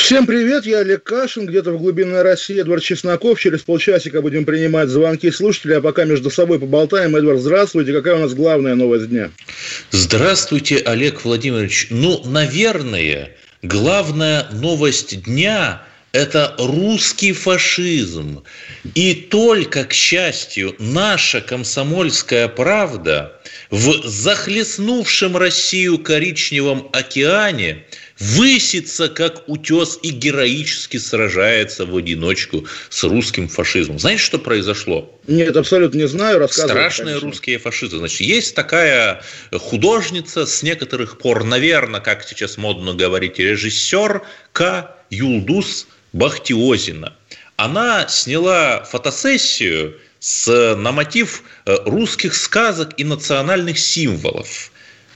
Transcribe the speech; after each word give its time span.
Всем 0.00 0.26
привет, 0.26 0.64
я 0.64 0.78
Олег 0.78 1.04
Кашин, 1.04 1.46
где-то 1.46 1.72
в 1.72 1.78
глубинной 1.78 2.22
России 2.22 2.58
Эдвард 2.58 2.82
Чесноков. 2.82 3.38
Через 3.38 3.60
полчасика 3.60 4.22
будем 4.22 4.46
принимать 4.46 4.88
звонки 4.88 5.30
слушателей, 5.30 5.76
а 5.76 5.80
пока 5.82 6.04
между 6.04 6.30
собой 6.30 6.58
поболтаем. 6.58 7.14
Эдвард, 7.14 7.40
здравствуйте. 7.40 7.92
Какая 7.92 8.16
у 8.16 8.18
нас 8.18 8.32
главная 8.32 8.74
новость 8.74 9.10
дня? 9.10 9.30
Здравствуйте, 9.90 10.78
Олег 10.78 11.22
Владимирович. 11.22 11.88
Ну, 11.90 12.22
наверное, 12.24 13.36
главная 13.62 14.48
новость 14.50 15.22
дня– 15.22 15.82
это 16.12 16.56
русский 16.58 17.32
фашизм. 17.32 18.42
И 18.94 19.14
только, 19.14 19.84
к 19.84 19.92
счастью, 19.92 20.74
наша 20.78 21.40
комсомольская 21.40 22.48
правда 22.48 23.40
в 23.70 24.08
захлестнувшем 24.08 25.36
Россию 25.36 25.98
коричневом 25.98 26.88
океане 26.92 27.84
высится 28.20 29.08
как 29.08 29.48
утес 29.48 29.98
и 30.02 30.10
героически 30.10 30.98
сражается 30.98 31.86
в 31.86 31.96
одиночку 31.96 32.66
с 32.90 33.02
русским 33.04 33.48
фашизмом. 33.48 33.98
Знаете, 33.98 34.22
что 34.22 34.38
произошло? 34.38 35.18
Нет, 35.26 35.56
абсолютно 35.56 35.98
не 35.98 36.08
знаю. 36.08 36.46
Страшные 36.48 37.14
конечно. 37.14 37.28
русские 37.28 37.58
фашисты. 37.58 37.96
Значит, 37.96 38.20
есть 38.20 38.54
такая 38.54 39.22
художница 39.52 40.46
с 40.46 40.62
некоторых 40.62 41.18
пор, 41.18 41.44
наверное, 41.44 42.00
как 42.00 42.22
сейчас 42.22 42.58
модно 42.58 42.94
говорить, 42.94 43.38
режиссер 43.38 44.22
К. 44.52 44.96
Юлдус 45.10 45.88
Бахтиозина. 46.12 47.16
Она 47.56 48.06
сняла 48.08 48.84
фотосессию 48.84 49.98
с, 50.20 50.74
на 50.76 50.92
мотив 50.92 51.42
э, 51.66 51.76
русских 51.84 52.34
сказок 52.34 52.90
и 52.96 53.04
национальных 53.04 53.78
символов. 53.78 54.70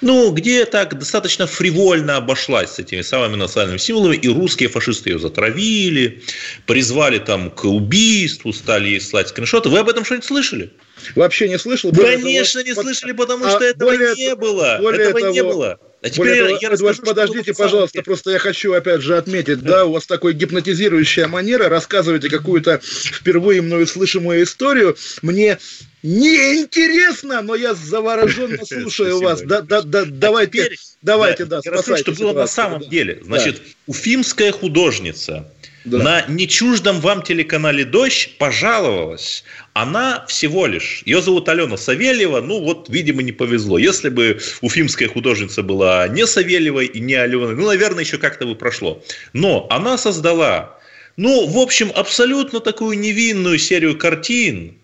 Ну, 0.04 0.30
где 0.32 0.66
так 0.66 0.98
достаточно 0.98 1.46
фривольно 1.46 2.18
обошлась 2.18 2.72
с 2.72 2.78
этими 2.78 3.00
самыми 3.00 3.36
национальными 3.36 3.78
символами, 3.78 4.16
и 4.16 4.28
русские 4.28 4.68
фашисты 4.68 5.08
ее 5.08 5.18
затравили, 5.18 6.22
призвали 6.66 7.18
там 7.18 7.50
к 7.50 7.64
убийству, 7.64 8.52
стали 8.52 8.98
слать 8.98 9.28
скриншоты. 9.28 9.70
Вы 9.70 9.78
об 9.78 9.88
этом 9.88 10.04
что-нибудь 10.04 10.26
слышали? 10.26 10.70
Вообще 11.16 11.48
не 11.48 11.58
слышал. 11.58 11.90
Конечно, 11.90 12.60
того, 12.60 12.68
не 12.68 12.74
под- 12.74 12.84
слышали, 12.84 13.12
потому 13.12 13.46
а 13.46 13.50
что 13.50 13.64
этого 13.64 13.90
более 13.92 14.14
не 14.14 14.34
было. 14.34 14.78
более 14.78 15.08
Этого 15.08 15.30
не 15.30 15.38
того- 15.40 15.52
было. 15.54 15.80
А 16.04 16.10
теперь 16.10 16.18
Более 16.18 16.44
того, 16.44 16.58
я 16.60 16.68
Эдвард, 16.68 16.82
расскажу, 16.82 17.02
подождите, 17.02 17.54
пожалуйста, 17.54 17.94
деле. 17.94 18.04
просто 18.04 18.30
я 18.32 18.38
хочу 18.38 18.74
опять 18.74 19.00
же 19.00 19.16
отметить, 19.16 19.62
да, 19.62 19.86
у 19.86 19.92
вас 19.92 20.04
такой 20.04 20.34
гипнотизирующая 20.34 21.28
манера, 21.28 21.70
рассказываете 21.70 22.28
какую-то 22.28 22.78
впервые 22.82 23.62
мною 23.62 23.86
слышимую 23.86 24.42
историю, 24.42 24.98
мне 25.22 25.58
неинтересно, 26.02 27.40
но 27.40 27.54
я 27.54 27.72
завороженно 27.72 28.58
слушаю 28.66 29.18
вас. 29.18 29.40
Да, 29.40 29.62
да, 29.62 29.80
да, 29.80 30.04
давайте, 30.04 30.64
теперь, 30.64 30.78
давайте, 31.00 31.46
да, 31.46 31.62
спасайте 31.62 32.12
что 32.12 32.22
было 32.22 32.34
на 32.34 32.46
самом 32.48 32.86
деле. 32.86 33.22
Значит, 33.24 33.62
уфимская 33.86 34.52
художница 34.52 35.50
Да. 35.84 35.98
на 35.98 36.24
нечуждом 36.28 37.00
вам 37.00 37.22
телеканале 37.22 37.84
«Дождь» 37.84 38.38
пожаловалась. 38.38 39.44
Она 39.74 40.24
всего 40.28 40.66
лишь, 40.66 41.02
ее 41.04 41.20
зовут 41.20 41.48
Алена 41.48 41.76
Савельева, 41.76 42.40
ну 42.40 42.62
вот, 42.62 42.88
видимо, 42.88 43.22
не 43.22 43.32
повезло. 43.32 43.76
Если 43.76 44.08
бы 44.08 44.40
уфимская 44.62 45.08
художница 45.08 45.62
была 45.62 46.08
не 46.08 46.26
Савельевой 46.26 46.86
и 46.86 47.00
не 47.00 47.14
Аленой, 47.14 47.54
ну, 47.54 47.66
наверное, 47.66 48.02
еще 48.02 48.16
как-то 48.16 48.46
бы 48.46 48.54
прошло. 48.54 49.02
Но 49.34 49.66
она 49.68 49.98
создала, 49.98 50.78
ну, 51.16 51.46
в 51.46 51.58
общем, 51.58 51.92
абсолютно 51.94 52.60
такую 52.60 52.98
невинную 52.98 53.58
серию 53.58 53.98
картин, 53.98 54.78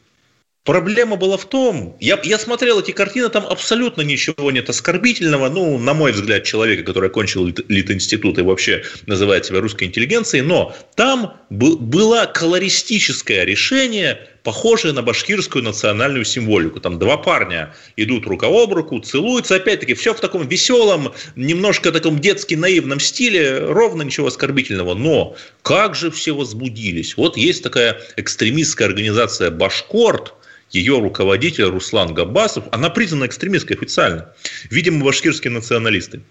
Проблема 0.65 1.16
была 1.16 1.38
в 1.38 1.48
том, 1.48 1.97
я, 2.00 2.21
я 2.22 2.38
смотрел 2.38 2.81
эти 2.81 2.91
картины, 2.91 3.31
там 3.31 3.47
абсолютно 3.47 4.03
ничего 4.03 4.50
нет 4.50 4.69
оскорбительного, 4.69 5.48
ну, 5.48 5.78
на 5.78 5.94
мой 5.94 6.12
взгляд, 6.12 6.44
человека, 6.44 6.82
который 6.82 7.09
окончил 7.09 7.47
Лит- 7.47 7.65
Литинститут 7.71 8.38
и 8.38 8.43
вообще 8.43 8.84
называет 9.06 9.47
себя 9.47 9.60
русской 9.60 9.84
интеллигенцией, 9.84 10.43
но 10.43 10.76
там 10.97 11.32
бы- 11.49 11.78
было 11.78 12.26
колористическое 12.26 13.44
решение, 13.44 14.28
похожее 14.43 14.93
на 14.93 15.00
башкирскую 15.00 15.65
национальную 15.65 16.26
символику. 16.26 16.78
Там 16.78 16.99
два 16.99 17.16
парня 17.16 17.75
идут 17.97 18.26
рука 18.26 18.49
об 18.49 18.75
руку, 18.75 18.99
целуются, 19.00 19.54
опять-таки, 19.54 19.94
все 19.94 20.12
в 20.12 20.20
таком 20.20 20.47
веселом, 20.47 21.15
немножко 21.37 21.91
таком 21.91 22.19
детски 22.19 22.54
наивном 22.54 23.00
стиле, 23.00 23.60
ровно 23.60 24.03
ничего 24.03 24.26
оскорбительного. 24.26 24.93
Но 24.93 25.37
как 25.62 25.94
же 25.94 26.10
все 26.10 26.34
возбудились. 26.34 27.16
Вот 27.16 27.38
есть 27.38 27.62
такая 27.62 27.99
экстремистская 28.16 28.88
организация 28.88 29.50
«Башкорт», 29.50 30.34
ее 30.70 30.98
руководитель 30.98 31.64
Руслан 31.64 32.14
Габасов, 32.14 32.64
она 32.72 32.91
признана 32.91 33.26
экстремистской 33.26 33.76
официально, 33.76 34.32
видимо, 34.70 35.04
башкирские 35.04 35.53
националисты, 35.53 36.22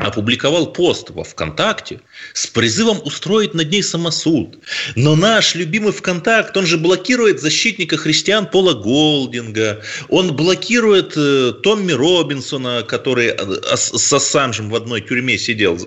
опубликовал 0.00 0.72
пост 0.72 1.10
во 1.10 1.24
ВКонтакте 1.24 2.00
с 2.32 2.46
призывом 2.46 3.00
устроить 3.04 3.54
над 3.54 3.70
ней 3.70 3.82
самосуд. 3.82 4.58
Но 4.96 5.14
наш 5.14 5.54
любимый 5.54 5.92
ВКонтакт, 5.92 6.56
он 6.56 6.66
же 6.66 6.78
блокирует 6.78 7.40
защитника 7.40 7.96
христиан 7.96 8.46
Пола 8.46 8.74
Голдинга, 8.74 9.82
он 10.08 10.34
блокирует 10.34 11.14
э, 11.16 11.52
Томми 11.62 11.92
Робинсона, 11.92 12.82
который 12.82 13.28
э, 13.28 13.76
с 13.76 14.12
Ассанжем 14.12 14.70
в 14.70 14.74
одной 14.74 15.02
тюрьме 15.02 15.38
сидел. 15.38 15.78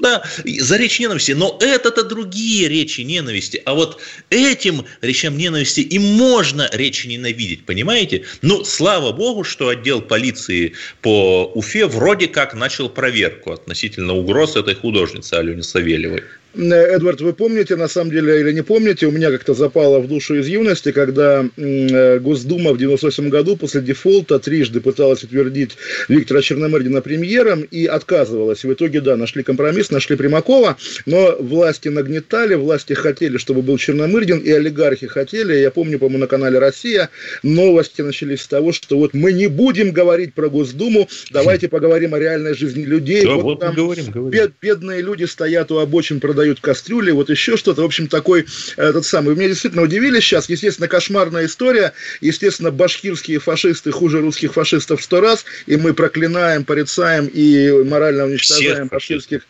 Да, 0.00 0.22
за 0.44 0.76
речь 0.76 1.00
ненависти. 1.00 1.32
Но 1.32 1.58
это-то 1.60 2.04
другие 2.04 2.68
речи 2.68 3.00
ненависти. 3.00 3.62
А 3.64 3.74
вот 3.74 4.00
этим 4.30 4.84
речам 5.00 5.38
ненависти 5.38 5.80
и 5.80 5.98
можно 5.98 6.68
речи 6.72 7.06
ненавидеть, 7.06 7.64
понимаете? 7.64 8.24
Ну, 8.42 8.64
слава 8.64 9.12
богу, 9.12 9.44
что 9.44 9.68
отдел 9.68 10.02
полиции 10.02 10.74
по 11.00 11.50
Уфе 11.54 11.86
вроде 11.86 12.28
как 12.28 12.54
начал 12.54 12.88
проверку 12.88 13.53
относительно 13.54 14.14
угроз 14.14 14.56
этой 14.56 14.74
художницы 14.74 15.34
Алене 15.34 15.62
Савельевой. 15.62 16.24
Эдвард, 16.56 17.20
вы 17.20 17.32
помните, 17.32 17.74
на 17.76 17.88
самом 17.88 18.10
деле, 18.12 18.40
или 18.40 18.52
не 18.52 18.62
помните, 18.62 19.06
у 19.06 19.10
меня 19.10 19.30
как-то 19.30 19.54
запало 19.54 19.98
в 19.98 20.06
душу 20.08 20.36
из 20.36 20.46
юности, 20.46 20.92
когда 20.92 21.44
э, 21.56 22.18
Госдума 22.20 22.72
в 22.72 22.78
98 22.78 23.28
году 23.28 23.56
после 23.56 23.80
дефолта 23.80 24.38
трижды 24.38 24.80
пыталась 24.80 25.24
утвердить 25.24 25.76
Виктора 26.08 26.42
Черномырдина 26.42 27.00
премьером 27.02 27.62
и 27.62 27.86
отказывалась. 27.86 28.62
В 28.64 28.72
итоге, 28.72 29.00
да, 29.00 29.16
нашли 29.16 29.42
компромисс, 29.42 29.90
нашли 29.90 30.14
Примакова, 30.16 30.76
но 31.06 31.36
власти 31.40 31.88
нагнетали, 31.88 32.54
власти 32.54 32.92
хотели, 32.92 33.36
чтобы 33.38 33.62
был 33.62 33.76
Черномырдин, 33.76 34.38
и 34.38 34.50
олигархи 34.52 35.08
хотели. 35.08 35.54
Я 35.56 35.72
помню, 35.72 35.98
по-моему, 35.98 36.18
на 36.18 36.26
канале 36.28 36.58
«Россия» 36.60 37.10
новости 37.42 38.02
начались 38.02 38.42
с 38.42 38.46
того, 38.46 38.72
что 38.72 38.96
вот 38.98 39.12
мы 39.12 39.32
не 39.32 39.48
будем 39.48 39.90
говорить 39.90 40.34
про 40.34 40.48
Госдуму, 40.48 41.08
давайте 41.32 41.68
поговорим 41.68 42.14
о 42.14 42.18
реальной 42.20 42.54
жизни 42.54 42.84
людей. 42.84 43.24
Да, 43.24 43.34
Вот 43.34 43.42
вот 43.42 43.60
там 43.60 43.74
говорим, 43.74 44.04
говорим. 44.10 44.30
бед- 44.30 44.52
бедные 44.62 45.02
люди 45.02 45.24
стоят 45.24 45.72
у 45.72 45.78
обочин, 45.78 46.20
продают 46.20 46.43
кастрюли, 46.60 47.10
вот 47.10 47.30
еще 47.30 47.56
что-то. 47.56 47.82
В 47.82 47.84
общем, 47.84 48.08
такой 48.08 48.46
э, 48.76 48.92
тот 48.92 49.04
самый. 49.06 49.34
Вы 49.34 49.36
меня 49.36 49.48
действительно 49.48 49.82
удивили 49.82 50.20
сейчас. 50.20 50.48
Естественно, 50.48 50.88
кошмарная 50.88 51.46
история. 51.46 51.92
Естественно, 52.20 52.70
башкирские 52.70 53.38
фашисты 53.38 53.90
хуже 53.90 54.20
русских 54.20 54.54
фашистов 54.54 55.02
сто 55.02 55.20
раз. 55.20 55.44
И 55.66 55.76
мы 55.76 55.94
проклинаем, 55.94 56.64
порицаем 56.64 57.26
и 57.26 57.70
морально 57.84 58.24
уничтожаем 58.24 58.74
Всех 58.74 58.90
башкирских, 58.90 59.46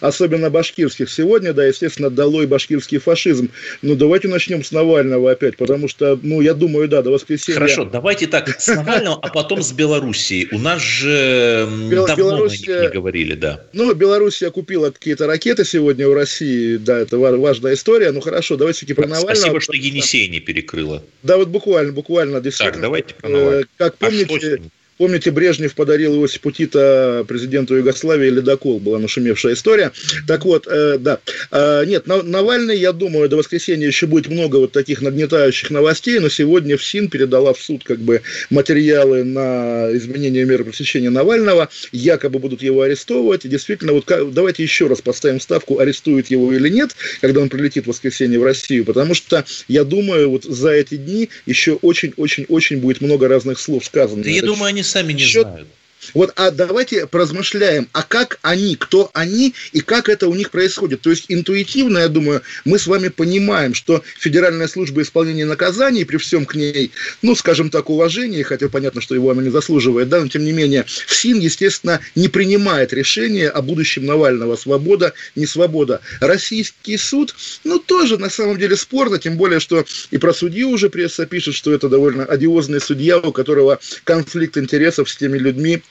особенно 0.00 0.50
башкирских. 0.50 1.10
Сегодня, 1.10 1.52
да, 1.52 1.64
естественно, 1.64 2.10
долой 2.10 2.46
башкирский 2.46 2.98
фашизм. 2.98 3.50
Ну, 3.82 3.94
давайте 3.94 4.28
начнем 4.28 4.64
с 4.64 4.72
Навального 4.72 5.30
опять, 5.30 5.56
потому 5.56 5.88
что, 5.88 6.18
ну, 6.22 6.40
я 6.40 6.54
думаю, 6.54 6.88
да, 6.88 7.02
до 7.02 7.10
воскресенья. 7.10 7.54
Хорошо, 7.58 7.84
давайте 7.84 8.26
так, 8.26 8.48
с 8.60 8.68
Навального, 8.68 9.18
а 9.22 9.28
потом 9.28 9.62
с 9.62 9.72
Белоруссией. 9.72 10.48
У 10.52 10.58
нас 10.58 10.82
же 10.82 11.68
Бел- 11.90 12.06
давно 12.06 12.24
Белоруссия- 12.24 12.82
не 12.82 12.88
говорили, 12.88 13.34
да. 13.34 13.64
Ну, 13.72 13.94
Белоруссия 13.94 14.50
купила 14.50 14.90
какие-то 14.90 15.26
ракеты 15.26 15.64
сегодня 15.64 16.08
у 16.08 16.14
России, 16.14 16.33
да, 16.40 16.98
это 16.98 17.18
ва- 17.18 17.36
важная 17.36 17.74
история. 17.74 18.10
Ну 18.12 18.20
хорошо, 18.20 18.56
давайте 18.56 18.78
все-таки 18.78 18.94
про 18.94 19.06
Навального. 19.06 19.34
Спасибо, 19.34 19.60
что 19.60 19.72
Енисей 19.74 20.28
не 20.28 20.40
перекрыла. 20.40 21.02
Да, 21.22 21.36
вот 21.36 21.48
буквально, 21.48 21.92
буквально. 21.92 22.40
Так, 22.40 22.80
давайте 22.80 23.14
про 23.14 23.28
э, 23.28 23.32
Навального. 23.32 23.64
Как 23.76 23.94
А 24.00 24.06
помните, 24.06 24.50
ним? 24.58 24.70
Помните, 24.96 25.30
Брежнев 25.30 25.74
подарил 25.74 26.14
Иосифу 26.14 26.50
Тита, 26.52 27.24
президенту 27.26 27.74
Югославии, 27.76 28.30
ледокол, 28.30 28.78
была 28.78 28.98
нашумевшая 28.98 29.54
история. 29.54 29.92
Так 30.28 30.44
вот, 30.44 30.66
э, 30.68 30.98
да. 30.98 31.18
Э, 31.50 31.84
нет, 31.84 32.06
Навальный, 32.06 32.78
я 32.78 32.92
думаю, 32.92 33.28
до 33.28 33.36
воскресенья 33.36 33.86
еще 33.86 34.06
будет 34.06 34.28
много 34.28 34.56
вот 34.56 34.72
таких 34.72 35.02
нагнетающих 35.02 35.70
новостей, 35.70 36.20
но 36.20 36.28
сегодня 36.28 36.76
ФСИН 36.76 37.08
передала 37.08 37.52
в 37.54 37.60
суд 37.60 37.82
как 37.82 37.98
бы 37.98 38.22
материалы 38.50 39.24
на 39.24 39.88
изменение 39.96 40.44
меры 40.44 40.64
пресечения 40.64 41.10
Навального, 41.10 41.68
якобы 41.90 42.38
будут 42.38 42.62
его 42.62 42.82
арестовывать, 42.82 43.44
и 43.44 43.48
действительно, 43.48 43.92
вот 43.92 44.04
как, 44.04 44.32
давайте 44.32 44.62
еще 44.62 44.86
раз 44.86 45.00
поставим 45.00 45.40
ставку, 45.40 45.80
арестуют 45.80 46.28
его 46.28 46.52
или 46.52 46.68
нет, 46.68 46.94
когда 47.20 47.40
он 47.40 47.48
прилетит 47.48 47.84
в 47.84 47.88
воскресенье 47.88 48.38
в 48.38 48.44
Россию, 48.44 48.84
потому 48.84 49.14
что, 49.14 49.44
я 49.66 49.82
думаю, 49.82 50.30
вот 50.30 50.44
за 50.44 50.70
эти 50.70 50.96
дни 50.96 51.30
еще 51.46 51.72
очень-очень-очень 51.74 52.78
будет 52.78 53.00
много 53.00 53.26
разных 53.26 53.58
слов 53.58 53.84
сказано. 53.84 54.22
Я 54.24 54.42
думаю, 54.42 54.66
они 54.66 54.83
сами 54.84 55.12
не 55.12 55.20
счет... 55.20 55.42
знают. 55.42 55.68
Вот, 56.12 56.32
а 56.36 56.50
давайте 56.50 57.06
поразмышляем, 57.06 57.88
а 57.92 58.02
как 58.02 58.38
они, 58.42 58.76
кто 58.76 59.10
они 59.14 59.54
и 59.72 59.80
как 59.80 60.08
это 60.08 60.28
у 60.28 60.34
них 60.34 60.50
происходит. 60.50 61.00
То 61.00 61.10
есть 61.10 61.26
интуитивно, 61.28 61.98
я 61.98 62.08
думаю, 62.08 62.42
мы 62.64 62.78
с 62.78 62.86
вами 62.86 63.08
понимаем, 63.08 63.74
что 63.74 64.02
Федеральная 64.18 64.68
служба 64.68 65.02
исполнения 65.02 65.44
наказаний 65.44 66.04
при 66.04 66.16
всем 66.16 66.44
к 66.44 66.54
ней, 66.54 66.92
ну, 67.22 67.34
скажем 67.34 67.70
так, 67.70 67.90
уважении, 67.90 68.42
хотя 68.42 68.68
понятно, 68.68 69.00
что 69.00 69.14
его 69.14 69.30
она 69.30 69.42
не 69.42 69.50
заслуживает, 69.50 70.08
да, 70.08 70.20
но 70.20 70.28
тем 70.28 70.44
не 70.44 70.52
менее, 70.52 70.84
ФСИН, 70.84 71.40
естественно, 71.40 72.00
не 72.14 72.28
принимает 72.28 72.92
решение 72.92 73.48
о 73.48 73.62
будущем 73.62 74.06
Навального, 74.06 74.56
свобода, 74.56 75.14
не 75.34 75.46
свобода. 75.46 76.00
Российский 76.20 76.96
суд, 76.96 77.34
ну, 77.64 77.78
тоже 77.78 78.18
на 78.18 78.30
самом 78.30 78.58
деле 78.58 78.76
спорно, 78.76 79.18
тем 79.18 79.36
более, 79.36 79.60
что 79.60 79.84
и 80.10 80.18
про 80.18 80.32
судью 80.32 80.70
уже 80.70 80.90
пресса 80.90 81.26
пишет, 81.26 81.54
что 81.54 81.72
это 81.72 81.88
довольно 81.88 82.24
одиозный 82.24 82.80
судья, 82.80 83.18
у 83.18 83.32
которого 83.32 83.78
конфликт 84.04 84.56
интересов 84.56 85.10
с 85.10 85.16
теми 85.16 85.38
людьми, 85.38 85.82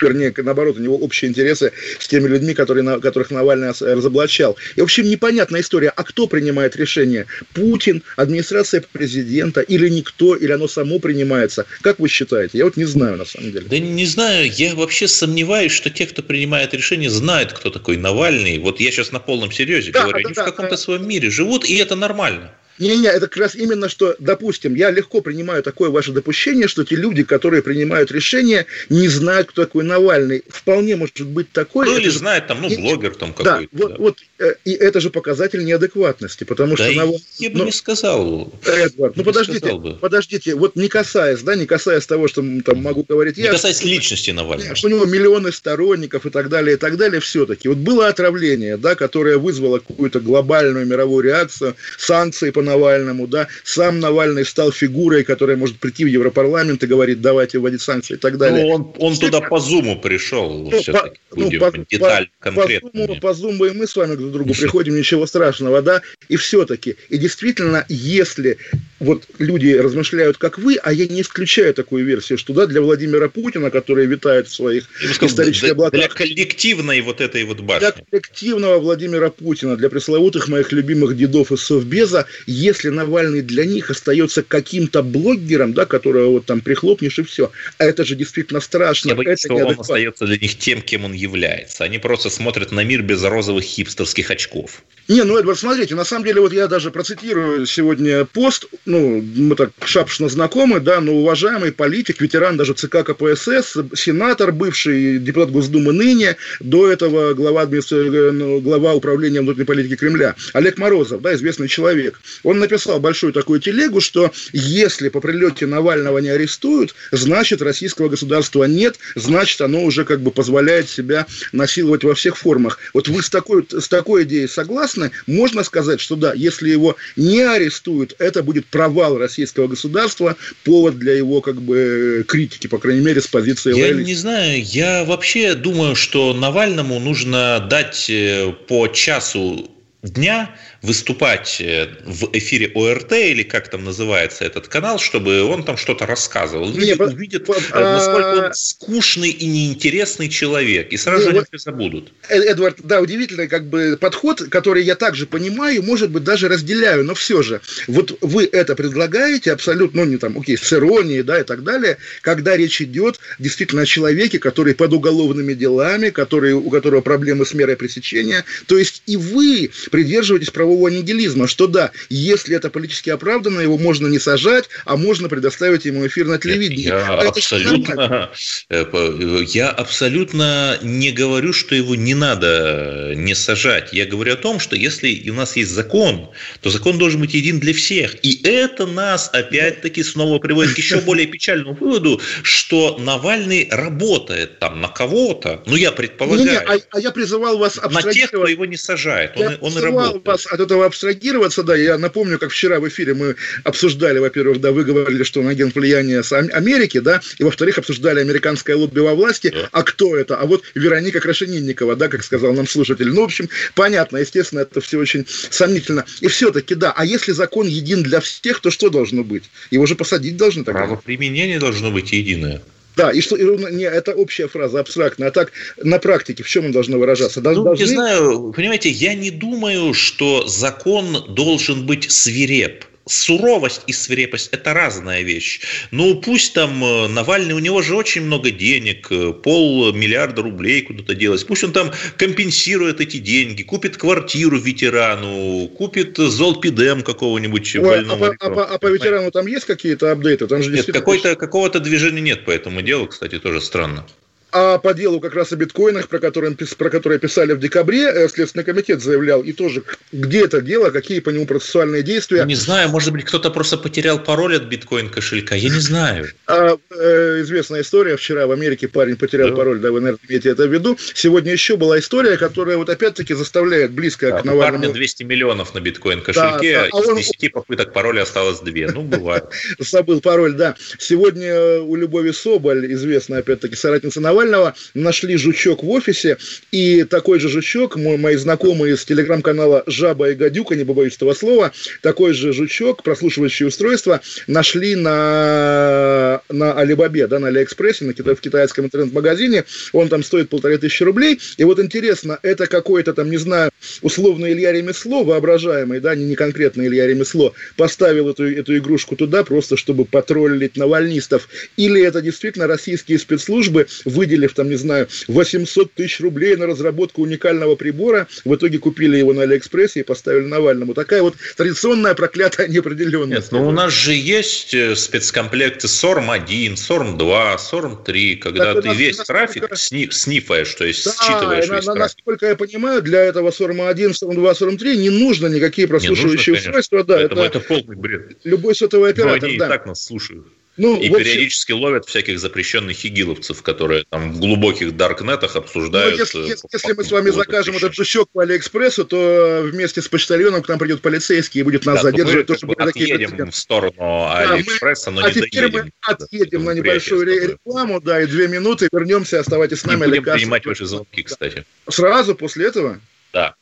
вернее, 0.00 0.32
наоборот, 0.36 0.76
у 0.76 0.80
него 0.80 0.96
общие 0.96 1.30
интересы 1.30 1.72
с 1.98 2.08
теми 2.08 2.28
людьми, 2.28 2.54
которые, 2.54 3.00
которых 3.00 3.30
Навальный 3.30 3.72
разоблачал. 3.80 4.56
И, 4.76 4.80
в 4.80 4.84
общем, 4.84 5.04
непонятная 5.04 5.60
история. 5.60 5.90
А 5.90 6.04
кто 6.04 6.26
принимает 6.26 6.76
решение? 6.76 7.26
Путин, 7.54 8.02
администрация 8.16 8.82
президента 8.92 9.60
или 9.60 9.88
никто, 9.88 10.34
или 10.34 10.52
оно 10.52 10.68
само 10.68 10.98
принимается? 10.98 11.66
Как 11.80 11.98
вы 11.98 12.08
считаете? 12.08 12.58
Я 12.58 12.64
вот 12.64 12.76
не 12.76 12.84
знаю, 12.84 13.16
на 13.16 13.24
самом 13.24 13.52
деле. 13.52 13.66
Да 13.68 13.78
не 13.78 14.06
знаю. 14.06 14.50
Я 14.50 14.74
вообще 14.74 15.08
сомневаюсь, 15.08 15.72
что 15.72 15.90
те, 15.90 16.06
кто 16.06 16.22
принимает 16.22 16.74
решение, 16.74 17.10
знают, 17.10 17.52
кто 17.52 17.70
такой 17.70 17.96
Навальный. 17.96 18.58
Вот 18.58 18.80
я 18.80 18.90
сейчас 18.90 19.12
на 19.12 19.20
полном 19.20 19.52
серьезе 19.52 19.92
да, 19.92 20.02
говорю. 20.02 20.22
Да, 20.22 20.28
Они 20.28 20.34
да, 20.34 20.42
в 20.42 20.46
каком-то 20.46 20.72
да. 20.72 20.76
своем 20.76 21.08
мире 21.08 21.30
живут, 21.30 21.64
и 21.64 21.76
это 21.76 21.96
нормально. 21.96 22.52
Не-не, 22.78 23.08
это 23.08 23.28
как 23.28 23.36
раз 23.36 23.54
именно, 23.54 23.88
что, 23.88 24.16
допустим, 24.18 24.74
я 24.74 24.90
легко 24.90 25.20
принимаю 25.20 25.62
такое 25.62 25.90
ваше 25.90 26.12
допущение, 26.12 26.68
что 26.68 26.84
те 26.84 26.96
люди, 26.96 27.22
которые 27.22 27.62
принимают 27.62 28.10
решения, 28.10 28.66
не 28.88 29.08
знают, 29.08 29.48
кто 29.48 29.64
такой 29.64 29.84
Навальный. 29.84 30.42
Вполне 30.48 30.96
может 30.96 31.20
быть 31.20 31.52
такое. 31.52 31.86
Ну, 31.86 31.98
или 31.98 32.08
же... 32.08 32.18
знает 32.18 32.46
там, 32.46 32.62
ну, 32.62 32.68
блогер 32.68 33.14
там 33.14 33.32
какой-то. 33.32 33.60
Да, 33.60 33.68
вот, 33.72 33.90
да. 33.90 33.96
вот, 33.98 34.18
э, 34.38 34.54
и 34.64 34.72
это 34.72 35.00
же 35.00 35.10
показатель 35.10 35.64
неадекватности, 35.64 36.44
потому 36.44 36.76
да 36.76 36.84
что... 36.84 36.94
Нав... 36.94 37.14
я 37.38 37.50
бы 37.50 37.58
ну, 37.58 37.64
не 37.66 37.72
сказал. 37.72 38.52
Эдвард, 38.64 39.16
ну, 39.16 39.24
подождите, 39.24 39.78
подождите, 40.00 40.54
вот 40.54 40.76
не 40.76 40.88
касаясь, 40.88 41.40
да, 41.42 41.54
не 41.54 41.66
касаясь 41.66 42.06
того, 42.06 42.28
что 42.28 42.42
там 42.64 42.82
могу 42.82 43.04
говорить 43.08 43.36
не 43.36 43.44
я... 43.44 43.50
Не 43.50 43.56
касаясь 43.56 43.82
личности 43.82 44.30
Навального. 44.30 44.74
Что 44.74 44.88
у 44.88 44.90
него 44.90 45.04
миллионы 45.04 45.52
сторонников 45.52 46.26
и 46.26 46.30
так 46.30 46.48
далее, 46.48 46.76
и 46.76 46.78
так 46.78 46.96
далее, 46.96 47.20
все-таки. 47.20 47.68
Вот 47.68 47.78
было 47.78 48.08
отравление, 48.08 48.76
да, 48.76 48.94
которое 48.94 49.38
вызвало 49.38 49.78
какую-то 49.78 50.20
глобальную 50.20 50.86
мировую 50.86 51.24
реакцию, 51.24 51.76
санкции 51.98 52.50
по 52.50 52.62
Навальному, 52.72 53.26
да, 53.26 53.48
сам 53.64 54.00
Навальный 54.00 54.44
стал 54.44 54.72
фигурой, 54.72 55.24
которая 55.24 55.56
может 55.56 55.78
прийти 55.78 56.04
в 56.04 56.08
Европарламент 56.08 56.82
и 56.82 56.86
говорить, 56.86 57.20
давайте 57.20 57.58
вводить 57.58 57.82
санкции 57.82 58.14
и 58.14 58.16
так 58.16 58.38
далее. 58.38 58.64
Ну, 58.64 58.70
он, 58.70 58.92
он 58.98 59.16
туда 59.16 59.40
по 59.40 59.58
зуму 59.58 60.00
пришел, 60.00 60.70
ну, 60.70 60.70
все-таки, 60.80 61.18
ну, 61.34 61.50
по, 61.58 61.72
деталь 61.90 62.28
по, 62.38 62.50
конкретно. 62.50 62.90
По 62.90 62.98
зуму, 62.98 63.20
по 63.20 63.34
зуму 63.34 63.64
и 63.66 63.70
мы 63.72 63.86
с 63.86 63.96
вами 63.96 64.16
друг 64.16 64.30
к 64.30 64.32
другу 64.32 64.54
приходим, 64.54 64.96
ничего 64.96 65.26
страшного, 65.26 65.82
да, 65.82 66.02
и 66.28 66.36
все-таки, 66.36 66.96
и 67.08 67.18
действительно, 67.18 67.84
если 67.88 68.58
вот 69.00 69.24
люди 69.38 69.74
размышляют, 69.74 70.38
как 70.38 70.58
вы, 70.58 70.76
а 70.76 70.92
я 70.92 71.06
не 71.06 71.22
исключаю 71.22 71.74
такую 71.74 72.04
версию, 72.04 72.38
что 72.38 72.52
да, 72.52 72.66
для 72.66 72.80
Владимира 72.80 73.28
Путина, 73.28 73.70
который 73.70 74.06
витает 74.06 74.48
в 74.48 74.54
своих 74.54 74.84
сказал, 75.14 75.28
исторических 75.28 75.66
для, 75.66 75.72
облаках... 75.72 76.00
Для 76.00 76.08
коллективной 76.08 77.00
вот 77.00 77.20
этой 77.20 77.44
вот 77.44 77.60
башни. 77.60 77.80
Для 77.80 77.92
коллективного 77.92 78.78
Владимира 78.78 79.30
Путина, 79.30 79.76
для 79.76 79.90
пресловутых 79.90 80.48
моих 80.48 80.72
любимых 80.72 81.16
дедов 81.16 81.50
из 81.52 81.62
Совбеза, 81.62 82.26
если 82.52 82.90
Навальный 82.90 83.42
для 83.42 83.64
них 83.64 83.90
остается 83.90 84.42
каким-то 84.42 85.02
блогером, 85.02 85.72
да, 85.72 85.86
которого 85.86 86.30
вот 86.30 86.46
там 86.46 86.60
прихлопнешь 86.60 87.18
и 87.18 87.22
все, 87.22 87.50
а 87.78 87.84
это 87.84 88.04
же 88.04 88.14
действительно 88.14 88.60
страшно. 88.60 89.10
Я 89.10 89.14
боюсь, 89.14 89.40
что 89.40 89.54
он 89.54 89.80
остается 89.80 90.26
для 90.26 90.36
них 90.36 90.58
тем, 90.58 90.82
кем 90.82 91.04
он 91.04 91.12
является. 91.12 91.84
Они 91.84 91.98
просто 91.98 92.30
смотрят 92.30 92.72
на 92.72 92.84
мир 92.84 93.02
без 93.02 93.22
розовых 93.24 93.64
хипстерских 93.64 94.30
очков. 94.30 94.82
Не, 95.08 95.24
ну, 95.24 95.36
Эдвард, 95.36 95.58
смотрите, 95.58 95.96
на 95.96 96.04
самом 96.04 96.24
деле, 96.24 96.40
вот 96.40 96.52
я 96.52 96.68
даже 96.68 96.92
процитирую 96.92 97.66
сегодня 97.66 98.24
пост, 98.24 98.66
ну, 98.84 99.20
мы 99.20 99.56
так 99.56 99.70
шапшно 99.84 100.28
знакомы, 100.28 100.78
да, 100.78 101.00
но 101.00 101.12
уважаемый 101.14 101.72
политик, 101.72 102.20
ветеран 102.20 102.56
даже 102.56 102.74
ЦК 102.74 103.04
КПСС, 103.04 103.76
сенатор, 103.96 104.52
бывший 104.52 105.18
депутат 105.18 105.50
Госдумы 105.50 105.92
ныне, 105.92 106.36
до 106.60 106.88
этого 106.90 107.34
глава, 107.34 107.66
ну, 107.66 108.60
глава 108.60 108.94
управления 108.94 109.40
внутренней 109.40 109.66
политики 109.66 109.96
Кремля, 109.96 110.36
Олег 110.52 110.78
Морозов, 110.78 111.20
да, 111.20 111.34
известный 111.34 111.66
человек. 111.66 112.20
Он 112.44 112.60
написал 112.60 113.00
большую 113.00 113.32
такую 113.32 113.60
телегу, 113.60 114.00
что 114.00 114.30
если 114.52 115.08
по 115.08 115.20
прилете 115.20 115.66
Навального 115.66 116.18
не 116.18 116.28
арестуют, 116.28 116.94
значит, 117.10 117.60
российского 117.60 118.08
государства 118.08 118.64
нет, 118.64 118.98
значит, 119.16 119.60
оно 119.62 119.82
уже 119.82 120.04
как 120.04 120.20
бы 120.20 120.30
позволяет 120.30 120.88
себя 120.88 121.26
насиловать 121.50 122.04
во 122.04 122.14
всех 122.14 122.36
формах. 122.36 122.78
Вот 122.94 123.08
вы 123.08 123.20
с 123.20 123.30
такой, 123.30 123.66
с 123.68 123.88
такой 123.88 124.22
идеей 124.22 124.46
согласны? 124.46 124.91
Согласны, 124.92 125.10
можно 125.26 125.62
сказать, 125.64 126.00
что 126.00 126.16
да, 126.16 126.32
если 126.34 126.68
его 126.70 126.96
не 127.16 127.40
арестуют, 127.40 128.14
это 128.18 128.42
будет 128.42 128.66
провал 128.66 129.18
российского 129.18 129.68
государства, 129.68 130.36
повод 130.64 130.98
для 130.98 131.14
его 131.14 131.40
как 131.40 131.60
бы 131.60 132.24
критики, 132.28 132.66
по 132.66 132.78
крайней 132.78 133.04
мере, 133.04 133.20
с 133.20 133.26
позиции 133.26 133.76
Я 133.76 133.92
не 133.92 134.14
знаю, 134.14 134.62
я 134.62 135.04
вообще 135.04 135.54
думаю, 135.54 135.94
что 135.94 136.34
Навальному 136.34 136.98
нужно 136.98 137.66
дать 137.68 138.08
э, 138.08 138.52
по 138.68 138.88
часу 138.88 139.70
дня 140.02 140.50
выступать 140.82 141.60
э, 141.60 141.88
в 142.04 142.28
эфире 142.32 142.72
ОРТ 142.74 143.12
или 143.12 143.44
как 143.44 143.68
там 143.68 143.84
называется 143.84 144.44
этот 144.44 144.66
канал, 144.66 144.98
чтобы 144.98 145.42
он 145.44 145.64
там 145.64 145.76
что-то 145.76 146.06
рассказывал. 146.06 146.68
Люди 146.72 146.90
не, 146.90 146.94
увидят, 146.94 147.46
по, 147.46 147.56
а, 147.70 147.94
насколько 147.94 148.46
он 148.46 148.54
скучный 148.54 149.30
и 149.30 149.46
неинтересный 149.46 150.28
человек, 150.28 150.92
и 150.92 150.96
сразу 150.96 151.30
же 151.30 151.36
вот, 151.36 151.46
забудут. 151.52 152.12
Э, 152.28 152.40
Эдвард, 152.40 152.78
да, 152.82 153.00
удивительный 153.00 153.46
как 153.46 153.66
бы 153.66 153.96
подход, 154.00 154.42
который 154.50 154.82
я 154.82 154.96
также 154.96 155.26
понимаю, 155.26 155.82
может 155.84 156.10
быть, 156.10 156.24
даже 156.24 156.48
разделяю, 156.48 157.04
но 157.04 157.14
все 157.14 157.42
же, 157.42 157.60
вот 157.86 158.18
вы 158.20 158.48
это 158.50 158.74
предлагаете 158.74 159.52
абсолютно, 159.52 160.04
ну, 160.04 160.10
не 160.10 160.16
там, 160.16 160.36
окей, 160.36 160.58
с 160.58 160.72
иронией, 160.72 161.22
да, 161.22 161.40
и 161.40 161.44
так 161.44 161.62
далее, 161.62 161.98
когда 162.22 162.56
речь 162.56 162.82
идет 162.82 163.20
действительно 163.38 163.82
о 163.82 163.86
человеке, 163.86 164.40
который 164.40 164.74
под 164.74 164.92
уголовными 164.92 165.54
делами, 165.54 166.10
который, 166.10 166.54
у 166.54 166.70
которого 166.70 167.02
проблемы 167.02 167.46
с 167.46 167.54
мерой 167.54 167.76
пресечения, 167.76 168.44
то 168.66 168.76
есть 168.76 169.02
и 169.06 169.16
вы 169.16 169.70
придерживаетесь 169.92 170.50
правового 170.50 170.71
нигилизма, 170.88 171.46
что 171.46 171.66
да, 171.66 171.92
если 172.08 172.56
это 172.56 172.70
политически 172.70 173.10
оправданно, 173.10 173.60
его 173.60 173.78
можно 173.78 174.06
не 174.06 174.18
сажать, 174.18 174.68
а 174.84 174.96
можно 174.96 175.28
предоставить 175.28 175.84
ему 175.84 176.06
эфир 176.06 176.26
на 176.26 176.38
телевидении. 176.38 176.86
Я, 176.86 177.06
а 177.06 177.28
абсолютно, 177.28 178.30
э, 178.68 179.44
я 179.48 179.70
абсолютно 179.70 180.78
не 180.82 181.12
говорю, 181.12 181.52
что 181.52 181.74
его 181.74 181.94
не 181.94 182.14
надо 182.14 183.12
не 183.16 183.34
сажать. 183.34 183.92
Я 183.92 184.06
говорю 184.06 184.34
о 184.34 184.36
том, 184.36 184.60
что 184.60 184.76
если 184.76 185.28
у 185.30 185.34
нас 185.34 185.56
есть 185.56 185.70
закон, 185.70 186.30
то 186.60 186.70
закон 186.70 186.98
должен 186.98 187.20
быть 187.20 187.34
един 187.34 187.60
для 187.60 187.72
всех. 187.72 188.16
И 188.22 188.40
это 188.44 188.86
нас 188.86 189.30
опять-таки 189.32 190.02
снова 190.02 190.38
приводит 190.38 190.74
к 190.74 190.78
еще 190.78 191.00
более 191.00 191.26
печальному 191.26 191.74
выводу, 191.74 192.20
что 192.42 192.98
Навальный 192.98 193.68
работает 193.70 194.58
там 194.58 194.80
на 194.80 194.88
кого-то. 194.88 195.62
Ну, 195.66 195.76
я 195.76 195.92
предполагаю. 195.92 196.46
Не, 196.46 196.52
не, 196.52 196.56
а, 196.56 196.78
а 196.90 197.00
я 197.00 197.10
призывал 197.10 197.58
вас 197.58 197.80
На 197.90 198.02
тех, 198.02 198.28
кто 198.28 198.46
его 198.46 198.64
не 198.64 198.76
сажает. 198.76 199.36
Он, 199.36 199.56
он 199.60 199.76
работает. 199.76 200.26
вас 200.26 200.46
от 200.46 200.60
этого 200.62 200.86
абстрагироваться, 200.86 201.62
да, 201.62 201.76
я 201.76 201.98
напомню, 201.98 202.38
как 202.38 202.50
вчера 202.50 202.80
в 202.80 202.88
эфире 202.88 203.14
мы 203.14 203.36
обсуждали, 203.64 204.18
во-первых, 204.18 204.60
да, 204.60 204.72
вы 204.72 204.84
говорили, 204.84 205.22
что 205.22 205.40
он 205.40 205.48
агент 205.48 205.74
влияния 205.74 206.22
с 206.22 206.32
Америки, 206.32 207.00
да, 207.00 207.20
и 207.38 207.44
во-вторых, 207.44 207.78
обсуждали 207.78 208.20
американское 208.20 208.76
лобби 208.76 209.00
во 209.00 209.14
власти, 209.14 209.54
а 209.70 209.82
кто 209.82 210.16
это? 210.16 210.36
А 210.36 210.46
вот 210.46 210.62
Вероника 210.74 211.20
Крашенинникова, 211.20 211.96
да, 211.96 212.08
как 212.08 212.24
сказал 212.24 212.52
нам 212.52 212.66
слушатель. 212.66 213.08
Ну, 213.08 213.22
в 213.22 213.24
общем, 213.24 213.48
понятно, 213.74 214.18
естественно, 214.18 214.60
это 214.60 214.80
все 214.80 214.98
очень 214.98 215.26
сомнительно. 215.50 216.04
И 216.20 216.28
все-таки, 216.28 216.74
да, 216.74 216.92
а 216.92 217.04
если 217.04 217.32
закон 217.32 217.66
един 217.66 218.02
для 218.02 218.20
всех, 218.20 218.60
то 218.60 218.70
что 218.70 218.90
должно 218.90 219.24
быть? 219.24 219.44
Его 219.70 219.86
же 219.86 219.94
посадить 219.94 220.36
должны 220.36 220.64
тогда. 220.64 220.80
Право 220.80 220.96
применения 220.96 221.58
должно 221.58 221.90
быть 221.90 222.12
единое. 222.12 222.62
Да, 222.96 223.10
и 223.10 223.20
что 223.20 223.36
и, 223.36 223.72
не, 223.72 223.84
это 223.84 224.12
общая 224.12 224.48
фраза, 224.48 224.80
абстрактная. 224.80 225.28
А 225.28 225.30
так 225.30 225.52
на 225.82 225.98
практике 225.98 226.42
в 226.42 226.48
чем 226.48 226.66
он 226.66 226.72
должно 226.72 226.98
выражаться? 226.98 227.40
ну, 227.40 227.64
должны... 227.64 227.82
не 227.82 227.88
знаю, 227.88 228.52
понимаете, 228.54 228.90
я 228.90 229.14
не 229.14 229.30
думаю, 229.30 229.94
что 229.94 230.46
закон 230.46 231.34
должен 231.34 231.86
быть 231.86 232.10
свиреп. 232.10 232.84
Суровость 233.06 233.82
и 233.86 233.92
свирепость– 233.92 234.48
это 234.52 234.74
разная 234.74 235.22
вещь. 235.22 235.60
Ну, 235.90 236.20
пусть 236.20 236.54
там 236.54 236.82
э, 236.84 237.08
Навальный, 237.08 237.54
у 237.54 237.58
него 237.58 237.82
же 237.82 237.96
очень 237.96 238.22
много 238.22 238.50
денег, 238.50 239.08
э, 239.10 239.32
полмиллиарда 239.32 240.42
рублей 240.42 240.82
куда-то 240.82 241.14
делать. 241.14 241.46
Пусть 241.46 241.64
он 241.64 241.72
там 241.72 241.90
компенсирует 242.16 243.00
эти 243.00 243.18
деньги, 243.18 243.62
купит 243.62 243.96
квартиру 243.96 244.58
ветерану, 244.58 245.68
купит 245.68 246.16
золпидем 246.16 247.02
какого-нибудь 247.02 247.76
Ой, 247.76 247.82
больному. 247.82 248.24
А, 248.24 248.28
а, 248.28 248.46
а, 248.46 248.64
а 248.74 248.78
по 248.78 248.86
ветерану 248.86 249.30
там 249.30 249.46
есть 249.46 249.64
какие-то 249.64 250.12
апдейты? 250.12 250.46
Там 250.46 250.62
же 250.62 250.70
нет, 250.70 250.86
какой-то, 250.86 251.36
какого-то 251.36 251.80
движения 251.80 252.20
нет 252.20 252.44
по 252.44 252.50
этому 252.50 252.82
делу, 252.82 253.06
кстати, 253.08 253.38
тоже 253.38 253.60
странно. 253.60 254.06
А 254.52 254.76
по 254.78 254.92
делу 254.92 255.18
как 255.18 255.34
раз 255.34 255.52
о 255.52 255.56
биткоинах, 255.56 256.08
про 256.08 256.18
которые, 256.18 256.54
про 256.54 256.90
которые 256.90 257.18
писали 257.18 257.52
в 257.52 257.58
декабре, 257.58 258.04
э, 258.04 258.28
Следственный 258.28 258.64
комитет 258.64 259.00
заявлял, 259.00 259.42
и 259.42 259.52
тоже, 259.52 259.82
где 260.12 260.44
это 260.44 260.60
дело, 260.60 260.90
какие 260.90 261.20
по 261.20 261.30
нему 261.30 261.46
процессуальные 261.46 262.02
действия. 262.02 262.44
Не 262.44 262.54
знаю, 262.54 262.90
может 262.90 263.12
быть, 263.12 263.24
кто-то 263.24 263.50
просто 263.50 263.78
потерял 263.78 264.18
пароль 264.18 264.56
от 264.56 264.64
биткоин-кошелька, 264.64 265.54
я 265.54 265.70
не 265.70 265.80
знаю. 265.80 266.28
А, 266.46 266.76
э, 266.90 267.40
известная 267.40 267.80
история, 267.80 268.18
вчера 268.18 268.46
в 268.46 268.52
Америке 268.52 268.88
парень 268.88 269.16
потерял 269.16 269.48
да. 269.48 269.56
пароль, 269.56 269.80
да, 269.80 269.90
вы, 269.90 270.00
наверное, 270.00 270.20
имеете 270.28 270.50
это 270.50 270.68
в 270.68 270.72
виду. 270.72 270.98
Сегодня 271.14 271.52
еще 271.52 271.78
была 271.78 271.98
история, 271.98 272.36
которая 272.36 272.76
вот 272.76 272.90
опять-таки 272.90 273.32
заставляет 273.32 273.92
близко 273.92 274.32
да, 274.32 274.40
к 274.40 274.44
Навальному... 274.44 274.82
парня 274.82 274.94
200 274.94 275.22
миллионов 275.22 275.74
на 275.74 275.80
биткоин-кошельке, 275.80 276.74
да, 276.74 276.82
да. 276.82 276.88
А 276.92 277.00
из 277.00 277.08
он... 277.08 277.16
10 277.16 277.52
попыток 277.52 277.94
пароля 277.94 278.22
осталось 278.22 278.60
2, 278.60 278.92
ну, 278.92 279.02
бывает. 279.02 279.44
Забыл 279.78 280.20
пароль, 280.20 280.52
да. 280.52 280.76
Сегодня 280.98 281.80
у 281.80 281.96
Любови 281.96 282.32
Соболь, 282.32 282.92
известная, 282.92 283.38
опять-таки, 283.38 283.76
соратница 283.76 284.20
Навального, 284.20 284.41
нашла 284.50 284.74
нашли 284.94 285.36
жучок 285.36 285.82
в 285.82 285.90
офисе, 285.90 286.38
и 286.70 287.04
такой 287.04 287.38
же 287.38 287.48
жучок, 287.48 287.96
мой, 287.96 288.16
мои 288.16 288.36
знакомые 288.36 288.94
из 288.94 289.04
телеграм-канала 289.04 289.84
«Жаба 289.86 290.30
и 290.30 290.34
гадюка», 290.34 290.74
не 290.74 290.84
побоюсь 290.84 291.16
этого 291.16 291.34
слова, 291.34 291.72
такой 292.00 292.32
же 292.32 292.52
жучок, 292.52 293.02
прослушивающее 293.02 293.68
устройство, 293.68 294.20
нашли 294.46 294.94
на, 294.94 296.40
на 296.48 296.72
Алибабе, 296.72 297.26
да, 297.26 297.38
на 297.38 297.48
Алиэкспрессе, 297.48 298.06
на, 298.06 298.12
в 298.12 298.40
китайском 298.40 298.86
интернет-магазине, 298.86 299.64
он 299.92 300.08
там 300.08 300.22
стоит 300.22 300.48
полторы 300.48 300.78
тысячи 300.78 301.02
рублей, 301.02 301.38
и 301.58 301.64
вот 301.64 301.78
интересно, 301.78 302.38
это 302.42 302.66
какой-то 302.66 303.12
там, 303.12 303.30
не 303.30 303.36
знаю, 303.36 303.70
условно 304.00 304.50
Илья 304.50 304.72
Ремесло, 304.72 305.24
воображаемый, 305.24 306.00
да, 306.00 306.14
не, 306.14 306.24
не 306.24 306.36
конкретно 306.36 306.86
Илья 306.86 307.06
Ремесло, 307.06 307.52
поставил 307.76 308.30
эту, 308.30 308.50
эту 308.50 308.76
игрушку 308.78 309.14
туда 309.14 309.44
просто, 309.44 309.76
чтобы 309.76 310.06
потроллить 310.06 310.76
навальнистов, 310.76 311.48
или 311.76 312.02
это 312.02 312.22
действительно 312.22 312.66
российские 312.66 313.18
спецслужбы, 313.18 313.86
выделив 314.32 314.54
там, 314.54 314.68
не 314.68 314.76
знаю, 314.76 315.08
800 315.28 315.92
тысяч 315.92 316.20
рублей 316.20 316.56
на 316.56 316.66
разработку 316.66 317.22
уникального 317.22 317.76
прибора. 317.76 318.26
В 318.44 318.54
итоге 318.54 318.78
купили 318.78 319.16
его 319.16 319.32
на 319.32 319.42
Алиэкспрессе 319.42 320.00
и 320.00 320.02
поставили 320.02 320.46
Навальному. 320.46 320.94
Такая 320.94 321.22
вот 321.22 321.34
традиционная 321.56 322.14
проклятая 322.14 322.68
неопределенность. 322.68 323.52
Нет, 323.52 323.52
но 323.52 323.66
у 323.66 323.70
нас 323.70 323.92
же 323.92 324.14
есть 324.14 324.74
э, 324.74 324.96
спецкомплекты 324.96 325.86
СОРМ-1, 325.86 326.76
СОРМ-2, 326.76 327.58
СОРМ-3, 327.58 328.36
когда 328.36 328.74
так, 328.74 328.82
ты 328.82 328.88
нас, 328.88 328.96
весь 328.96 329.18
нас, 329.18 329.26
трафик 329.26 329.62
только... 329.62 329.76
sniff, 329.76 330.14
sniff 330.14 330.41
аешь, 330.41 330.74
то 330.74 330.84
есть 330.84 331.04
да, 331.04 331.12
считываешь 331.12 331.68
на, 331.68 331.76
весь 331.76 331.86
на, 331.86 331.94
трафик. 331.94 332.16
Насколько 332.16 332.46
я 332.46 332.56
понимаю, 332.56 333.02
для 333.02 333.20
этого 333.20 333.50
СОРМ-1, 333.50 334.12
СОРМ-2, 334.12 334.54
СОРМ-3 334.54 334.96
не 334.96 335.10
нужно 335.10 335.48
никакие 335.48 335.86
прослушивающие 335.86 336.54
нужно, 336.54 336.70
устройства. 336.70 337.04
Да, 337.04 337.20
это, 337.20 337.40
это 337.40 337.60
полный 337.60 337.96
бред. 337.96 338.38
Любой 338.44 338.74
сотовый 338.74 339.10
оператор. 339.10 339.40
Но 339.40 339.46
они 339.48 339.58
да. 339.58 339.66
и 339.66 339.68
так 339.68 339.86
нас 339.86 340.04
слушают. 340.04 340.46
Ну, 340.78 340.98
и 340.98 341.08
общем... 341.08 341.18
периодически 341.18 341.72
ловят 341.72 342.06
всяких 342.06 342.40
запрещенных 342.40 343.04
игиловцев, 343.04 343.62
которые 343.62 344.04
там 344.08 344.32
в 344.32 344.40
глубоких 344.40 344.96
даркнетах 344.96 345.56
обсуждают. 345.56 346.14
Ну, 346.14 346.20
если, 346.20 346.38
если, 346.38 346.68
если 346.72 346.92
мы 346.94 347.04
с 347.04 347.10
вами 347.10 347.30
закажем 347.30 347.76
этот 347.76 347.94
жучок 347.94 348.30
по 348.32 348.42
Алиэкспрессу, 348.42 349.04
то 349.04 349.62
вместе 349.64 350.00
с 350.00 350.08
почтальоном 350.08 350.62
к 350.62 350.68
нам 350.68 350.78
придет 350.78 351.02
полицейский 351.02 351.60
и 351.60 351.62
будет 351.62 351.84
нас 351.84 351.96
да, 351.96 352.02
задерживать. 352.02 352.48
Мы, 352.48 352.54
то, 352.54 352.56
чтобы 352.56 352.74
отъедем 352.74 353.30
такие... 353.30 353.50
в 353.50 353.54
сторону 353.54 354.30
Алиэкспресса, 354.30 355.06
да, 355.06 355.10
мы... 355.10 355.20
но 355.20 355.26
а 355.26 355.30
не 355.30 355.34
теперь 355.34 355.70
доедем. 355.70 355.84
мы 355.84 355.92
отъедем 356.00 356.64
на 356.64 356.70
небольшую 356.70 357.26
рекламу, 357.26 358.00
да, 358.00 358.22
и 358.22 358.26
две 358.26 358.48
минуты, 358.48 358.88
вернемся, 358.90 359.40
оставайтесь 359.40 359.80
с 359.80 359.84
нами. 359.84 360.06
Не 360.06 360.20
будем 360.20 360.24
принимать 360.24 360.64
ваши 360.64 360.86
звонки, 360.86 361.22
кстати. 361.22 361.66
Сразу 361.88 362.34
после 362.34 362.68
этого? 362.68 362.98
Да. 363.34 363.54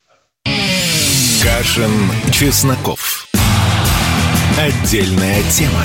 Кашин, 1.42 1.90
Чесноков. 2.32 3.26
Отдельная 4.58 5.42
тема. 5.50 5.84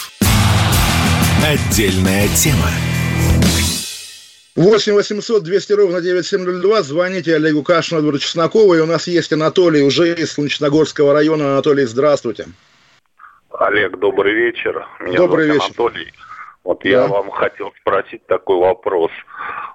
Отдельная 1.43 2.27
тема. 2.35 2.69
8 4.55 4.93
800 4.93 5.43
200 5.43 5.73
ровно 5.73 5.99
9702. 5.99 6.83
Звоните 6.83 7.35
Олегу 7.35 7.63
Кашину, 7.63 7.99
Эдварду 7.99 8.19
Чеснокову. 8.19 8.75
И 8.75 8.79
у 8.79 8.85
нас 8.85 9.07
есть 9.07 9.33
Анатолий 9.33 9.81
уже 9.81 10.13
из 10.13 10.33
Солнечногорского 10.33 11.13
района. 11.13 11.53
Анатолий, 11.53 11.85
здравствуйте. 11.85 12.45
Олег, 13.49 13.97
добрый 13.97 14.35
вечер. 14.35 14.85
Меня 14.99 15.17
добрый 15.17 15.47
зовут 15.47 15.63
вечер. 15.63 15.73
Анатолий. 15.79 16.13
Вот 16.63 16.81
да. 16.83 16.89
я 16.89 17.07
вам 17.07 17.31
хотел 17.31 17.73
спросить 17.81 18.23
такой 18.27 18.57
вопрос. 18.57 19.09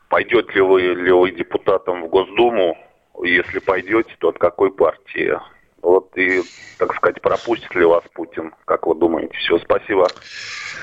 Пойдете 0.09 0.53
ли 0.53 0.61
вы, 0.61 0.81
ли 0.83 1.11
вы 1.11 1.33
депутатом 1.33 2.05
в 2.05 2.09
Госдуму? 2.09 2.79
Если 3.25 3.59
пойдете, 3.59 4.15
то 4.21 4.29
от 4.29 4.39
какой 4.39 4.71
партии? 4.71 5.37
Вот 5.83 6.11
и, 6.17 6.43
так 6.79 6.95
сказать, 6.97 7.21
пропустит 7.21 7.75
ли 7.75 7.85
вас 7.85 8.03
Путин? 8.15 8.53
Как 8.65 8.87
вы 8.87 8.95
думаете? 8.95 9.37
Все, 9.39 9.59
спасибо. 9.59 10.09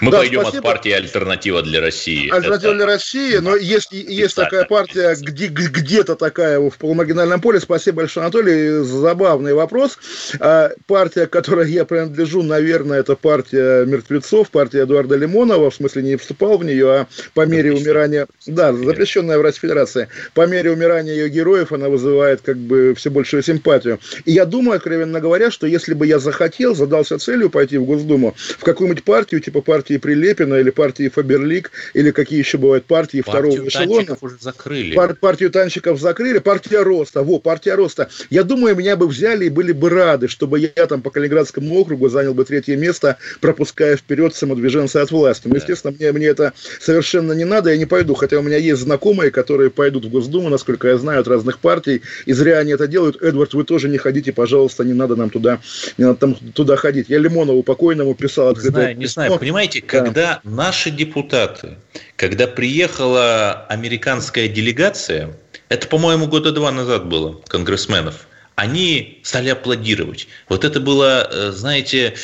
Мы 0.02 0.12
да, 0.12 0.20
пойдем 0.20 0.42
спасибо. 0.42 0.60
от 0.60 0.64
партии 0.64 0.92
«Альтернатива 0.92 1.62
для 1.62 1.82
России». 1.82 2.30
«Альтернатива 2.30 2.72
Это... 2.72 2.78
для 2.78 2.86
России», 2.86 3.38
но 3.38 3.56
есть, 3.56 3.92
есть 3.92 4.36
такая 4.36 4.66
партия, 4.66 5.16
где, 5.20 5.48
где-то 5.48 6.16
такая 6.16 6.60
в 6.60 6.78
полумаргинальном 6.78 7.42
поле. 7.42 7.60
Спасибо 7.60 7.98
большое, 7.98 8.24
Анатолий. 8.24 8.84
Забавный 8.84 9.54
вопрос. 9.54 9.98
А, 10.40 10.72
партия, 10.88 11.28
к 11.28 11.32
которой 11.32 11.72
я 11.72 11.86
принадлежу, 11.86 12.44
наверное, 12.44 13.00
это 13.00 13.16
партия 13.16 13.86
мертвецов, 13.86 14.50
партия 14.52 14.84
Эдуарда 14.84 15.16
Лимонова. 15.16 15.70
В 15.70 15.76
смысле, 15.76 16.04
не 16.04 16.16
вступал 16.18 16.58
в 16.58 16.66
нее, 16.66 16.92
а 16.92 17.08
по 17.34 17.46
мере 17.46 17.74
умирания... 17.74 18.28
Да, 18.48 18.74
запрещенная 18.74 19.38
в 19.38 19.42
Российской 19.42 19.68
Федерации. 19.68 20.08
По 20.34 20.46
мере 20.48 20.72
умирания 20.72 21.14
ее 21.14 21.30
героев 21.30 21.72
она 21.72 21.90
вызывает 21.90 22.42
как 22.42 22.58
бы 22.58 22.94
все 22.96 23.10
большую 23.10 23.44
симпатию. 23.44 24.00
И 24.26 24.32
я 24.32 24.46
думаю, 24.46 24.80
откровенно 24.84 25.22
говоря, 25.22 25.50
что 25.50 25.66
если 25.66 25.94
бы 25.94 26.06
я 26.06 26.20
захотел, 26.20 26.76
задался 26.76 27.18
целью 27.18 27.50
пойти 27.50 27.78
в 27.78 27.86
Госдуму, 27.86 28.36
в 28.36 28.64
какую-нибудь 28.64 29.06
партию, 29.06 29.40
типа 29.40 29.62
партии 29.62 29.96
Прилепина 29.96 30.56
или 30.56 30.72
партии 30.72 31.08
Фаберлик, 31.08 31.72
или 31.94 32.12
какие 32.12 32.40
еще 32.40 32.58
бывают 32.58 32.86
партии 32.86 33.22
партию 33.22 33.64
второго 33.64 33.68
эшелона. 33.70 34.18
уже 34.20 34.38
закрыли. 34.42 34.94
Пар- 34.94 35.16
партию 35.16 35.52
танчиков 35.52 36.02
закрыли, 36.02 36.40
партия 36.40 36.82
Роста, 36.82 37.24
во, 37.24 37.40
партия 37.40 37.76
Роста. 37.76 38.10
Я 38.30 38.44
думаю, 38.44 38.76
меня 38.76 38.98
бы 38.98 39.08
взяли 39.08 39.46
и 39.46 39.50
были 39.50 39.72
бы 39.72 39.90
рады, 39.90 40.28
чтобы 40.28 40.60
я 40.60 40.86
там 40.86 41.02
по 41.02 41.10
Калининградскому 41.12 41.74
округу 41.80 42.10
занял 42.10 42.34
бы 42.34 42.44
третье 42.44 42.76
место, 42.76 43.18
пропуская 43.40 43.96
вперед 43.96 44.36
самодвиженца 44.36 45.02
от 45.02 45.12
власти. 45.12 45.48
Но, 45.48 45.54
да. 45.54 45.60
естественно, 45.60 45.96
мне, 45.98 46.12
мне 46.12 46.28
это 46.28 46.52
совершенно 46.82 47.32
не 47.32 47.46
надо, 47.46 47.70
я 47.70 47.78
не 47.78 47.86
пойду, 47.86 48.16
хотя 48.16 48.38
у 48.40 48.42
меня 48.42 48.58
есть 48.58 48.82
знакомые, 48.82 49.32
которые 49.32 49.70
пойдут 49.70 50.06
в 50.06 50.10
Госдуму, 50.10 50.50
насколько 50.50 50.90
я 50.90 50.98
знаю, 50.98 51.22
от 51.22 51.28
разных 51.30 51.60
партий, 51.60 52.02
и 52.26 52.34
зря 52.34 52.60
они 52.60 52.74
это 52.74 52.88
делают. 52.88 53.22
Эдвард, 53.22 53.54
вы 53.54 53.64
тоже 53.64 53.88
не 53.88 53.98
ходите, 53.98 54.34
пожалуйста, 54.34 54.73
не 54.82 54.94
надо 54.94 55.16
нам 55.16 55.30
туда, 55.30 55.60
не 55.98 56.06
надо 56.06 56.20
там, 56.20 56.36
туда 56.36 56.76
ходить. 56.76 57.10
Я 57.10 57.20
Лимонову 57.20 57.62
покойному 57.62 58.16
писал 58.16 58.48
открытое 58.48 58.72
знаю, 58.72 58.98
Не 58.98 59.06
знаю, 59.06 59.38
понимаете, 59.38 59.82
когда 59.82 60.40
наши 60.44 60.90
депутаты, 60.90 61.76
когда 62.16 62.48
приехала 62.48 63.66
американская 63.70 64.48
делегация, 64.48 65.38
это, 65.70 65.88
по-моему, 65.88 66.28
года 66.28 66.52
два 66.52 66.72
назад 66.72 67.06
было, 67.06 67.42
конгрессменов, 67.48 68.26
они 68.56 69.20
стали 69.24 69.50
аплодировать. 69.50 70.28
Вот 70.50 70.64
это 70.64 70.80
было, 70.80 71.28
э, 71.32 71.52
знаете, 71.52 72.16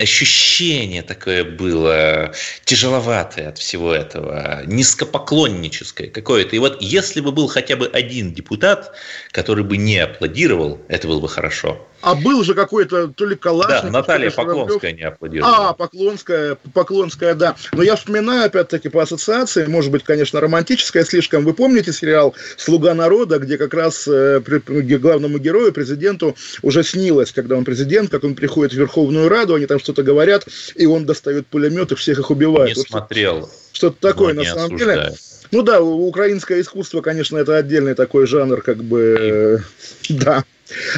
ощущение 0.00 1.02
такое 1.02 1.44
было 1.44 2.32
тяжеловатое 2.64 3.48
от 3.48 3.58
всего 3.58 3.92
этого, 3.92 4.62
низкопоклонническое 4.66 6.08
какое-то. 6.08 6.56
И 6.56 6.58
вот 6.58 6.80
если 6.80 7.20
бы 7.20 7.32
был 7.32 7.48
хотя 7.48 7.76
бы 7.76 7.86
один 7.86 8.32
депутат, 8.32 8.94
который 9.30 9.64
бы 9.64 9.76
не 9.76 9.98
аплодировал, 9.98 10.80
это 10.88 11.06
было 11.06 11.20
бы 11.20 11.28
хорошо. 11.28 11.86
А 12.04 12.14
был 12.14 12.44
же 12.44 12.52
какой-то 12.52 13.08
то 13.08 13.24
ли 13.24 13.34
Калашников. 13.34 13.84
Да, 13.84 13.90
Наталья 13.90 14.30
Поклонская 14.30 14.92
не 14.92 15.04
аплодировала. 15.04 15.70
А, 15.70 15.72
Поклонская, 15.72 16.58
Поклонская, 16.74 17.34
да. 17.34 17.56
Но 17.72 17.82
я 17.82 17.96
вспоминаю, 17.96 18.44
опять-таки, 18.44 18.90
по 18.90 19.02
ассоциации, 19.02 19.64
может 19.64 19.90
быть, 19.90 20.04
конечно, 20.04 20.38
романтическая 20.38 21.04
слишком. 21.04 21.44
Вы 21.44 21.54
помните 21.54 21.94
сериал 21.94 22.34
«Слуга 22.58 22.92
народа», 22.92 23.38
где 23.38 23.56
как 23.56 23.72
раз 23.72 24.06
э, 24.06 24.40
главному 24.40 25.38
герою 25.38 25.72
президенту 25.74 26.34
уже 26.62 26.82
снилось, 26.82 27.32
когда 27.32 27.56
он 27.56 27.64
президент, 27.64 28.10
как 28.10 28.24
он 28.24 28.34
приходит 28.34 28.72
в 28.72 28.76
Верховную 28.76 29.28
Раду, 29.28 29.54
они 29.54 29.66
там 29.66 29.78
что-то 29.78 30.02
говорят, 30.02 30.46
и 30.74 30.86
он 30.86 31.04
достает 31.04 31.46
пулемет 31.46 31.92
и 31.92 31.94
всех 31.94 32.18
их 32.18 32.30
убивает. 32.30 32.70
Не 32.70 32.80
вот 32.80 32.88
смотрел. 32.88 33.50
Что-то 33.72 33.96
такое, 34.00 34.32
на 34.32 34.44
самом 34.44 34.76
осуждаю. 34.76 35.00
деле. 35.02 35.16
Ну 35.50 35.62
да, 35.62 35.82
украинское 35.82 36.60
искусство, 36.60 37.00
конечно, 37.00 37.36
это 37.36 37.56
отдельный 37.56 37.94
такой 37.94 38.26
жанр, 38.26 38.62
как 38.62 38.82
бы, 38.82 39.62
да. 40.08 40.44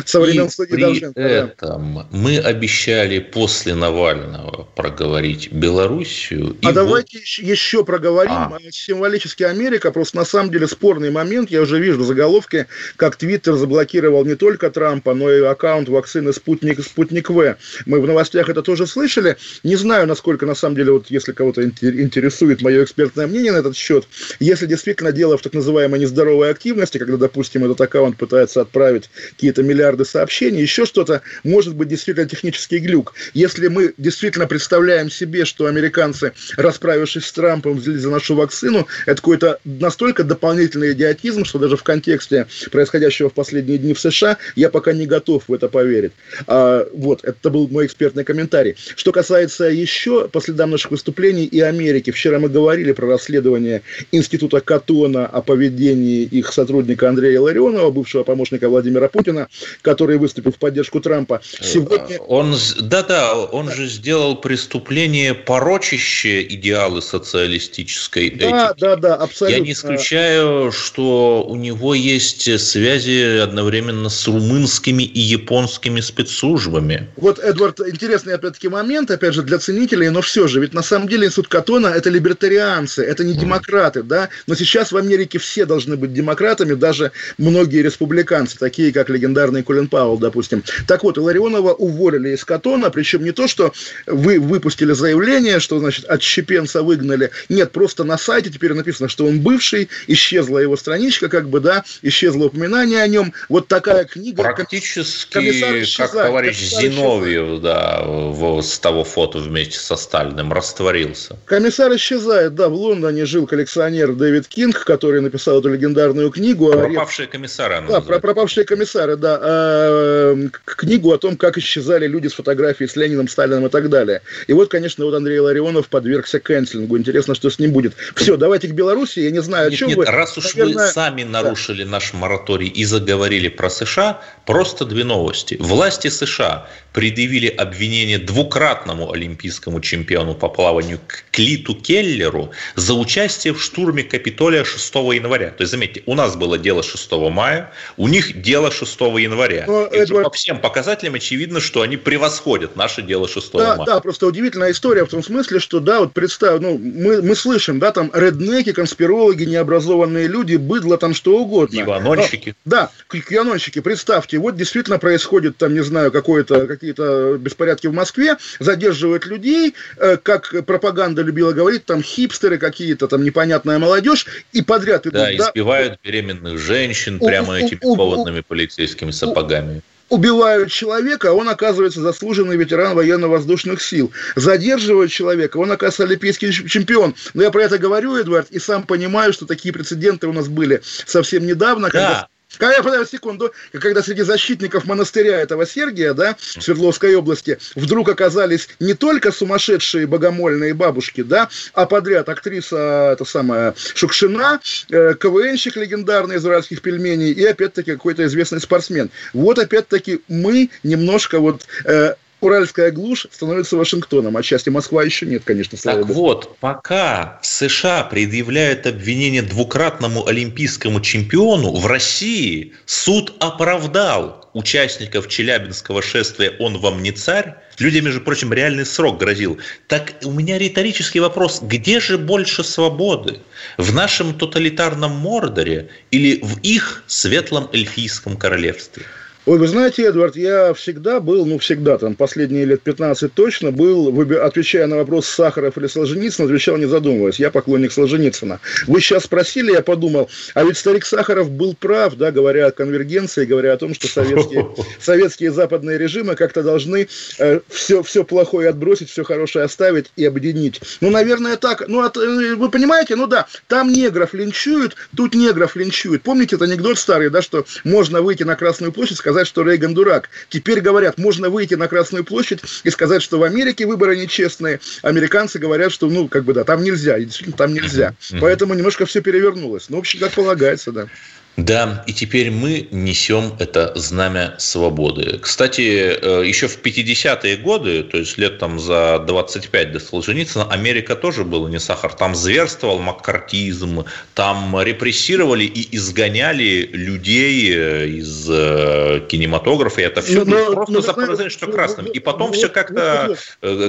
Со 0.05 0.21
времен 0.21 0.49
судьи 0.49 0.77
Долженко. 0.77 1.21
этом 1.21 2.07
мы 2.11 2.39
обещали 2.39 3.19
после 3.19 3.75
Навального 3.75 4.69
проговорить 4.75 5.51
Белоруссию. 5.53 6.57
А 6.63 6.73
давайте 6.73 7.19
вот... 7.19 7.49
еще 7.49 7.85
проговорим. 7.85 8.33
А. 8.33 8.59
Символически 8.71 9.43
Америка, 9.43 9.91
просто 9.91 10.17
на 10.17 10.25
самом 10.25 10.51
деле 10.51 10.69
спорный 10.69 11.11
момент. 11.11 11.51
Я 11.51 11.63
уже 11.63 11.81
вижу 11.81 12.05
заголовки, 12.05 12.67
как 12.97 13.17
Твиттер 13.17 13.57
заблокировал 13.57 14.25
не 14.25 14.37
только 14.37 14.71
Трампа, 14.71 15.15
но 15.15 15.31
и 15.31 15.43
аккаунт 15.43 15.89
вакцины 15.89 16.33
Спутник, 16.33 16.81
Спутник 16.83 17.31
В. 17.31 17.57
Мы 17.87 18.01
в 18.01 18.07
новостях 18.07 18.49
это 18.49 18.63
тоже 18.63 18.87
слышали. 18.87 19.37
Не 19.65 19.77
знаю, 19.77 20.07
насколько 20.07 20.47
на 20.47 20.55
самом 20.55 20.77
деле, 20.77 20.93
вот 20.93 21.07
если 21.09 21.33
кого-то 21.33 21.65
интересует 21.65 22.63
мое 22.63 22.85
экспертное 22.85 23.27
мнение 23.27 23.53
на 23.53 23.59
этот 23.59 23.77
счет, 23.77 24.07
если 24.39 24.67
действительно 24.67 25.13
дело 25.13 25.37
в 25.37 25.43
так 25.43 25.55
называемой 25.55 26.01
нездоровой 26.01 26.51
активности, 26.51 26.99
когда, 26.99 27.17
допустим, 27.17 27.65
этот 27.65 27.81
аккаунт 27.81 28.17
пытается 28.17 28.61
отправить 28.61 29.11
какие-то 29.31 29.56
миллиарды 29.63 30.05
сообщений, 30.05 30.63
еще 30.63 30.87
что-то, 30.87 31.23
может 31.45 31.75
быть 31.75 31.89
действительно 31.89 32.29
технический 32.29 32.79
глюк. 32.79 33.15
Если 33.35 33.69
мы 33.69 33.95
действительно 33.99 34.47
представляем 34.47 35.11
себе, 35.11 35.45
что 35.45 35.67
американцы, 35.67 36.33
расправившись 36.57 37.27
с 37.27 37.33
Трампом, 37.33 37.77
взяли 37.77 37.99
за 37.99 38.11
нашу 38.11 38.35
вакцину, 38.35 38.87
это 39.07 39.17
какой-то 39.17 39.59
настолько 39.65 40.25
дополнительный 40.25 40.93
идиотизм, 40.93 41.45
что 41.45 41.59
даже 41.59 41.77
в 41.77 41.83
контексте 41.83 42.47
происходящего 42.71 43.31
в 43.31 43.35
последние 43.35 43.79
дни 43.79 43.95
в 43.95 44.01
США 44.01 44.37
я 44.55 44.71
пока 44.71 44.93
не 44.93 45.07
готов 45.07 45.45
в 45.49 45.53
это 45.53 45.69
поверить. 45.69 46.13
А, 46.47 46.87
вот, 46.93 47.25
это 47.25 47.51
был 47.51 47.69
мой 47.69 47.87
экспертный 47.87 48.25
комментарий. 48.25 48.77
Что 48.97 49.13
касается 49.13 49.65
еще, 49.65 50.29
по 50.29 50.41
следам 50.41 50.71
наших 50.71 50.91
выступлений 50.91 51.45
и 51.45 51.61
Америки, 51.61 52.11
вчера 52.11 52.39
мы 52.39 52.49
говорили 52.49 52.93
про 52.93 53.07
расследование 53.07 53.83
Института 54.13 54.61
Катона 54.61 55.27
о 55.27 55.43
поведении 55.43 56.23
их 56.23 56.53
сотрудника 56.53 57.09
Андрея 57.09 57.41
Ларионова, 57.41 57.91
бывшего 57.91 58.25
помощника 58.25 58.69
Владимира 58.69 59.09
Путина, 59.09 59.46
который 59.83 60.19
выступил 60.19 60.53
в 60.53 60.57
поддержку 60.57 61.01
Трампа. 61.01 61.41
Сегодня... 61.61 62.19
Он, 62.19 62.57
да-да, 62.81 63.37
он 63.37 63.71
же 63.71 63.87
сделал 63.87 64.37
преступление, 64.37 65.35
порочащее 65.35 66.55
идеалы 66.55 67.03
социалистической 67.03 68.31
да, 68.31 68.71
этики. 68.71 68.81
Да, 68.81 68.97
да, 68.97 69.15
абсолютно. 69.15 69.57
Я 69.57 69.61
не 69.61 69.73
исключаю, 69.73 70.73
что 70.73 71.45
у 71.47 71.57
него 71.57 71.95
есть 71.95 72.61
связи 72.61 73.39
одновременно 73.39 74.09
с 74.09 74.27
румынскими 74.27 75.03
и 75.03 75.21
японскими 75.21 76.01
спецслужбами. 76.01 77.09
Вот, 77.17 77.39
Эдвард, 77.39 77.81
интересный 77.81 78.35
опять-таки 78.35 78.69
момент, 78.69 79.11
опять 79.11 79.35
же, 79.35 79.43
для 79.43 79.59
ценителей, 79.59 80.11
но 80.11 80.21
все 80.23 80.49
же, 80.49 80.61
ведь 80.61 80.75
на 80.75 80.83
самом 80.83 81.09
деле 81.09 81.27
институт 81.27 81.49
Катона– 81.49 81.87
это 81.97 82.11
либертарианцы, 82.11 83.05
это 83.05 83.25
не 83.25 83.35
демократы, 83.35 84.03
да, 84.03 84.29
но 84.47 84.55
сейчас 84.55 84.93
в 84.93 84.97
Америке 84.97 85.39
все 85.39 85.67
должны 85.67 85.97
быть 85.97 86.13
демократами, 86.13 86.75
даже 86.75 87.13
многие 87.39 87.83
республиканцы, 87.83 88.59
такие 88.59 88.93
как 88.93 89.09
легендарный 89.09 89.36
легендарный 89.37 89.63
Колин 89.63 89.89
Пауэлл, 89.89 90.19
допустим. 90.19 90.65
Так 90.87 91.05
вот, 91.05 91.19
Иларионова 91.19 91.73
уволили 91.73 92.31
из 92.31 92.45
Катона, 92.45 92.91
причем 92.91 93.25
не 93.25 93.33
то, 93.33 93.47
что 93.47 93.73
вы 94.07 94.39
выпустили 94.41 94.93
заявление, 94.93 95.61
что, 95.61 95.79
значит, 95.79 96.07
отщепенца 96.07 96.83
выгнали. 96.83 97.31
Нет, 97.49 97.73
просто 97.73 98.05
на 98.05 98.19
сайте 98.19 98.51
теперь 98.51 98.73
написано, 98.73 99.09
что 99.09 99.27
он 99.27 99.41
бывший, 99.41 99.89
исчезла 100.07 100.59
его 100.59 100.77
страничка, 100.77 101.29
как 101.29 101.49
бы, 101.49 101.61
да, 101.61 101.85
исчезло 102.03 102.47
упоминание 102.47 103.03
о 103.03 103.09
нем. 103.09 103.33
Вот 103.49 103.69
такая 103.69 104.05
книга. 104.05 104.43
Практически, 104.43 105.97
как 105.97 106.13
товарищ 106.13 106.59
Зиновьев, 106.59 107.61
да, 107.61 108.03
в, 108.05 108.63
с 108.63 108.79
того 108.79 109.05
фото 109.05 109.39
вместе 109.39 109.79
со 109.79 109.97
Сталиным 109.97 110.53
растворился. 110.53 111.37
Комиссар 111.45 111.95
исчезает, 111.97 112.55
да, 112.55 112.69
в 112.69 112.75
Лондоне 112.75 113.27
жил 113.27 113.47
коллекционер 113.47 114.15
Дэвид 114.15 114.47
Кинг, 114.47 114.85
который 114.85 115.21
написал 115.21 115.61
эту 115.61 115.69
легендарную 115.69 116.31
книгу. 116.31 116.71
Пропавшие 116.73 117.29
комиссары. 117.29 117.85
Да, 117.87 118.01
про 118.01 118.19
пропавшие 118.21 118.65
комиссары, 118.65 119.17
да, 119.17 119.26
э, 119.41 120.49
книгу 120.65 121.13
о 121.13 121.19
том, 121.19 121.37
как 121.37 121.59
исчезали 121.59 122.07
люди 122.07 122.29
с 122.29 122.35
фотографией 122.35 122.89
с 122.89 122.97
Лениным, 122.97 123.29
Сталиным 123.29 123.67
и 123.67 123.69
так 123.69 123.89
далее. 123.89 124.23
И 124.47 124.53
вот, 124.53 124.69
конечно, 124.71 125.05
вот 125.05 125.15
Андрей 125.15 125.39
Ларионов 125.39 125.89
подвергся 125.89 126.41
кэнселингу. 126.41 126.97
Интересно, 126.99 127.35
что 127.35 127.51
с 127.51 127.59
ним 127.59 127.73
будет. 127.73 127.95
Все, 128.15 128.37
давайте 128.37 128.69
к 128.69 128.73
Беларуси. 128.73 129.21
Я 129.21 129.31
не 129.31 129.43
знаю, 129.43 129.69
о 129.69 129.71
чем 129.71 129.89
нет, 129.89 129.99
вы. 129.99 130.05
Раз 130.05 130.37
уж 130.39 130.55
Наверное... 130.55 130.87
вы 130.87 130.93
сами 130.93 131.23
нарушили 131.23 131.85
да. 131.85 131.91
наш 131.91 132.13
мораторий 132.13 132.69
и 132.69 132.85
заговорили 132.85 133.49
про 133.49 133.71
США, 133.71 134.21
просто 134.45 134.85
две 134.85 135.05
новости. 135.05 135.57
Власти 135.61 136.09
США 136.09 136.69
предъявили 136.93 137.49
обвинение 137.49 138.19
двукратному 138.19 139.13
олимпийскому 139.13 139.81
чемпиону 139.81 140.35
по 140.35 140.49
плаванию 140.49 140.99
Клиту 141.31 141.75
Келлеру 141.75 142.53
за 142.75 142.95
участие 142.95 143.53
в 143.53 143.63
штурме 143.63 144.03
Капитолия 144.03 144.65
6 144.65 144.95
января. 144.95 145.51
То 145.51 145.63
есть, 145.63 145.73
заметьте, 145.73 146.03
у 146.07 146.15
нас 146.15 146.37
было 146.37 146.57
дело 146.57 146.83
6 146.83 147.13
мая, 147.31 147.71
у 147.97 148.09
них 148.09 148.41
дело 148.41 148.71
6 148.71 149.01
января. 149.19 149.65
Но, 149.67 149.87
И 149.87 149.97
Эдвард... 149.97 150.25
по 150.25 150.31
всем 150.31 150.61
показателям 150.61 151.15
очевидно, 151.15 151.61
что 151.61 151.83
они 151.83 151.97
превосходят 151.97 152.77
наше 152.77 153.03
дело 153.03 153.29
6 153.29 153.53
да, 153.53 153.77
мая. 153.77 153.87
Да, 153.87 154.01
просто 154.01 154.27
удивительная 154.27 154.73
история 154.73 155.05
в 155.05 155.09
том 155.09 155.23
смысле, 155.23 155.61
что, 155.61 155.81
да, 155.81 156.01
вот 156.01 156.13
представь, 156.13 156.61
ну, 156.61 156.79
мы, 156.79 157.23
мы 157.23 157.35
слышим, 157.35 157.79
да, 157.79 157.93
там, 157.93 158.11
реднеки, 158.15 158.73
конспирологи, 158.73 159.45
необразованные 159.45 160.27
люди, 160.27 160.57
быдло 160.57 160.99
там 160.99 161.15
что 161.15 161.39
угодно. 161.39 161.85
Кьянонщики. 161.85 162.55
Да, 162.65 162.91
кьянонщики, 163.11 163.81
представьте, 163.81 164.39
вот 164.39 164.57
действительно 164.57 164.99
происходит 164.99 165.57
там, 165.57 165.75
не 165.75 165.83
знаю, 165.83 166.13
какое-то 166.13 166.67
какие-то 166.67 167.37
беспорядки 167.39 167.87
в 167.87 167.93
Москве, 167.93 168.37
задерживают 168.59 169.27
людей, 169.27 169.75
э, 169.97 170.17
как 170.17 170.55
пропаганда 170.67 171.23
любила 171.23 171.53
говорить, 171.53 171.85
там 171.85 172.03
хипстеры 172.03 172.59
какие-то, 172.59 173.09
там 173.09 173.23
непонятная 173.23 173.79
молодежь, 173.79 174.27
и 174.53 174.63
подряд 174.63 175.07
идут. 175.07 175.15
Да, 175.15 175.35
избивают 175.35 175.93
да? 175.93 175.99
беременных 176.03 176.59
женщин 176.59 177.19
у, 177.21 177.27
прямо 177.27 177.55
у, 177.55 177.57
этими 177.57 177.81
у, 177.83 177.95
холодными 177.95 178.41
полицейскими 178.41 179.06
сапогами 179.13 179.83
убивают 180.09 180.71
человека, 180.71 181.33
он 181.33 181.49
оказывается 181.49 182.01
заслуженный 182.01 182.57
ветеран 182.57 182.95
военно-воздушных 182.95 183.83
сил. 183.83 184.13
Задерживают 184.37 185.11
человека, 185.11 185.57
он 185.57 185.73
оказывается 185.73 186.05
олимпийский 186.05 186.53
чемпион. 186.53 187.15
Но 187.35 187.43
я 187.43 187.51
про 187.51 187.65
это 187.65 187.79
говорю, 187.79 188.17
Эдвард, 188.17 188.51
и 188.51 188.59
сам 188.59 188.85
понимаю, 188.85 189.33
что 189.33 189.47
такие 189.47 189.73
прецеденты 189.73 190.29
у 190.29 190.33
нас 190.33 190.49
были 190.49 190.81
совсем 191.07 191.47
недавно, 191.47 191.91
да. 191.91 192.29
Когда 192.59 192.77
когда, 192.77 192.83
подожди 192.83 193.17
секунду, 193.17 193.53
когда 193.73 194.03
среди 194.03 194.23
защитников 194.23 194.85
монастыря 194.85 195.41
этого 195.41 195.67
Сергия, 195.67 196.15
да, 196.15 196.37
в 196.39 196.63
Свердловской 196.63 197.15
области, 197.15 197.59
вдруг 197.75 198.09
оказались 198.09 198.69
не 198.81 198.95
только 198.95 199.33
сумасшедшие 199.33 200.07
богомольные 200.07 200.75
бабушки, 200.75 201.23
да, 201.23 201.49
а 201.73 201.87
подряд 201.87 202.29
актриса, 202.29 203.11
это 203.13 203.25
самая 203.25 203.75
Шукшина, 203.95 204.61
э, 204.91 205.15
КВНщик 205.15 205.77
легендарный 205.77 206.37
из 206.37 206.45
уральских 206.45 206.83
пельменей 206.83 207.33
и 207.33 207.45
опять-таки 207.45 207.93
какой-то 207.93 208.25
известный 208.27 208.61
спортсмен. 208.61 209.11
Вот 209.33 209.59
опять-таки 209.59 210.21
мы 210.29 210.71
немножко 210.83 211.41
вот 211.41 211.63
э, 211.85 212.15
Уральская 212.41 212.91
глушь 212.91 213.27
становится 213.31 213.77
Вашингтоном, 213.77 214.37
отчасти 214.37 214.69
Москва 214.69 215.03
еще 215.03 215.25
нет, 215.25 215.43
конечно, 215.45 215.79
Так 215.79 216.01
богу. 216.01 216.13
вот, 216.13 216.57
пока 216.59 217.39
в 217.43 217.47
США 217.47 218.05
предъявляют 218.05 218.87
обвинение 218.87 219.41
двукратному 219.41 220.27
олимпийскому 220.27 221.01
чемпиону, 221.01 221.75
в 221.75 221.87
России 221.87 222.75
суд 222.85 223.33
оправдал 223.41 224.51
участников 224.53 225.29
Челябинского 225.29 226.03
шествия 226.03 226.55
«Он 226.59 226.79
вам 226.79 227.03
не 227.03 227.13
царь», 227.13 227.57
людям, 227.79 228.05
между 228.05 228.21
прочим, 228.21 228.53
реальный 228.53 228.85
срок 228.85 229.19
грозил. 229.19 229.59
Так 229.87 230.15
у 230.25 230.31
меня 230.31 230.59
риторический 230.59 231.21
вопрос, 231.21 231.61
где 231.63 232.01
же 232.01 232.19
больше 232.19 232.65
свободы? 232.65 233.41
В 233.79 233.95
нашем 233.95 234.35
тоталитарном 234.35 235.13
Мордоре 235.13 235.89
или 236.11 236.41
в 236.43 236.61
их 236.61 237.03
светлом 237.07 237.69
эльфийском 237.73 238.37
королевстве? 238.37 239.05
Ой, 239.47 239.59
вы 239.59 239.69
знаете, 239.69 240.03
Эдвард, 240.03 240.35
я 240.35 240.75
всегда 240.75 241.21
был, 241.21 241.47
ну, 241.47 241.59
всегда, 241.59 241.99
там, 241.99 242.17
последние 242.17 242.65
лет 242.65 242.83
15 242.83 243.33
точно 243.33 243.71
был, 243.71 244.13
отвечая 244.43 244.89
на 244.89 244.97
вопрос 244.97 245.29
Сахаров 245.29 245.79
или 245.79 245.87
Солженицын, 245.87 246.47
отвечал 246.47 246.77
не 246.79 246.87
задумываясь. 246.87 247.39
Я 247.39 247.53
поклонник 247.53 247.93
Солженицына. 247.93 248.59
Вы 248.89 249.01
сейчас 249.01 249.23
спросили, 249.23 249.71
я 249.71 249.83
подумал, 249.83 250.29
а 250.55 250.65
ведь 250.65 250.77
старик 250.77 251.07
Сахаров 251.07 251.49
был 251.49 251.77
прав, 251.79 252.17
да, 252.17 252.33
говоря 252.33 252.67
о 252.67 252.71
конвергенции, 252.73 253.45
говоря 253.45 253.75
о 253.75 253.77
том, 253.77 253.95
что 253.95 254.09
советские, 254.09 254.69
советские 254.99 255.53
западные 255.53 255.97
режимы 255.97 256.35
как-то 256.35 256.65
должны 256.65 257.07
э, 257.39 257.61
все, 257.69 258.03
все 258.03 258.25
плохое 258.25 258.71
отбросить, 258.71 259.11
все 259.11 259.23
хорошее 259.23 259.65
оставить 259.65 260.11
и 260.17 260.25
объединить. 260.25 260.81
Ну, 261.01 261.11
наверное, 261.11 261.57
так. 261.57 261.87
Ну, 261.87 262.01
от, 262.01 262.17
э, 262.17 262.57
вы 262.57 262.69
понимаете, 262.69 263.15
ну 263.15 263.29
да, 263.29 263.47
там 263.69 263.93
негров 263.93 264.35
линчуют, 264.35 264.97
тут 265.17 265.37
негров 265.37 265.77
линчуют. 265.77 266.23
Помните 266.23 266.57
этот 266.57 266.69
анекдот 266.69 266.99
старый, 266.99 267.31
да, 267.31 267.43
что 267.43 267.65
можно 267.85 268.23
выйти 268.23 268.43
на 268.43 268.57
Красную 268.57 268.91
площадь, 268.91 269.19
сказать, 269.19 269.36
сказать, 269.37 269.49
что 269.49 269.63
Рейган 269.65 269.93
дурак. 269.93 270.31
Теперь 270.49 270.81
говорят, 270.81 271.19
можно 271.19 271.51
выйти 271.51 271.75
на 271.75 271.89
Красную 271.89 272.25
площадь 272.25 272.61
и 272.85 272.91
сказать, 272.91 273.23
что 273.23 273.39
в 273.39 273.43
Америке 273.43 273.85
выборы 273.85 274.17
нечестные. 274.17 274.81
Американцы 275.03 275.59
говорят, 275.59 275.93
что, 275.93 276.09
ну, 276.09 276.27
как 276.27 276.45
бы, 276.45 276.55
да, 276.55 276.65
там 276.65 276.83
нельзя. 276.83 277.19
Действительно, 277.19 277.57
там 277.57 277.75
нельзя. 277.75 278.15
Поэтому 278.41 278.73
немножко 278.73 279.05
все 279.05 279.21
перевернулось. 279.21 279.91
Ну, 279.91 279.97
в 279.97 280.01
общем, 280.01 280.21
как 280.21 280.33
полагается, 280.33 280.91
да. 280.91 281.09
Да, 281.57 282.05
и 282.07 282.13
теперь 282.13 282.51
мы 282.51 282.87
несем 282.91 283.55
это 283.59 283.93
знамя 283.95 284.55
свободы. 284.59 285.39
Кстати, 285.39 285.81
э, 285.81 286.47
еще 286.47 286.69
в 286.69 286.83
50-е 286.83 287.57
годы, 287.57 288.03
то 288.03 288.19
есть 288.19 288.37
лет 288.37 288.59
там 288.59 288.79
за 288.79 289.25
25 289.27 289.93
до 289.93 289.99
Солженицына, 289.99 290.71
Америка 290.71 291.17
тоже 291.17 291.45
была 291.45 291.71
не 291.71 291.81
сахар. 291.81 292.13
Там 292.13 292.35
зверствовал 292.35 292.99
маккартизм, 292.99 294.05
там 294.35 294.79
репрессировали 294.83 295.65
и 295.65 295.97
изгоняли 295.97 296.91
людей 296.93 297.73
э, 297.75 298.07
из 298.09 298.47
э, 298.51 299.23
кинематографа. 299.27 300.03
И 300.03 300.05
это 300.05 300.21
все 300.21 300.45
но, 300.45 300.57
ну, 300.57 300.73
просто 300.75 300.93
но, 300.93 301.01
за 301.01 301.15
подозрение, 301.15 301.51
что 301.51 301.69
красным. 301.69 302.07
И 302.07 302.19
потом 302.19 302.53
все 302.53 302.69
как-то 302.69 303.35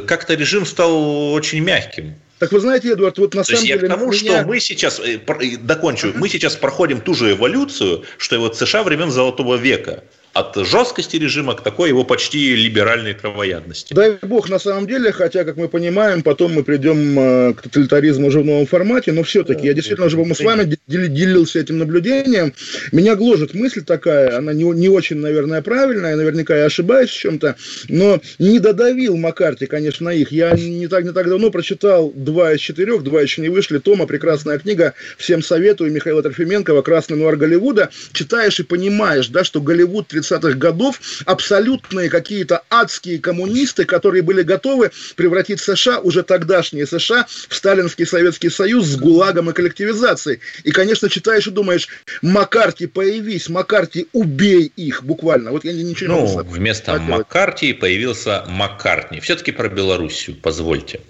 как 0.07 0.29
режим 0.29 0.65
стал 0.65 1.33
очень 1.33 1.59
мягким. 1.59 2.15
Так 2.39 2.51
вы 2.51 2.59
знаете, 2.59 2.93
Эдуард, 2.93 3.17
вот 3.17 3.33
на 3.33 3.43
То 3.43 3.47
самом 3.47 3.63
есть 3.63 3.67
деле... 3.67 3.79
Я 3.81 3.87
к 3.87 3.97
тому, 3.97 4.11
меня... 4.11 4.39
что 4.39 4.47
мы 4.47 4.59
сейчас, 4.59 4.99
э, 4.99 5.19
докончу, 5.57 6.13
мы 6.15 6.29
сейчас 6.29 6.55
проходим 6.55 7.01
ту 7.01 7.15
же 7.15 7.31
эволюцию, 7.31 8.03
что 8.17 8.35
и 8.35 8.39
вот 8.39 8.55
США 8.55 8.83
времен 8.83 9.09
Золотого 9.09 9.55
века 9.55 10.03
от 10.37 10.55
жесткости 10.55 11.17
режима 11.17 11.55
к 11.55 11.61
такой 11.61 11.89
его 11.89 12.03
почти 12.03 12.55
либеральной 12.55 13.13
травоядности. 13.13 13.93
Дай 13.93 14.17
бог, 14.21 14.49
на 14.49 14.59
самом 14.59 14.85
деле, 14.85 15.11
хотя, 15.11 15.43
как 15.43 15.57
мы 15.57 15.67
понимаем, 15.67 16.21
потом 16.21 16.53
мы 16.53 16.63
придем 16.63 17.19
э, 17.19 17.53
к 17.53 17.63
тоталитаризму 17.63 18.27
уже 18.27 18.41
в 18.41 18.45
новом 18.45 18.67
формате, 18.67 19.11
но 19.11 19.23
все-таки, 19.23 19.61
да, 19.61 19.67
я 19.67 19.73
действительно 19.73 20.07
уже, 20.07 20.17
по 20.17 20.35
с 20.35 20.39
вами 20.39 20.77
делился 20.87 21.59
этим 21.59 21.79
наблюдением. 21.79 22.53
Меня 22.91 23.15
гложет 23.15 23.53
мысль 23.53 23.83
такая, 23.83 24.37
она 24.37 24.53
не, 24.53 24.63
не 24.63 24.89
очень, 24.89 25.17
наверное, 25.17 25.61
правильная, 25.61 26.15
наверняка 26.15 26.55
я 26.55 26.65
ошибаюсь 26.65 27.09
в 27.09 27.17
чем-то, 27.17 27.55
но 27.89 28.21
не 28.37 28.59
додавил 28.59 29.17
Маккарти, 29.17 29.65
конечно, 29.65 30.05
на 30.05 30.13
их. 30.13 30.31
Я 30.31 30.51
не 30.51 30.87
так, 30.87 31.03
не 31.03 31.13
так 31.13 31.27
давно 31.27 31.49
прочитал 31.49 32.11
два 32.15 32.53
из 32.53 32.59
четырех, 32.59 33.03
два 33.03 33.21
еще 33.21 33.41
не 33.41 33.49
вышли, 33.49 33.79
Тома, 33.79 34.05
прекрасная 34.05 34.59
книга, 34.59 34.93
всем 35.17 35.41
советую, 35.41 35.91
Михаила 35.91 36.21
Трофименкова 36.21 36.81
«Красный 36.83 37.17
нуар 37.17 37.37
Голливуда». 37.37 37.89
Читаешь 38.13 38.59
и 38.59 38.63
понимаешь, 38.63 39.29
да, 39.29 39.43
что 39.43 39.61
Голливуд 39.61 40.07
30 40.07 40.26
30-х 40.27 40.57
годов 40.57 40.99
абсолютные 41.25 42.09
какие-то 42.09 42.63
адские 42.69 43.19
коммунисты, 43.19 43.85
которые 43.85 44.23
были 44.23 44.43
готовы 44.43 44.91
превратить 45.15 45.59
США, 45.59 45.99
уже 45.99 46.23
тогдашние 46.23 46.85
США, 46.85 47.25
в 47.27 47.55
Сталинский 47.55 48.05
Советский 48.05 48.49
Союз 48.49 48.87
с 48.87 48.95
ГУЛАГом 48.97 49.49
и 49.49 49.53
коллективизацией. 49.53 50.39
И, 50.63 50.71
конечно, 50.71 51.09
читаешь 51.09 51.47
и 51.47 51.51
думаешь, 51.51 51.87
Маккарти, 52.21 52.87
появись, 52.87 53.49
Маккарти, 53.49 54.07
убей 54.13 54.71
их, 54.75 55.03
буквально. 55.03 55.51
Вот 55.51 55.63
я 55.65 55.73
ничего 55.73 56.13
ну, 56.13 56.27
не 56.27 56.35
могу 56.35 56.49
вместо 56.49 56.99
Маккарти 56.99 57.73
появился 57.73 58.45
Маккартни. 58.47 59.19
Все-таки 59.19 59.51
про 59.51 59.69
Белоруссию, 59.69 60.35
позвольте. 60.41 61.01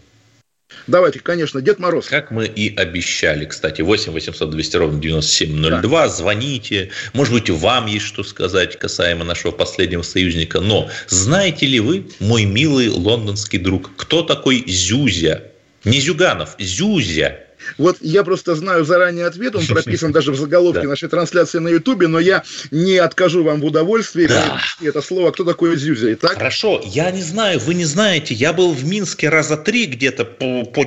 Давайте, 0.88 1.20
конечно, 1.20 1.62
Дед 1.62 1.80
Мороз. 1.80 2.08
Как 2.08 2.32
мы 2.32 2.46
и 2.46 2.76
обещали. 2.76 3.46
Кстати, 3.46 3.82
8 3.82 4.12
800 4.12 4.50
200 4.50 4.78
ровно 4.78 5.02
9702. 5.02 5.82
Да. 5.82 6.10
Звоните. 6.10 6.92
Может 7.14 7.34
быть, 7.34 7.50
вам 7.50 7.88
есть 7.88 8.06
что 8.06 8.24
сказать 8.24 8.78
касаемо 8.78 9.24
нашего 9.24 9.52
последнего 9.52 10.02
союзника. 10.02 10.60
Но 10.60 10.90
знаете 11.08 11.66
ли 11.66 11.80
вы, 11.80 12.08
мой 12.20 12.46
милый 12.46 12.90
лондонский 12.90 13.60
друг, 13.60 13.92
кто 13.96 14.24
такой 14.24 14.64
Зюзя? 14.68 15.44
Не 15.84 16.00
Зюганов, 16.00 16.56
Зюзя. 16.60 17.47
Вот 17.78 17.98
я 18.02 18.24
просто 18.24 18.56
знаю 18.56 18.86
заранее 18.86 19.26
ответ, 19.26 19.56
он 19.56 19.66
прописан 19.68 20.12
даже 20.12 20.32
в 20.32 20.36
заголовке 20.36 20.84
да. 20.84 20.90
нашей 20.90 21.10
трансляции 21.10 21.60
на 21.60 21.70
Ютубе, 21.70 22.08
но 22.08 22.20
я 22.20 22.44
не 22.72 22.98
откажу 22.98 23.44
вам 23.44 23.62
в 23.62 23.66
удовольствии 23.66 24.28
да. 24.28 24.60
это 24.82 25.02
слово. 25.02 25.32
Кто 25.32 25.44
такой 25.44 25.76
Зюзя? 25.78 26.14
Итак? 26.14 26.34
Хорошо, 26.36 26.82
я 26.86 27.12
не 27.12 27.22
знаю, 27.22 27.60
вы 27.60 27.74
не 27.74 27.86
знаете. 27.86 28.34
Я 28.34 28.54
был 28.54 28.74
в 28.74 28.86
Минске 28.86 29.30
раза 29.30 29.58
три 29.58 29.86
где-то 29.86 30.26
по, 30.26 30.66
по, 30.66 30.86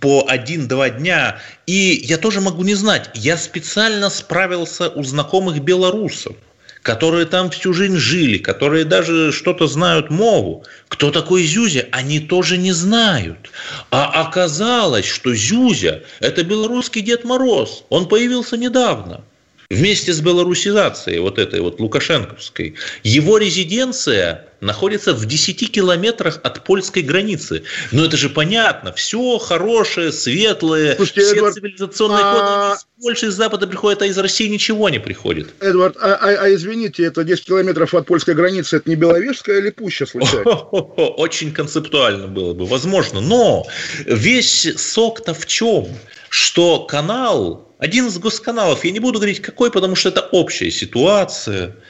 по 0.00 0.24
один-два 0.28 0.90
дня, 0.90 1.40
и 1.66 2.00
я 2.04 2.18
тоже 2.18 2.40
могу 2.40 2.62
не 2.62 2.74
знать. 2.74 3.10
Я 3.14 3.36
специально 3.36 4.10
справился 4.10 4.88
у 4.88 5.02
знакомых 5.02 5.60
белорусов 5.60 6.36
которые 6.82 7.26
там 7.26 7.50
всю 7.50 7.72
жизнь 7.72 7.96
жили, 7.96 8.38
которые 8.38 8.84
даже 8.84 9.32
что-то 9.32 9.66
знают 9.66 10.10
мову. 10.10 10.64
Кто 10.88 11.10
такой 11.10 11.44
Зюзя, 11.44 11.86
они 11.92 12.20
тоже 12.20 12.56
не 12.56 12.72
знают. 12.72 13.50
А 13.90 14.06
оказалось, 14.06 15.06
что 15.06 15.34
Зюзя– 15.34 16.02
это 16.20 16.42
белорусский 16.42 17.02
Дед 17.02 17.24
Мороз. 17.24 17.84
Он 17.88 18.08
появился 18.08 18.56
недавно 18.56 19.22
вместе 19.70 20.12
с 20.12 20.20
белорусизацией 20.20 21.20
вот 21.20 21.38
этой 21.38 21.60
вот 21.60 21.78
лукашенковской. 21.78 22.74
Его 23.04 23.38
резиденция 23.38 24.46
находится 24.60 25.14
в 25.14 25.24
10 25.24 25.70
километрах 25.70 26.40
от 26.42 26.64
польской 26.64 27.02
границы. 27.02 27.62
Но 27.92 28.04
это 28.04 28.16
же 28.16 28.28
понятно. 28.28 28.92
Все 28.92 29.38
хорошее, 29.38 30.12
светлое, 30.12 30.96
Слушайте, 30.96 31.22
все 31.22 31.36
Эдвард, 31.36 31.54
цивилизационные 31.54 32.20
а... 32.22 32.34
коды 32.34 32.76
из 32.76 32.86
Польши, 33.02 33.26
из 33.26 33.34
Запада 33.34 33.66
приходят, 33.66 34.02
а 34.02 34.06
из 34.06 34.18
России 34.18 34.48
ничего 34.48 34.88
не 34.90 34.98
приходит. 34.98 35.54
Эдвард, 35.60 35.96
а, 35.98 36.16
а, 36.16 36.28
а 36.42 36.52
извините, 36.52 37.04
это 37.04 37.24
10 37.24 37.44
километров 37.44 37.94
от 37.94 38.06
польской 38.06 38.34
границы, 38.34 38.76
это 38.76 38.90
не 38.90 38.96
Беловежская 38.96 39.60
или 39.60 39.70
Пуща 39.70 40.04
случайно? 40.04 40.50
Очень 40.50 41.52
концептуально 41.52 42.26
было 42.26 42.52
бы, 42.52 42.66
возможно. 42.66 43.20
Но 43.20 43.66
весь 44.04 44.68
сок-то 44.76 45.32
в 45.32 45.46
чем? 45.46 45.88
Что 46.30 46.78
канал 46.84 47.74
один 47.78 48.06
из 48.06 48.16
госканалов, 48.18 48.84
я 48.84 48.92
не 48.92 49.00
буду 49.00 49.18
говорить 49.18 49.42
какой, 49.42 49.70
потому 49.70 49.96
что 49.96 50.08
это 50.10 50.20
общая 50.20 50.70
ситуация– 50.70 51.76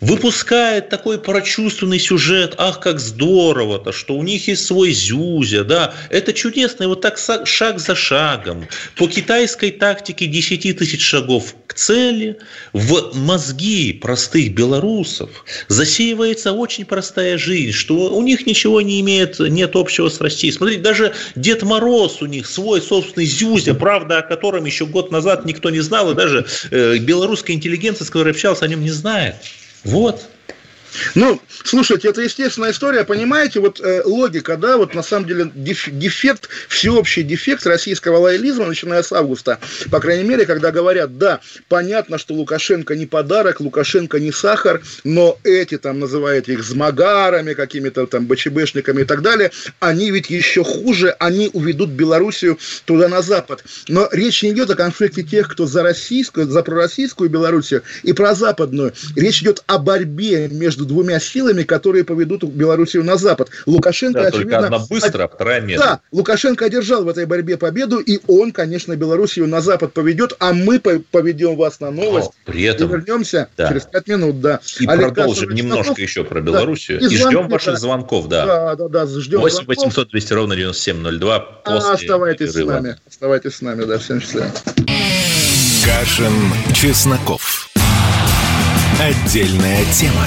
выпускает 0.00 0.88
такой 0.88 1.18
прочувственный 1.18 1.98
сюжет, 1.98 2.54
ах, 2.58 2.80
как 2.80 3.00
здорово-то, 3.00 3.92
что 3.92 4.14
у 4.14 4.22
них 4.22 4.48
есть 4.48 4.64
свой 4.64 4.92
Зюзя, 4.92 5.64
да, 5.64 5.94
это 6.10 6.32
чудесно, 6.32 6.84
и 6.84 6.86
вот 6.86 7.00
так 7.00 7.18
шаг 7.44 7.80
за 7.80 7.94
шагом, 7.94 8.66
по 8.96 9.08
китайской 9.08 9.70
тактике 9.70 10.26
10 10.26 10.78
тысяч 10.78 11.02
шагов 11.02 11.54
цели, 11.78 12.36
в 12.72 13.12
мозги 13.14 13.92
простых 13.92 14.52
белорусов 14.52 15.44
засеивается 15.68 16.52
очень 16.52 16.84
простая 16.84 17.38
жизнь, 17.38 17.72
что 17.72 18.14
у 18.14 18.22
них 18.22 18.46
ничего 18.46 18.80
не 18.80 19.00
имеет, 19.00 19.38
нет 19.38 19.76
общего 19.76 20.08
с 20.08 20.20
Россией. 20.20 20.52
Смотрите, 20.52 20.82
даже 20.82 21.14
Дед 21.36 21.62
Мороз 21.62 22.20
у 22.20 22.26
них 22.26 22.46
свой 22.46 22.82
собственный 22.82 23.26
Зюзя, 23.26 23.74
правда, 23.74 24.18
о 24.18 24.22
котором 24.22 24.64
еще 24.64 24.86
год 24.86 25.12
назад 25.12 25.44
никто 25.44 25.70
не 25.70 25.80
знал, 25.80 26.10
и 26.10 26.14
даже 26.14 26.46
э, 26.70 26.98
белорусская 26.98 27.54
интеллигенция, 27.54 28.04
с 28.04 28.10
которой 28.10 28.30
общался, 28.30 28.64
о 28.64 28.68
нем 28.68 28.80
не 28.80 28.90
знает. 28.90 29.36
Вот. 29.84 30.28
Ну, 31.14 31.40
слушайте, 31.64 32.08
это 32.08 32.22
естественная 32.22 32.70
история, 32.70 33.04
понимаете, 33.04 33.60
вот 33.60 33.80
э, 33.80 34.02
логика, 34.04 34.56
да, 34.56 34.76
вот 34.76 34.94
на 34.94 35.02
самом 35.02 35.26
деле 35.26 35.50
деф, 35.54 35.88
дефект, 35.90 36.48
всеобщий 36.68 37.22
дефект 37.22 37.66
российского 37.66 38.18
лоялизма, 38.18 38.66
начиная 38.66 39.02
с 39.02 39.12
августа, 39.12 39.58
по 39.90 40.00
крайней 40.00 40.24
мере, 40.24 40.46
когда 40.46 40.70
говорят, 40.70 41.18
да, 41.18 41.40
понятно, 41.68 42.18
что 42.18 42.34
Лукашенко 42.34 42.94
не 42.96 43.06
подарок, 43.06 43.60
Лукашенко 43.60 44.18
не 44.18 44.32
сахар, 44.32 44.82
но 45.04 45.38
эти 45.44 45.78
там 45.78 45.98
называют 45.98 46.48
их 46.48 46.62
змагарами, 46.62 47.54
какими-то 47.54 48.06
там 48.06 48.26
БЧБшниками 48.26 49.02
и 49.02 49.04
так 49.04 49.22
далее, 49.22 49.50
они 49.80 50.10
ведь 50.10 50.30
еще 50.30 50.64
хуже, 50.64 51.14
они 51.18 51.50
уведут 51.52 51.90
Белоруссию 51.90 52.58
туда 52.84 53.08
на 53.08 53.22
запад. 53.22 53.64
Но 53.88 54.08
речь 54.12 54.42
не 54.42 54.50
идет 54.50 54.70
о 54.70 54.74
конфликте 54.74 55.22
тех, 55.22 55.48
кто 55.48 55.66
за 55.66 55.82
российскую, 55.82 56.48
за 56.48 56.62
пророссийскую 56.62 57.30
Белоруссию 57.30 57.82
и 58.02 58.12
про 58.12 58.34
западную. 58.34 58.92
Речь 59.16 59.42
идет 59.42 59.62
о 59.66 59.78
борьбе 59.78 60.48
между 60.48 60.77
двумя 60.84 61.20
силами, 61.20 61.62
которые 61.62 62.04
поведут 62.04 62.44
Белоруссию 62.44 63.04
на 63.04 63.16
Запад. 63.16 63.50
Лукашенко, 63.66 64.22
да, 64.22 64.28
очевидно... 64.28 64.58
одна 64.58 64.78
быстро, 64.78 65.24
а 65.24 65.28
вторая 65.28 65.60
медленно. 65.60 65.84
Да, 65.84 66.00
Лукашенко 66.12 66.66
одержал 66.66 67.04
в 67.04 67.08
этой 67.08 67.26
борьбе 67.26 67.56
победу, 67.56 67.98
и 67.98 68.20
он, 68.26 68.52
конечно, 68.52 68.96
Белоруссию 68.96 69.46
на 69.46 69.60
Запад 69.60 69.92
поведет, 69.92 70.34
а 70.38 70.52
мы 70.52 70.78
поведем 70.78 71.56
вас 71.56 71.80
на 71.80 71.90
новость. 71.90 72.28
О, 72.28 72.32
при 72.44 72.62
этом... 72.62 72.88
И 72.88 72.92
вернемся 72.92 73.48
да. 73.56 73.68
через 73.68 73.82
пять 73.82 74.06
минут, 74.08 74.40
да. 74.40 74.60
И 74.80 74.86
Олег 74.86 75.14
продолжим 75.14 75.50
немножко 75.50 76.00
еще 76.00 76.24
про 76.24 76.40
Белоруссию. 76.40 77.00
Да. 77.00 77.06
И, 77.06 77.10
и 77.10 77.16
звонки, 77.16 77.36
ждем 77.36 77.48
ваших 77.48 77.74
да. 77.74 77.80
звонков, 77.80 78.28
да. 78.28 78.46
Да, 78.46 78.76
да, 78.76 78.88
да, 78.88 79.06
ждем 79.06 79.40
8 79.40 79.66
800 79.66 80.10
200 80.10 80.32
ровно 80.32 80.56
9702 80.56 81.40
после 81.64 81.90
а, 81.90 81.92
Оставайтесь 81.92 82.52
перерыва. 82.52 82.70
с 82.70 82.74
нами. 82.74 82.96
Оставайтесь 83.08 83.54
с 83.54 83.62
нами, 83.62 83.84
да, 83.84 83.98
всем 83.98 84.20
счастливо. 84.20 84.46
Кашин, 85.84 86.32
Чесноков. 86.74 87.68
Отдельная 89.00 89.84
тема. 89.92 90.26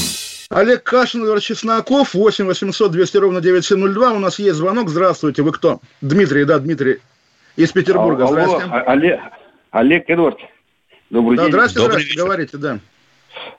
Олег 0.51 0.83
Кашин, 0.83 1.23
Игорь 1.23 1.39
Чесноков, 1.39 2.13
8 2.13 2.45
800 2.45 2.91
200 2.91 3.17
ровно 3.17 3.39
9702. 3.41 4.11
У 4.13 4.19
нас 4.19 4.37
есть 4.37 4.55
звонок. 4.57 4.89
Здравствуйте. 4.89 5.43
Вы 5.43 5.53
кто? 5.53 5.79
Дмитрий, 6.01 6.43
да, 6.43 6.59
Дмитрий. 6.59 6.97
Из 7.55 7.71
Петербурга. 7.71 8.25
Алло, 8.25 8.33
Здравствуйте. 8.33 8.65
а- 8.69 8.81
Олег, 8.91 9.19
Олег 9.71 10.09
Эдвард. 10.09 10.39
Добрый 11.09 11.37
Да, 11.37 11.43
день. 11.43 11.51
здравствуйте, 11.53 11.87
Добрый 11.87 12.03
здравствуйте. 12.03 12.09
вечер. 12.13 12.23
Говорите, 12.25 12.57
да. 12.57 12.79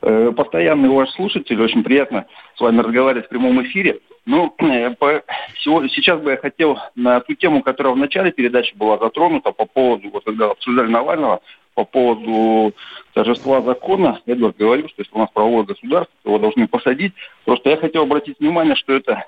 Э, 0.02 0.32
Постоянный 0.36 0.88
ваш 0.90 1.10
слушатель, 1.12 1.60
очень 1.62 1.82
приятно 1.82 2.26
с 2.56 2.60
вами 2.60 2.80
разговаривать 2.80 3.26
в 3.26 3.28
прямом 3.30 3.62
эфире. 3.64 4.00
Ну, 4.26 4.54
э, 4.58 4.90
по- 4.96 5.22
сейчас 5.64 6.20
бы 6.20 6.32
я 6.32 6.36
хотел 6.36 6.78
на 6.94 7.20
ту 7.20 7.34
тему, 7.34 7.62
которая 7.62 7.94
в 7.94 7.96
начале 7.96 8.32
передачи 8.32 8.74
была 8.76 8.98
затронута 8.98 9.52
по 9.52 9.64
поводу, 9.64 10.10
вот 10.10 10.24
когда 10.24 10.50
обсуждали 10.50 10.88
Навального, 10.88 11.40
по 11.74 11.84
поводу 11.84 12.74
торжества 13.14 13.62
закона, 13.62 14.20
Эдвард 14.26 14.56
говорил, 14.56 14.88
что 14.88 15.02
если 15.02 15.14
у 15.14 15.18
нас 15.18 15.30
правовое 15.32 15.64
государство, 15.64 16.14
то 16.22 16.30
его 16.30 16.38
должны 16.38 16.68
посадить. 16.68 17.14
Просто 17.44 17.70
я 17.70 17.76
хотел 17.76 18.02
обратить 18.02 18.38
внимание, 18.40 18.74
что 18.74 18.92
это 18.92 19.24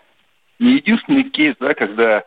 не 0.59 0.75
единственный 0.75 1.25
кейс, 1.25 1.55
да, 1.59 1.75
когда 1.75 2.25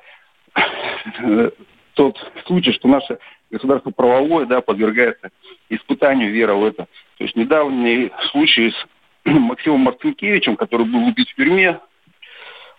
тот 1.93 2.17
случай, 2.45 2.71
что 2.71 2.87
наше 2.87 3.19
государство 3.51 3.91
правовое, 3.91 4.45
да, 4.45 4.61
подвергается 4.61 5.29
испытанию 5.69 6.31
вера 6.31 6.55
в 6.55 6.65
это. 6.65 6.87
То 7.17 7.23
есть 7.23 7.35
недавний 7.35 8.11
случай 8.31 8.71
с 8.71 8.87
Максимом 9.25 9.81
Марцинкевичем, 9.81 10.55
который 10.55 10.85
был 10.85 11.07
убит 11.07 11.29
в 11.29 11.35
тюрьме, 11.35 11.79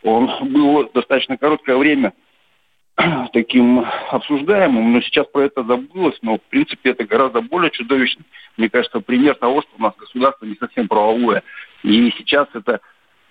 он 0.03 0.31
был 0.53 0.88
достаточно 0.92 1.37
короткое 1.37 1.77
время 1.77 2.12
таким 3.32 3.84
обсуждаемым, 4.11 4.92
но 4.92 5.00
сейчас 5.00 5.26
про 5.26 5.42
это 5.42 5.62
забылось, 5.62 6.18
но 6.22 6.38
в 6.38 6.42
принципе 6.42 6.90
это 6.90 7.04
гораздо 7.04 7.40
более 7.40 7.70
чудовищно. 7.70 8.24
Мне 8.56 8.68
кажется, 8.68 9.00
пример 9.00 9.37
того, 9.37 9.62
что 9.62 9.70
у 9.78 9.82
нас 9.82 9.94
государство 9.96 10.46
не 10.46 10.56
совсем 10.56 10.88
правовое. 10.88 11.42
И 11.84 12.12
сейчас 12.18 12.48
это 12.54 12.80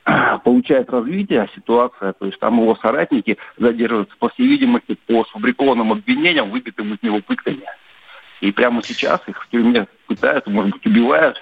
получает 0.45 0.89
развитие 0.89 1.49
ситуация, 1.53 2.13
то 2.13 2.25
есть 2.25 2.39
там 2.39 2.61
его 2.61 2.75
соратники 2.77 3.37
задерживаются, 3.57 4.15
по 4.19 4.29
всей 4.29 4.47
видимости, 4.47 4.97
по 5.05 5.25
сфабрикованным 5.25 5.91
обвинениям, 5.91 6.49
выбитым 6.49 6.93
из 6.93 7.03
него 7.03 7.19
пытками. 7.19 7.63
И 8.39 8.51
прямо 8.51 8.81
сейчас 8.83 9.19
их 9.27 9.43
в 9.43 9.49
тюрьме 9.49 9.87
пытают, 10.05 10.47
может 10.47 10.71
быть, 10.71 10.85
убивают, 10.85 11.41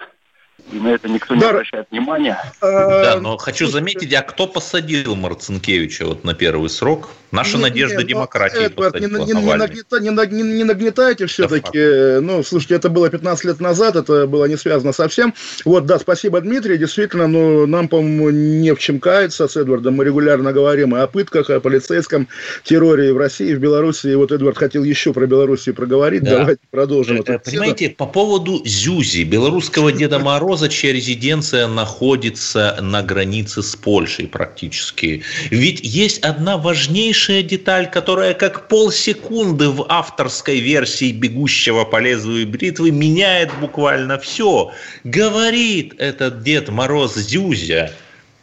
и 0.71 0.79
на 0.79 0.87
это 0.87 1.07
никто 1.09 1.35
не 1.35 1.41
Да. 1.41 1.49
обращает 1.49 1.87
внимания. 1.91 2.39
Да, 2.61 3.15
Э, 3.15 3.19
но 3.19 3.37
хочу 3.37 3.67
заметить, 3.67 4.13
а 4.13 4.23
кто 4.23 4.47
посадил 4.47 5.15
Марцинкевича 5.15 6.05
вот 6.07 6.23
на 6.23 6.33
первый 6.33 6.69
срок? 6.69 7.09
Наша 7.35 7.57
Не, 7.57 7.63
надежда 7.63 7.97
не, 7.97 8.03
ну, 8.03 8.09
демократии 8.09 8.65
Эдвард, 8.65 8.95
не, 8.99 9.07
не- 9.07 9.41
не 9.41 9.53
нагнета- 9.55 9.99
не 9.99 10.09
не- 10.09 10.53
не 10.57 10.63
нагнетайте 10.63 11.25
все-таки. 11.27 12.19
Ну, 12.21 12.43
слушайте, 12.43 12.75
это 12.75 12.89
было 12.89 13.09
15 13.09 13.45
лет 13.45 13.59
назад, 13.59 13.95
это 13.95 14.25
было 14.27 14.45
не 14.45 14.57
связано 14.57 14.93
совсем. 14.93 15.33
Вот, 15.65 15.85
да, 15.85 15.99
спасибо, 15.99 16.41
Дмитрий. 16.41 16.77
Действительно, 16.77 17.27
ну, 17.27 17.65
нам, 17.65 17.87
по-моему, 17.87 18.29
не 18.29 18.73
в 18.73 18.79
чем 18.79 18.99
каяться 18.99 19.47
с 19.47 19.57
Эдвардом. 19.57 19.95
Мы 19.95 20.05
регулярно 20.05 20.53
говорим 20.53 20.95
и 20.95 20.99
о 20.99 21.07
пытках, 21.07 21.49
и 21.49 21.53
о 21.53 21.59
полицейском 21.59 22.27
терроре 22.63 23.13
в 23.13 23.17
России, 23.17 23.49
и 23.49 23.55
в 23.55 23.59
Беларуси. 23.59 24.07
И 24.07 24.15
вот 24.15 24.31
Эдвард 24.31 24.57
хотел 24.57 24.83
еще 24.83 25.13
про 25.13 25.25
Белоруссию 25.25 25.75
проговорить. 25.75 26.23
Да. 26.23 26.39
Давайте 26.39 26.61
продолжим. 26.71 27.17
Э, 27.17 27.19
беседу. 27.19 27.41
Понимаете, 27.43 27.89
по 27.89 28.05
поводу 28.05 28.61
Зюзи, 28.65 29.23
белорусского 29.23 29.91
Деда 29.91 30.19
Мороза, 30.19 30.69
чья 30.69 30.93
резиденция 30.93 31.67
находится 31.67 32.77
на 32.81 33.01
границе 33.01 33.61
с 33.61 33.75
Польшей 33.75 34.27
практически. 34.27 35.23
Ведь 35.49 35.79
есть 35.81 36.19
одна 36.19 36.57
важнейшая 36.57 37.24
деталь, 37.27 37.89
которая 37.89 38.33
как 38.33 38.67
полсекунды 38.67 39.69
в 39.69 39.85
авторской 39.89 40.59
версии 40.59 41.11
«Бегущего 41.11 41.85
по 41.85 41.99
лезвию 41.99 42.47
бритвы» 42.47 42.91
меняет 42.91 43.49
буквально 43.59 44.19
все. 44.19 44.71
Говорит 45.03 45.95
этот 45.97 46.43
Дед 46.43 46.69
Мороз 46.69 47.15
Зюзя 47.15 47.91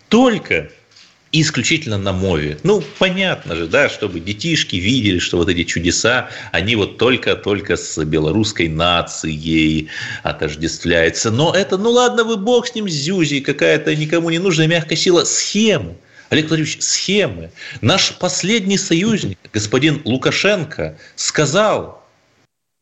только 0.08 0.70
исключительно 1.32 1.96
на 1.96 2.12
мове. 2.12 2.58
Ну, 2.62 2.82
понятно 2.98 3.56
же, 3.56 3.66
да, 3.66 3.88
чтобы 3.88 4.20
детишки 4.20 4.76
видели, 4.76 5.18
что 5.18 5.38
вот 5.38 5.48
эти 5.48 5.64
чудеса, 5.64 6.28
они 6.52 6.76
вот 6.76 6.98
только-только 6.98 7.76
с 7.76 8.04
белорусской 8.04 8.68
нацией 8.68 9.88
отождествляются. 10.22 11.30
Но 11.30 11.54
это, 11.54 11.78
ну 11.78 11.90
ладно, 11.90 12.24
вы 12.24 12.36
бог 12.36 12.68
с 12.68 12.74
ним, 12.74 12.88
с 12.88 12.92
Зюзи, 12.92 13.40
какая-то 13.40 13.96
никому 13.96 14.30
не 14.30 14.38
нужная 14.38 14.66
мягкая 14.66 14.96
сила, 14.96 15.24
схемы. 15.24 15.96
Олег 16.32 16.48
Владимирович, 16.48 16.78
схемы. 16.80 17.50
Наш 17.82 18.16
последний 18.16 18.78
союзник, 18.78 19.38
господин 19.52 20.00
Лукашенко, 20.06 20.96
сказал 21.14 22.02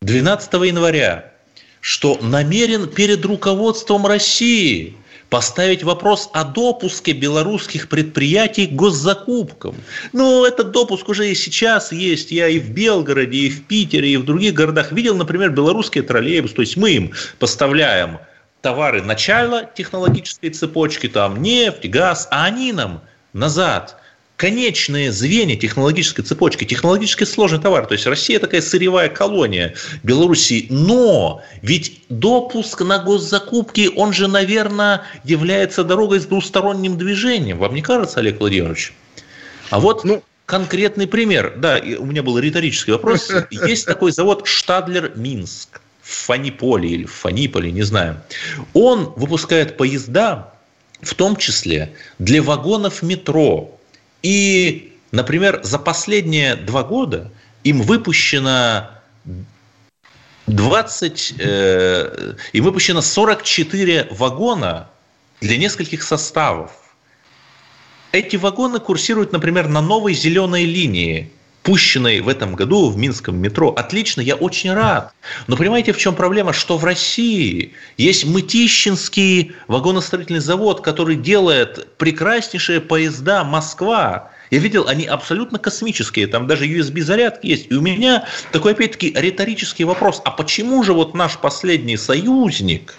12 0.02 0.52
января, 0.52 1.32
что 1.80 2.16
намерен 2.22 2.86
перед 2.86 3.24
руководством 3.24 4.06
России 4.06 4.94
поставить 5.30 5.82
вопрос 5.82 6.30
о 6.32 6.44
допуске 6.44 7.10
белорусских 7.10 7.88
предприятий 7.88 8.68
к 8.68 8.72
госзакупкам. 8.72 9.74
Ну, 10.12 10.44
этот 10.44 10.70
допуск 10.70 11.08
уже 11.08 11.28
и 11.28 11.34
сейчас 11.34 11.90
есть. 11.90 12.30
Я 12.30 12.46
и 12.46 12.60
в 12.60 12.70
Белгороде, 12.70 13.36
и 13.36 13.50
в 13.50 13.64
Питере, 13.64 14.10
и 14.10 14.16
в 14.16 14.24
других 14.24 14.54
городах 14.54 14.92
видел, 14.92 15.16
например, 15.16 15.50
белорусские 15.50 16.04
троллейбусы. 16.04 16.54
То 16.54 16.62
есть 16.62 16.76
мы 16.76 16.92
им 16.92 17.12
поставляем 17.40 18.20
товары 18.62 19.02
начала 19.02 19.64
технологической 19.64 20.50
цепочки, 20.50 21.08
там 21.08 21.42
нефть, 21.42 21.88
газ, 21.88 22.28
а 22.30 22.44
они 22.44 22.72
нам 22.72 23.02
назад 23.32 23.96
конечные 24.40 25.12
звенья 25.12 25.54
технологической 25.54 26.24
цепочки, 26.24 26.64
технологически 26.64 27.24
сложный 27.24 27.60
товар. 27.60 27.84
То 27.84 27.92
есть 27.92 28.06
Россия 28.06 28.38
такая 28.38 28.62
сырьевая 28.62 29.10
колония 29.10 29.74
Белоруссии. 30.02 30.66
Но 30.70 31.42
ведь 31.60 32.00
допуск 32.08 32.80
на 32.80 32.98
госзакупки, 33.00 33.90
он 33.94 34.14
же, 34.14 34.28
наверное, 34.28 35.02
является 35.24 35.84
дорогой 35.84 36.20
с 36.20 36.24
двусторонним 36.24 36.96
движением. 36.96 37.58
Вам 37.58 37.74
не 37.74 37.82
кажется, 37.82 38.20
Олег 38.20 38.40
Владимирович? 38.40 38.94
А 39.68 39.78
вот 39.78 40.04
Ну, 40.04 40.22
конкретный 40.46 41.06
пример. 41.06 41.52
Да, 41.58 41.78
у 41.98 42.06
меня 42.06 42.22
был 42.22 42.38
риторический 42.38 42.92
вопрос. 42.92 43.30
Есть 43.50 43.84
такой 43.84 44.10
завод 44.10 44.46
Штадлер 44.46 45.12
Минск 45.16 45.82
в 46.00 46.12
Фаниполе 46.12 46.88
или 46.88 47.04
в 47.04 47.12
Фаниполе, 47.12 47.70
не 47.70 47.82
знаю. 47.82 48.20
Он 48.72 49.12
выпускает 49.16 49.76
поезда, 49.76 50.54
в 51.02 51.14
том 51.14 51.36
числе 51.36 51.94
для 52.18 52.42
вагонов 52.42 53.02
метро. 53.02 53.78
И, 54.22 54.96
например, 55.12 55.60
за 55.62 55.78
последние 55.78 56.56
два 56.56 56.82
года 56.82 57.30
им 57.64 57.82
выпущено 57.82 58.90
20, 60.46 61.34
э, 61.38 62.34
им 62.52 62.64
выпущено 62.64 63.00
44 63.00 64.08
вагона 64.10 64.90
для 65.40 65.56
нескольких 65.56 66.02
составов. 66.02 66.72
Эти 68.12 68.36
вагоны 68.36 68.80
курсируют, 68.80 69.32
например, 69.32 69.68
на 69.68 69.80
новой 69.80 70.14
зеленой 70.14 70.64
линии, 70.64 71.30
пущенной 71.62 72.20
в 72.20 72.28
этом 72.28 72.54
году 72.54 72.90
в 72.90 72.96
Минском 72.96 73.36
метро. 73.36 73.70
Отлично, 73.70 74.20
я 74.20 74.34
очень 74.34 74.72
рад. 74.72 75.12
Но 75.46 75.56
понимаете, 75.56 75.92
в 75.92 75.98
чем 75.98 76.14
проблема? 76.14 76.52
Что 76.52 76.78
в 76.78 76.84
России 76.84 77.74
есть 77.96 78.24
Мытищинский 78.24 79.52
вагоностроительный 79.68 80.40
завод, 80.40 80.80
который 80.80 81.16
делает 81.16 81.96
прекраснейшие 81.96 82.80
поезда 82.80 83.44
«Москва». 83.44 84.30
Я 84.50 84.58
видел, 84.58 84.88
они 84.88 85.04
абсолютно 85.04 85.60
космические, 85.60 86.26
там 86.26 86.48
даже 86.48 86.66
USB-зарядки 86.66 87.46
есть. 87.46 87.70
И 87.70 87.74
у 87.74 87.80
меня 87.80 88.26
такой, 88.50 88.72
опять-таки, 88.72 89.12
риторический 89.14 89.84
вопрос. 89.84 90.20
А 90.24 90.32
почему 90.32 90.82
же 90.82 90.92
вот 90.92 91.14
наш 91.14 91.38
последний 91.38 91.96
союзник 91.96 92.94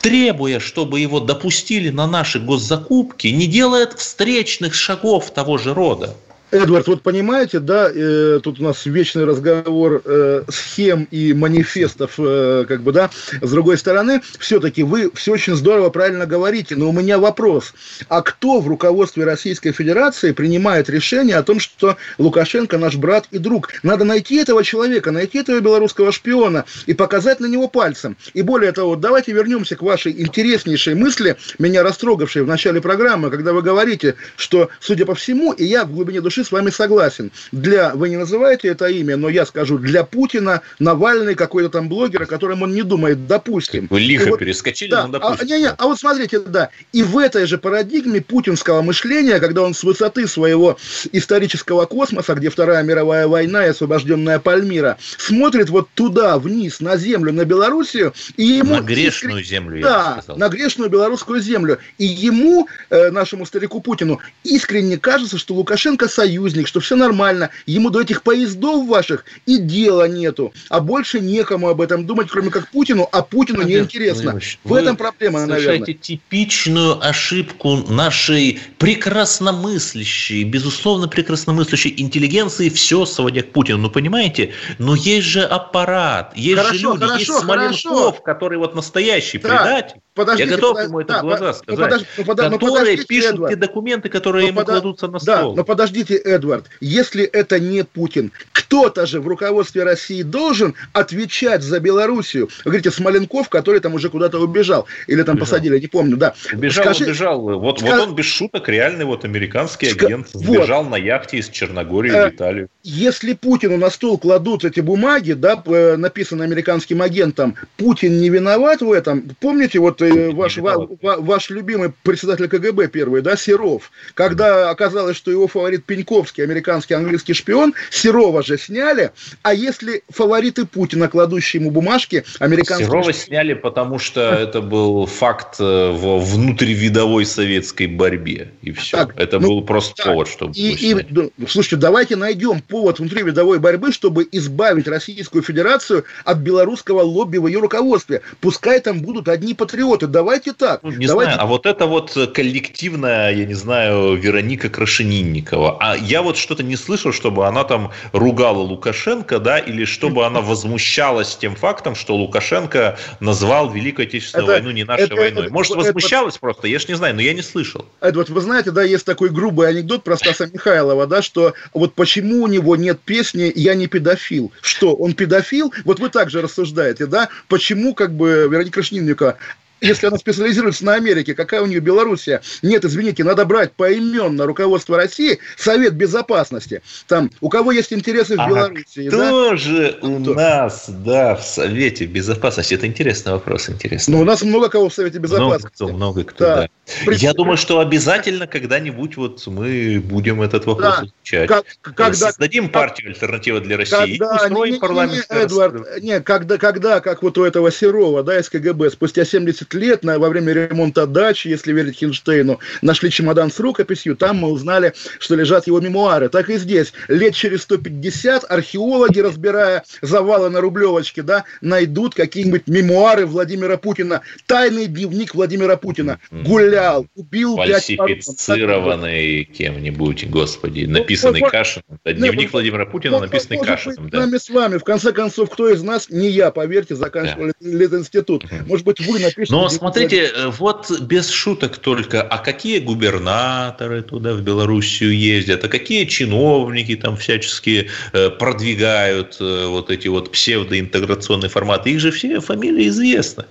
требуя, 0.00 0.58
чтобы 0.58 1.00
его 1.00 1.20
допустили 1.20 1.90
на 1.90 2.06
наши 2.06 2.40
госзакупки, 2.40 3.28
не 3.28 3.46
делает 3.46 3.92
встречных 3.94 4.74
шагов 4.74 5.30
того 5.32 5.58
же 5.58 5.74
рода. 5.74 6.16
Эдвард, 6.50 6.86
вот 6.86 7.02
понимаете, 7.02 7.58
да, 7.58 7.90
э, 7.94 8.40
тут 8.42 8.58
у 8.58 8.62
нас 8.62 8.86
вечный 8.86 9.26
разговор 9.26 10.00
э, 10.04 10.44
схем 10.48 11.06
и 11.10 11.34
манифестов, 11.34 12.14
э, 12.16 12.64
как 12.66 12.82
бы, 12.82 12.92
да, 12.92 13.10
с 13.42 13.50
другой 13.50 13.76
стороны, 13.76 14.22
все-таки 14.38 14.82
вы 14.82 15.10
все 15.14 15.32
очень 15.32 15.54
здорово, 15.56 15.90
правильно 15.90 16.24
говорите, 16.24 16.74
но 16.74 16.88
у 16.88 16.92
меня 16.92 17.18
вопрос, 17.18 17.74
а 18.08 18.22
кто 18.22 18.60
в 18.60 18.68
руководстве 18.68 19.24
Российской 19.24 19.72
Федерации 19.72 20.32
принимает 20.32 20.88
решение 20.88 21.36
о 21.36 21.42
том, 21.42 21.60
что 21.60 21.98
Лукашенко 22.16 22.78
наш 22.78 22.96
брат 22.96 23.26
и 23.30 23.36
друг? 23.38 23.68
Надо 23.82 24.04
найти 24.04 24.36
этого 24.36 24.64
человека, 24.64 25.10
найти 25.10 25.38
этого 25.38 25.60
белорусского 25.60 26.12
шпиона 26.12 26.64
и 26.86 26.94
показать 26.94 27.40
на 27.40 27.46
него 27.46 27.68
пальцем. 27.68 28.16
И 28.32 28.40
более 28.40 28.72
того, 28.72 28.96
давайте 28.96 29.32
вернемся 29.32 29.76
к 29.76 29.82
вашей 29.82 30.18
интереснейшей 30.18 30.94
мысли, 30.94 31.36
меня 31.58 31.82
растрогавшей 31.82 32.42
в 32.42 32.46
начале 32.46 32.80
программы, 32.80 33.30
когда 33.30 33.52
вы 33.52 33.60
говорите, 33.60 34.14
что, 34.36 34.70
судя 34.80 35.04
по 35.04 35.14
всему, 35.14 35.52
и 35.52 35.64
я 35.64 35.84
в 35.84 35.92
глубине 35.92 36.22
души 36.22 36.37
души 36.38 36.48
с 36.48 36.52
вами 36.52 36.70
согласен. 36.70 37.30
Для, 37.52 37.94
вы 37.94 38.08
не 38.08 38.16
называете 38.16 38.68
это 38.68 38.86
имя, 38.86 39.16
но 39.16 39.28
я 39.28 39.44
скажу, 39.46 39.78
для 39.78 40.04
Путина 40.04 40.62
Навальный 40.78 41.34
какой-то 41.34 41.68
там 41.68 41.88
блогер, 41.88 42.22
о 42.22 42.26
котором 42.26 42.62
он 42.62 42.72
не 42.72 42.82
думает, 42.82 43.26
допустим. 43.26 43.86
Вы 43.90 44.00
лихо 44.00 44.30
вот, 44.30 44.38
перескочили, 44.38 44.90
да, 44.90 45.06
ну, 45.06 45.12
допустим. 45.12 45.38
А, 45.40 45.44
не, 45.44 45.60
не, 45.62 45.68
а 45.68 45.84
вот 45.86 45.98
смотрите, 45.98 46.40
да, 46.40 46.70
и 46.92 47.02
в 47.02 47.18
этой 47.18 47.46
же 47.46 47.58
парадигме 47.58 48.20
путинского 48.20 48.82
мышления, 48.82 49.40
когда 49.40 49.62
он 49.62 49.74
с 49.74 49.82
высоты 49.82 50.26
своего 50.26 50.78
исторического 51.12 51.86
космоса, 51.86 52.34
где 52.34 52.50
Вторая 52.50 52.82
мировая 52.82 53.26
война 53.26 53.66
и 53.66 53.70
освобожденная 53.70 54.38
Пальмира, 54.38 54.98
смотрит 55.18 55.70
вот 55.70 55.88
туда, 55.94 56.38
вниз, 56.38 56.80
на 56.80 56.96
землю, 56.96 57.32
на 57.32 57.44
Белоруссию, 57.44 58.14
и 58.36 58.44
ему... 58.44 58.76
На 58.76 58.80
грешную 58.80 59.42
землю, 59.42 59.78
я 59.78 59.82
Да, 59.82 60.14
бы 60.16 60.22
сказал. 60.22 60.36
на 60.38 60.48
грешную 60.48 60.90
белорусскую 60.90 61.40
землю. 61.40 61.78
И 61.98 62.04
ему, 62.04 62.68
э, 62.90 63.10
нашему 63.10 63.46
старику 63.46 63.80
Путину, 63.80 64.20
искренне 64.44 64.98
кажется, 64.98 65.38
что 65.38 65.54
Лукашенко 65.54 66.08
союзник, 66.28 66.68
что 66.68 66.80
все 66.80 66.94
нормально, 66.94 67.50
ему 67.66 67.88
до 67.90 68.02
этих 68.02 68.22
поездов 68.22 68.86
ваших 68.86 69.24
и 69.46 69.56
дела 69.58 70.06
нету, 70.08 70.52
а 70.68 70.80
больше 70.80 71.20
некому 71.20 71.68
об 71.68 71.80
этом 71.80 72.04
думать, 72.06 72.28
кроме 72.30 72.50
как 72.50 72.70
Путину, 72.70 73.08
а 73.10 73.22
Путину 73.22 73.62
неинтересно. 73.62 74.22
Владимирович, 74.22 74.58
В 74.64 74.68
вы 74.68 74.78
этом 74.80 74.96
проблема, 74.96 75.46
наверное. 75.46 75.86
типичную 75.94 76.98
ошибку 77.06 77.76
нашей 77.88 78.60
прекрасномыслящей, 78.78 80.44
безусловно, 80.44 81.08
прекрасномыслящей 81.08 81.94
интеллигенции, 81.96 82.68
все 82.68 83.06
сводя 83.06 83.42
к 83.42 83.50
Путину. 83.52 83.78
Ну, 83.78 83.90
понимаете? 83.90 84.52
Но 84.78 84.94
есть 84.94 85.26
же 85.26 85.42
аппарат, 85.44 86.32
есть 86.36 86.56
Хорошо, 86.60 86.74
же 86.74 86.82
люди, 86.82 86.98
хорошо, 87.00 87.18
есть 87.18 87.44
Смоленков, 87.44 87.82
хорошо. 87.84 88.12
который 88.24 88.58
вот 88.58 88.74
настоящий 88.74 89.38
Да, 89.38 89.48
предатель. 89.48 90.00
подождите, 90.14 90.50
Я 90.50 90.56
готов 90.56 90.76
подож- 90.76 90.84
ему 90.88 91.00
это 91.00 91.12
да, 91.14 91.18
в 91.18 91.22
глаза 91.22 91.46
ну, 91.46 91.52
сказать. 91.54 91.92
подож- 91.92 92.06
ну, 92.18 92.24
подо- 92.24 92.48
ну, 92.50 92.58
которые 92.58 92.96
подождите, 92.96 93.04
пишут 93.06 93.48
те 93.48 93.56
документы, 93.56 94.08
которые 94.08 94.42
Но 94.42 94.48
ему 94.48 94.60
подо- 94.60 94.64
кладутся 94.72 95.06
на 95.06 95.18
Да, 95.20 95.38
стол. 95.38 95.56
но 95.56 95.64
подождите, 95.64 96.17
Эдвард, 96.18 96.66
если 96.80 97.24
это 97.24 97.58
не 97.60 97.84
Путин, 97.84 98.32
кто-то 98.52 99.06
же 99.06 99.20
в 99.20 99.28
руководстве 99.28 99.84
России 99.84 100.22
должен 100.22 100.74
отвечать 100.92 101.62
за 101.62 101.80
Белоруссию. 101.80 102.48
Вы 102.64 102.70
говорите, 102.72 102.90
Смоленков, 102.90 103.48
который 103.48 103.80
там 103.80 103.94
уже 103.94 104.10
куда-то 104.10 104.38
убежал, 104.40 104.86
или 105.06 105.22
там 105.22 105.36
Убежал. 105.36 105.46
посадили, 105.46 105.78
не 105.78 105.86
помню, 105.86 106.16
да. 106.16 106.34
Убежал, 106.52 106.84
Скажи- 106.84 107.04
убежал. 107.04 107.40
Вот, 107.60 107.80
ска- 107.82 107.86
вот 107.96 108.08
он 108.08 108.14
без 108.14 108.26
шуток, 108.26 108.68
реальный 108.68 109.04
вот 109.04 109.24
американский 109.24 109.86
Ска- 109.86 110.06
агент, 110.06 110.28
вот. 110.34 110.42
сбежал 110.44 110.84
на 110.84 110.96
яхте 110.96 111.38
из 111.38 111.48
Черногории 111.48 112.12
Э, 112.12 112.26
в 112.30 112.34
Италию. 112.34 112.68
Если 112.82 113.32
Путину 113.34 113.76
на 113.76 113.90
стол 113.90 114.18
кладут 114.18 114.64
эти 114.64 114.80
бумаги, 114.80 115.32
да, 115.32 115.56
п- 115.56 115.96
написано 115.96 116.44
американским 116.44 117.00
агентом, 117.02 117.54
Путин 117.76 118.20
не 118.20 118.28
виноват 118.28 118.80
в 118.82 118.90
этом. 118.92 119.30
Помните, 119.40 119.78
вот 119.78 120.02
э, 120.02 120.08
Путин 120.10 120.36
ваш, 120.36 120.56
не 120.56 120.62
ва- 120.62 120.70
виноват. 120.72 120.90
ва- 121.02 121.16
ваш 121.20 121.50
любимый 121.50 121.92
председатель 122.02 122.48
КГБ 122.48 122.88
первый, 122.88 123.22
да, 123.22 123.36
Серов, 123.36 123.90
когда 124.14 124.70
оказалось, 124.70 125.16
что 125.16 125.30
его 125.30 125.46
фаворит 125.48 125.84
Пеньковский, 126.08 126.42
американский 126.42 126.94
английский 126.94 127.34
шпион, 127.34 127.74
Серова 127.90 128.42
же 128.42 128.56
сняли, 128.56 129.12
а 129.42 129.52
если 129.52 130.02
фавориты 130.08 130.64
Путина, 130.64 131.08
кладущие 131.08 131.60
ему 131.60 131.70
бумажки, 131.70 132.24
американские... 132.38 132.88
Серова 132.88 133.12
сняли, 133.12 133.52
потому 133.52 133.98
что 133.98 134.20
это 134.20 134.62
был 134.62 135.04
факт 135.04 135.56
э, 135.60 135.90
в 135.90 136.18
внутривидовой 136.20 137.26
советской 137.26 137.86
борьбе. 137.86 138.52
И 138.62 138.72
все. 138.72 138.96
Так, 138.98 139.14
это 139.20 139.38
ну, 139.38 139.48
был 139.48 139.62
просто 139.62 139.94
так, 139.96 140.06
повод, 140.06 140.28
чтобы 140.28 140.52
И, 140.54 140.92
и, 140.92 141.06
ну, 141.10 141.30
слушайте, 141.46 141.76
давайте 141.76 142.16
найдем 142.16 142.62
повод 142.62 143.00
внутри 143.00 143.22
видовой 143.22 143.58
борьбы, 143.58 143.92
чтобы 143.92 144.26
избавить 144.32 144.88
Российскую 144.88 145.42
Федерацию 145.42 146.04
от 146.24 146.38
белорусского 146.38 147.02
лобби 147.02 147.36
в 147.36 147.46
ее 147.46 147.60
руководстве. 147.60 148.22
Пускай 148.40 148.80
там 148.80 149.00
будут 149.00 149.28
одни 149.28 149.52
патриоты. 149.52 150.06
Давайте 150.06 150.54
так. 150.54 150.82
Ну, 150.82 150.90
не 150.90 151.06
давайте... 151.06 151.34
знаю, 151.34 151.44
а 151.44 151.46
вот 151.46 151.66
это 151.66 151.86
вот 151.86 152.16
коллективная, 152.34 153.34
я 153.34 153.44
не 153.44 153.54
знаю, 153.54 154.14
Вероника 154.16 154.70
Крашенинникова. 154.70 155.76
А 155.80 155.97
я 156.00 156.22
вот 156.22 156.36
что-то 156.36 156.62
не 156.62 156.76
слышал, 156.76 157.12
чтобы 157.12 157.46
она 157.46 157.64
там 157.64 157.92
ругала 158.12 158.58
Лукашенко, 158.58 159.38
да, 159.38 159.58
или 159.58 159.84
чтобы 159.84 160.24
она 160.26 160.40
возмущалась 160.40 161.36
тем 161.36 161.56
фактом, 161.56 161.94
что 161.94 162.16
Лукашенко 162.16 162.98
назвал 163.20 163.70
Великую 163.70 164.06
Отечественную 164.06 164.46
Это- 164.48 164.52
войну 164.62 164.70
не 164.70 164.84
нашей 164.84 165.04
это- 165.04 165.16
войной. 165.16 165.44
это- 165.44 165.52
Может, 165.52 165.72
это- 165.72 165.80
возмущалась 165.80 166.38
просто, 166.38 166.68
я 166.68 166.78
ж 166.78 166.88
не 166.88 166.94
знаю, 166.94 167.14
но 167.14 167.20
я 167.20 167.34
не 167.34 167.42
слышал. 167.42 167.84
Эдвард, 168.00 168.30
вы 168.30 168.40
знаете, 168.40 168.70
да, 168.70 168.82
есть 168.82 169.04
такой 169.04 169.28
грубый 169.30 169.68
анекдот 169.68 170.04
про 170.04 170.16
Стаса 170.16 170.46
Михайлова, 170.46 171.06
да, 171.06 171.22
что 171.22 171.54
вот 171.74 171.94
почему 171.94 172.42
у 172.44 172.46
него 172.46 172.76
нет 172.76 173.00
песни 173.00 173.52
«Я 173.54 173.74
не 173.74 173.86
педофил». 173.86 174.52
Что, 174.62 174.94
он 174.94 175.14
педофил? 175.14 175.72
Вот 175.84 175.98
вы 176.00 176.08
также 176.10 176.42
рассуждаете, 176.42 177.06
да? 177.06 177.28
Почему, 177.48 177.94
как 177.94 178.14
бы, 178.14 178.48
Вероника 178.50 178.74
Крашнинникова 178.74 179.36
если 179.80 180.06
она 180.06 180.18
специализируется 180.18 180.84
на 180.84 180.94
Америке, 180.94 181.34
какая 181.34 181.62
у 181.62 181.66
нее 181.66 181.80
Белоруссия? 181.80 182.40
Нет, 182.62 182.84
извините, 182.84 183.24
надо 183.24 183.44
брать 183.44 183.72
поименно 183.72 184.46
руководство 184.46 184.96
России, 184.96 185.38
Совет 185.56 185.94
Безопасности. 185.94 186.82
Там, 187.06 187.30
у 187.40 187.48
кого 187.48 187.72
есть 187.72 187.92
интересы 187.92 188.36
в 188.36 188.40
А 188.40 188.48
Белоруссии, 188.48 189.08
да? 189.08 189.16
Кто 189.28 189.56
же 189.56 189.98
у 190.02 190.20
Кто? 190.22 190.34
нас, 190.34 190.86
да, 190.88 191.36
в 191.36 191.42
Совете 191.44 192.06
Безопасности? 192.06 192.74
Это 192.74 192.86
интересный 192.86 193.32
вопрос, 193.32 193.68
интересный. 193.68 194.12
Ну, 194.12 194.20
у 194.20 194.24
нас 194.24 194.42
много 194.42 194.68
кого 194.68 194.88
в 194.88 194.94
Совете 194.94 195.18
много 195.18 195.34
Безопасности. 195.36 195.74
кто, 195.76 195.88
много 195.88 196.24
кто, 196.24 196.44
Да. 196.44 196.56
да. 196.56 196.68
При- 197.04 197.16
Я 197.16 197.34
думаю, 197.34 197.56
что 197.56 197.80
обязательно 197.80 198.46
когда-нибудь 198.46 199.16
вот 199.16 199.46
мы 199.46 200.00
будем 200.04 200.40
этот 200.42 200.64
вопрос 200.66 200.94
Да. 200.98 201.04
изучать. 201.04 201.48
Как- 201.48 201.64
когда- 201.82 202.28
Создадим 202.28 202.64
как- 202.64 202.72
партию 202.72 203.08
«Альтернатива 203.10 203.60
для 203.60 203.76
России» 203.76 204.14
и 204.14 204.18
Когда, 204.18 204.36
устроим 204.36 204.64
не, 204.64 204.70
не, 204.70 204.72
не, 204.76 204.80
парламентское 204.80 205.42
Эдвард, 205.44 206.02
не, 206.02 206.20
когда, 206.20 206.56
когда, 206.56 207.00
как 207.00 207.22
вот 207.22 207.36
у 207.38 207.44
этого 207.44 207.70
Серова, 207.70 208.22
да, 208.22 208.38
из 208.40 208.48
КГБ, 208.48 208.90
спустя 208.90 209.24
70 209.24 209.67
лет 209.74 210.04
на, 210.04 210.18
во 210.18 210.28
время 210.28 210.52
ремонта 210.52 211.06
дачи, 211.06 211.48
если 211.48 211.72
верить 211.72 211.96
Хинштейну, 211.96 212.58
нашли 212.82 213.10
чемодан 213.10 213.50
с 213.50 213.58
рукописью, 213.60 214.16
там 214.16 214.38
мы 214.38 214.48
узнали, 214.50 214.94
что 215.18 215.34
лежат 215.34 215.66
его 215.66 215.80
мемуары. 215.80 216.28
Так 216.28 216.50
и 216.50 216.56
здесь. 216.58 216.92
Лет 217.08 217.34
через 217.34 217.62
150 217.62 218.50
археологи, 218.50 219.20
разбирая 219.20 219.84
завалы 220.02 220.50
на 220.50 220.60
Рублевочке, 220.60 221.22
да, 221.22 221.44
найдут 221.60 222.14
какие-нибудь 222.14 222.66
мемуары 222.66 223.26
Владимира 223.26 223.76
Путина. 223.76 224.22
Тайный 224.46 224.86
дневник 224.86 225.34
Владимира 225.34 225.76
Путина. 225.76 226.18
Гулял, 226.30 227.06
убил. 227.14 227.56
Фальсифицированный 227.56 229.44
кем-нибудь, 229.44 230.28
господи, 230.28 230.84
написанный 230.84 231.40
Ну, 231.40 231.50
Кашиным. 231.50 231.84
Да, 232.04 232.10
Ну, 232.12 232.12
Дневник 232.12 232.44
вот- 232.44 232.52
Владимира 232.52 232.86
Путина, 232.86 233.16
Ну, 233.18 233.24
написанный 233.24 233.58
быть, 233.58 234.10
да. 234.10 234.20
нами 234.20 234.36
с 234.38 234.48
вами. 234.48 234.78
В 234.78 234.84
конце 234.84 235.12
концов, 235.12 235.50
кто 235.50 235.68
из 235.70 235.82
нас, 235.82 236.08
не 236.10 236.28
я, 236.28 236.50
поверьте, 236.50 236.94
заканчивал 236.94 237.52
Литинститут. 237.60 238.44
Может 238.66 238.84
быть, 238.84 239.00
вы 239.00 239.18
напишите... 239.18 239.52
Но 239.52 239.57
где- 239.66 239.76
смотрите, 239.76 240.30
э, 240.34 240.48
вот 240.48 241.00
без 241.00 241.30
шуток 241.30 241.78
только, 241.78 242.22
а 242.22 242.38
какие 242.38 242.78
губернаторы 242.78 244.02
туда 244.02 244.34
в 244.34 244.42
Белоруссию 244.42 245.16
ездят, 245.16 245.64
а 245.64 245.68
какие 245.68 246.04
чиновники 246.04 246.94
там 246.96 247.16
всячески 247.16 247.88
э, 248.12 248.30
продвигают 248.30 249.36
э, 249.40 249.66
вот 249.66 249.90
эти 249.90 250.08
вот 250.08 250.30
псевдоинтеграционные 250.32 251.48
форматы, 251.48 251.90
их 251.90 252.00
же 252.00 252.10
все 252.10 252.40
фамилии 252.40 252.88
известны. 252.88 253.44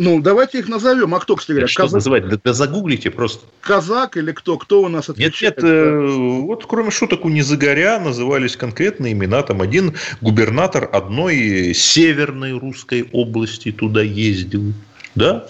Ну, 0.00 0.20
давайте 0.22 0.60
их 0.60 0.68
назовем. 0.68 1.12
А 1.16 1.18
кто, 1.18 1.34
кстати 1.34 1.50
говоря, 1.54 1.66
Что 1.66 1.82
казак, 1.82 1.94
называть? 1.94 2.28
Да, 2.28 2.38
да 2.44 2.52
загуглите 2.52 3.10
просто. 3.10 3.44
казак 3.60 4.16
или 4.16 4.30
кто? 4.30 4.56
Кто 4.56 4.80
у 4.82 4.88
нас 4.88 5.08
Нет, 5.08 5.16
отвечает? 5.18 5.56
нет, 5.56 5.64
э, 5.64 6.06
вот 6.42 6.66
кроме 6.66 6.92
шуток 6.92 7.24
у 7.24 7.28
Незагоря 7.28 7.98
назывались 7.98 8.56
конкретные 8.56 9.12
имена. 9.12 9.42
Там 9.42 9.60
один 9.60 9.96
губернатор 10.20 10.88
одной 10.92 11.74
северной 11.74 12.52
русской 12.56 13.08
области 13.10 13.72
туда 13.72 14.00
ездил. 14.02 14.72
Да? 15.18 15.48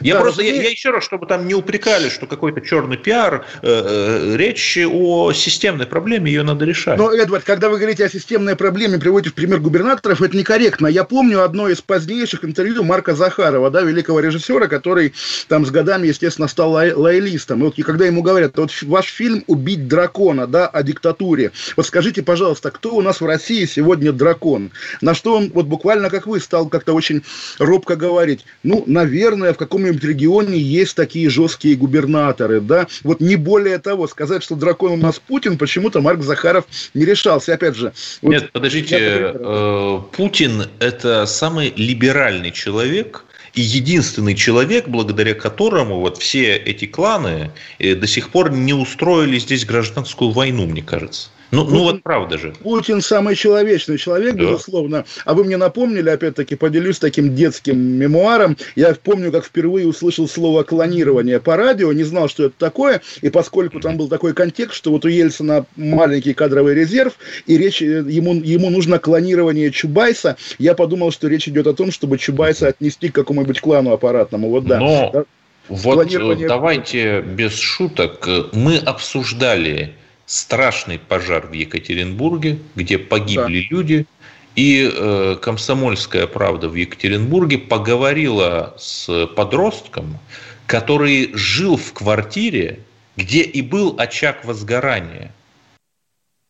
Я 0.00 0.14
Да, 0.14 0.20
просто, 0.20 0.42
я, 0.42 0.54
я 0.54 0.68
еще 0.68 0.90
раз, 0.90 1.04
чтобы 1.04 1.26
там 1.26 1.46
не 1.46 1.54
упрекали, 1.54 2.08
что 2.08 2.26
какой-то 2.26 2.60
черный 2.60 2.96
пиар, 2.96 3.44
э, 3.62 4.32
э, 4.32 4.36
речь 4.36 4.78
о 4.78 5.32
системной 5.32 5.86
проблеме, 5.86 6.30
ее 6.30 6.42
надо 6.42 6.64
решать. 6.64 6.98
Но, 6.98 7.12
Эдвард, 7.12 7.44
когда 7.44 7.68
вы 7.68 7.76
говорите 7.76 8.04
о 8.04 8.08
системной 8.08 8.56
проблеме, 8.56 8.98
приводите 8.98 9.30
в 9.30 9.34
пример 9.34 9.60
губернаторов, 9.60 10.22
это 10.22 10.36
некорректно. 10.36 10.86
Я 10.86 11.04
помню 11.04 11.42
одно 11.42 11.68
из 11.68 11.80
позднейших 11.80 12.44
интервью 12.44 12.82
Марка 12.82 13.14
Захарова, 13.14 13.70
да, 13.70 13.82
великого 13.82 14.20
режиссера, 14.20 14.66
который 14.66 15.14
там 15.48 15.64
с 15.64 15.70
годами, 15.70 16.08
естественно, 16.08 16.48
стал 16.48 16.72
лой- 16.72 16.94
лоялистом. 16.94 17.60
И 17.60 17.62
вот 17.64 17.78
и 17.78 17.82
когда 17.82 18.06
ему 18.06 18.22
говорят, 18.22 18.58
вот 18.58 18.70
ваш 18.82 19.06
фильм 19.06 19.44
«Убить 19.46 19.86
дракона», 19.86 20.46
да, 20.46 20.66
о 20.66 20.82
диктатуре. 20.82 21.52
Вот 21.76 21.86
скажите, 21.86 22.22
пожалуйста, 22.22 22.70
кто 22.70 22.94
у 22.94 23.02
нас 23.02 23.20
в 23.20 23.26
России 23.26 23.64
сегодня 23.66 24.12
дракон? 24.12 24.70
На 25.00 25.14
что 25.14 25.36
он, 25.36 25.50
вот 25.54 25.66
буквально 25.66 26.10
как 26.10 26.26
вы, 26.26 26.40
стал 26.40 26.68
как-то 26.68 26.92
очень 26.92 27.22
робко 27.58 27.96
говорить. 27.96 28.44
Ну, 28.62 28.82
наверное, 28.86 29.52
в 29.52 29.59
каком-нибудь 29.60 30.02
регионе 30.02 30.58
есть 30.58 30.96
такие 30.96 31.28
жесткие 31.30 31.76
губернаторы, 31.76 32.60
да. 32.60 32.88
Вот 33.04 33.20
не 33.20 33.36
более 33.36 33.78
того, 33.78 34.08
сказать, 34.08 34.42
что 34.42 34.56
дракон 34.56 34.92
у 34.92 34.96
нас 34.96 35.18
Путин, 35.18 35.58
почему-то 35.58 36.00
Марк 36.00 36.22
Захаров 36.22 36.64
не 36.94 37.04
решался. 37.04 37.54
Опять 37.54 37.76
же, 37.76 37.92
вот 38.22 38.30
Нет, 38.30 38.52
подождите, 38.52 38.96
я, 38.98 39.32
э, 39.34 40.00
Путин– 40.16 40.64
это 40.80 41.26
самый 41.26 41.72
либеральный 41.76 42.50
человек, 42.50 43.24
и 43.54 43.60
единственный 43.60 44.34
человек, 44.34 44.88
благодаря 44.88 45.34
которому 45.34 46.00
вот 46.00 46.18
все 46.18 46.56
эти 46.56 46.86
кланы 46.86 47.50
э, 47.78 47.94
до 47.94 48.06
сих 48.06 48.30
пор 48.30 48.50
не 48.50 48.72
устроили 48.72 49.38
здесь 49.38 49.64
гражданскую 49.66 50.30
войну, 50.30 50.66
мне 50.66 50.82
кажется. 50.82 51.28
Ну, 51.50 51.64
ну 51.64 51.82
вот 51.82 52.02
правда 52.02 52.38
же. 52.38 52.52
Путин 52.62 53.00
самый 53.00 53.34
человечный 53.34 53.98
человек, 53.98 54.34
да. 54.34 54.42
безусловно. 54.42 55.04
А 55.24 55.34
вы 55.34 55.44
мне 55.44 55.56
напомнили, 55.56 56.08
опять-таки, 56.08 56.54
поделюсь 56.54 56.98
таким 56.98 57.34
детским 57.34 57.78
мемуаром. 57.78 58.56
Я 58.76 58.94
помню, 58.94 59.32
как 59.32 59.44
впервые 59.44 59.86
услышал 59.86 60.28
слово 60.28 60.62
клонирование 60.62 61.40
по 61.40 61.56
радио, 61.56 61.92
не 61.92 62.04
знал, 62.04 62.28
что 62.28 62.44
это 62.44 62.54
такое, 62.58 63.00
и 63.20 63.30
поскольку 63.30 63.80
там 63.80 63.96
был 63.96 64.08
такой 64.08 64.32
контекст, 64.32 64.76
что 64.76 64.92
вот 64.92 65.04
у 65.04 65.08
Ельцина 65.08 65.66
маленький 65.76 66.34
кадровый 66.34 66.74
резерв, 66.74 67.14
и 67.46 67.58
речь, 67.58 67.82
э, 67.82 68.04
ему, 68.06 68.34
ему 68.34 68.70
нужно 68.70 68.98
клонирование 68.98 69.70
Чубайса, 69.70 70.36
я 70.58 70.74
подумал, 70.74 71.10
что 71.10 71.28
речь 71.28 71.48
идет 71.48 71.66
о 71.66 71.74
том, 71.74 71.90
чтобы 71.90 72.18
Чубайса 72.18 72.68
отнести 72.68 73.08
к 73.08 73.14
какому-нибудь 73.14 73.60
клану 73.60 73.92
аппаратному. 73.92 74.50
Вот 74.50 74.66
да. 74.66 74.78
Но... 74.78 75.24
Вот 75.68 76.08
давайте 76.48 77.20
без 77.20 77.56
шуток. 77.56 78.28
Мы 78.52 78.78
обсуждали 78.78 79.94
страшный 80.30 81.00
пожар 81.00 81.48
в 81.48 81.52
Екатеринбурге, 81.52 82.60
где 82.76 82.98
погибли 82.98 83.66
да. 83.68 83.74
люди. 83.74 84.06
И 84.54 84.88
э, 84.92 85.36
комсомольская 85.42 86.28
правда 86.28 86.68
в 86.68 86.76
Екатеринбурге 86.76 87.58
поговорила 87.58 88.76
с 88.78 89.26
подростком, 89.34 90.18
который 90.66 91.30
жил 91.34 91.76
в 91.76 91.92
квартире, 91.92 92.78
где 93.16 93.42
и 93.42 93.60
был 93.60 93.96
очаг 93.98 94.44
возгорания. 94.44 95.34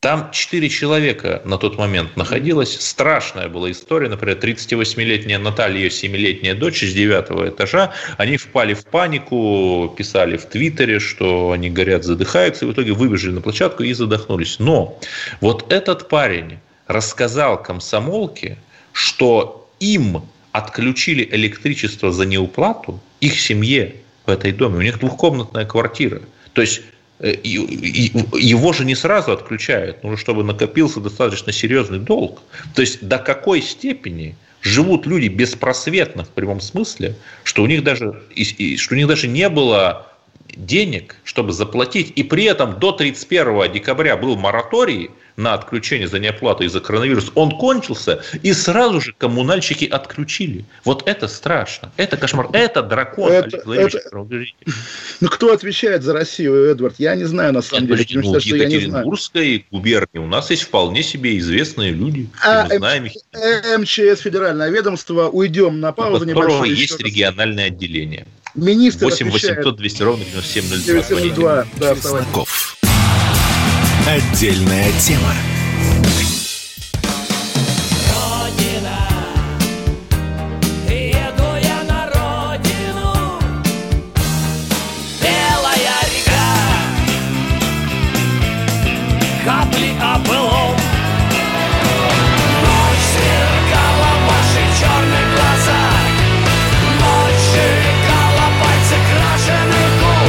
Там 0.00 0.30
четыре 0.32 0.70
человека 0.70 1.42
на 1.44 1.58
тот 1.58 1.76
момент 1.76 2.16
находилось. 2.16 2.80
Страшная 2.80 3.48
была 3.48 3.70
история. 3.70 4.08
Например, 4.08 4.38
38-летняя 4.38 5.38
Наталья, 5.38 5.76
ее 5.76 5.88
7-летняя 5.90 6.54
дочь 6.54 6.82
из 6.82 6.94
девятого 6.94 7.50
этажа. 7.50 7.92
Они 8.16 8.38
впали 8.38 8.72
в 8.72 8.86
панику, 8.86 9.94
писали 9.98 10.38
в 10.38 10.46
Твиттере, 10.46 11.00
что 11.00 11.52
они 11.52 11.68
горят, 11.68 12.04
задыхаются. 12.04 12.64
И 12.64 12.68
в 12.68 12.72
итоге 12.72 12.92
выбежали 12.92 13.32
на 13.32 13.42
площадку 13.42 13.82
и 13.82 13.92
задохнулись. 13.92 14.58
Но 14.58 14.98
вот 15.42 15.70
этот 15.70 16.08
парень 16.08 16.60
рассказал 16.86 17.62
комсомолке, 17.62 18.56
что 18.94 19.68
им 19.80 20.22
отключили 20.52 21.28
электричество 21.30 22.10
за 22.10 22.24
неуплату, 22.24 23.00
их 23.20 23.38
семье 23.38 23.96
в 24.24 24.30
этой 24.30 24.52
доме. 24.52 24.78
У 24.78 24.82
них 24.82 24.98
двухкомнатная 24.98 25.66
квартира. 25.66 26.22
То 26.54 26.62
есть 26.62 26.80
его 27.22 28.72
же 28.72 28.84
не 28.84 28.94
сразу 28.94 29.32
отключают, 29.32 30.02
нужно, 30.02 30.16
чтобы 30.16 30.42
накопился 30.42 31.00
достаточно 31.00 31.52
серьезный 31.52 31.98
долг. 31.98 32.40
То 32.74 32.82
есть 32.82 33.06
до 33.06 33.18
какой 33.18 33.60
степени 33.60 34.36
живут 34.62 35.06
люди 35.06 35.28
беспросветно 35.28 36.24
в 36.24 36.30
прямом 36.30 36.60
смысле, 36.60 37.14
что 37.44 37.62
у 37.62 37.66
них 37.66 37.84
даже, 37.84 38.22
что 38.76 38.94
у 38.94 38.96
них 38.96 39.06
даже 39.06 39.28
не 39.28 39.48
было 39.48 40.06
денег, 40.56 41.16
чтобы 41.24 41.52
заплатить, 41.52 42.12
и 42.16 42.22
при 42.22 42.44
этом 42.44 42.78
до 42.78 42.92
31 42.92 43.72
декабря 43.72 44.16
был 44.16 44.36
мораторий 44.36 45.10
на 45.40 45.54
отключение 45.54 46.06
за 46.06 46.18
неоплату 46.18 46.64
из-за 46.64 46.80
коронавируса, 46.80 47.32
он 47.34 47.50
кончился, 47.50 48.22
и 48.42 48.52
сразу 48.52 49.00
же 49.00 49.14
коммунальщики 49.16 49.84
отключили. 49.84 50.64
Вот 50.84 51.08
это 51.08 51.28
страшно. 51.28 51.90
Это 51.96 52.16
кошмар. 52.16 52.48
Это 52.52 52.82
дракон. 52.82 53.32
Это, 53.32 53.56
это... 53.72 54.00
Ну, 55.20 55.28
кто 55.28 55.52
отвечает 55.52 56.02
за 56.02 56.12
Россию, 56.12 56.70
Эдвард? 56.70 56.96
Я 56.98 57.14
не 57.16 57.24
знаю, 57.24 57.52
на 57.52 57.62
самом 57.62 57.88
Нет, 57.88 58.06
деле. 58.06 58.22
Ну, 58.22 58.38
в 58.38 58.44
Екатеринбургской 58.44 59.66
губернии 59.70 60.18
у 60.18 60.26
нас 60.26 60.50
есть 60.50 60.62
вполне 60.62 61.02
себе 61.02 61.38
известные 61.38 61.92
люди. 61.92 62.28
А 62.44 62.66
мы 62.66 62.78
знаем 62.78 63.06
их. 63.06 63.12
МЧС, 63.78 64.20
федеральное 64.20 64.70
ведомство, 64.70 65.28
уйдем 65.28 65.80
на 65.80 65.92
паузу. 65.92 66.24
У 66.24 66.28
которого 66.28 66.64
есть 66.64 67.00
региональное 67.00 67.66
отделение. 67.66 68.26
Министр 68.54 69.04
8 69.04 69.30
800 69.30 69.76
200 69.76 70.02
ровно 70.02 70.24
9702. 70.24 71.66
Да, 71.78 71.94
Отдельная 74.06 74.90
тема. 75.00 75.34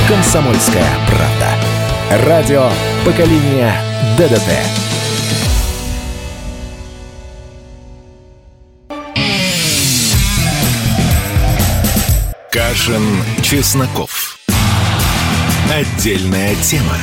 «Комсомольская 0.08 0.90
правда». 1.08 1.51
Радио 2.12 2.70
поколения 3.06 3.74
ДДТ». 4.18 4.52
Кашин, 12.52 13.24
Чесноков. 13.42 14.38
Отдельная 15.74 16.54
тема. 16.56 16.98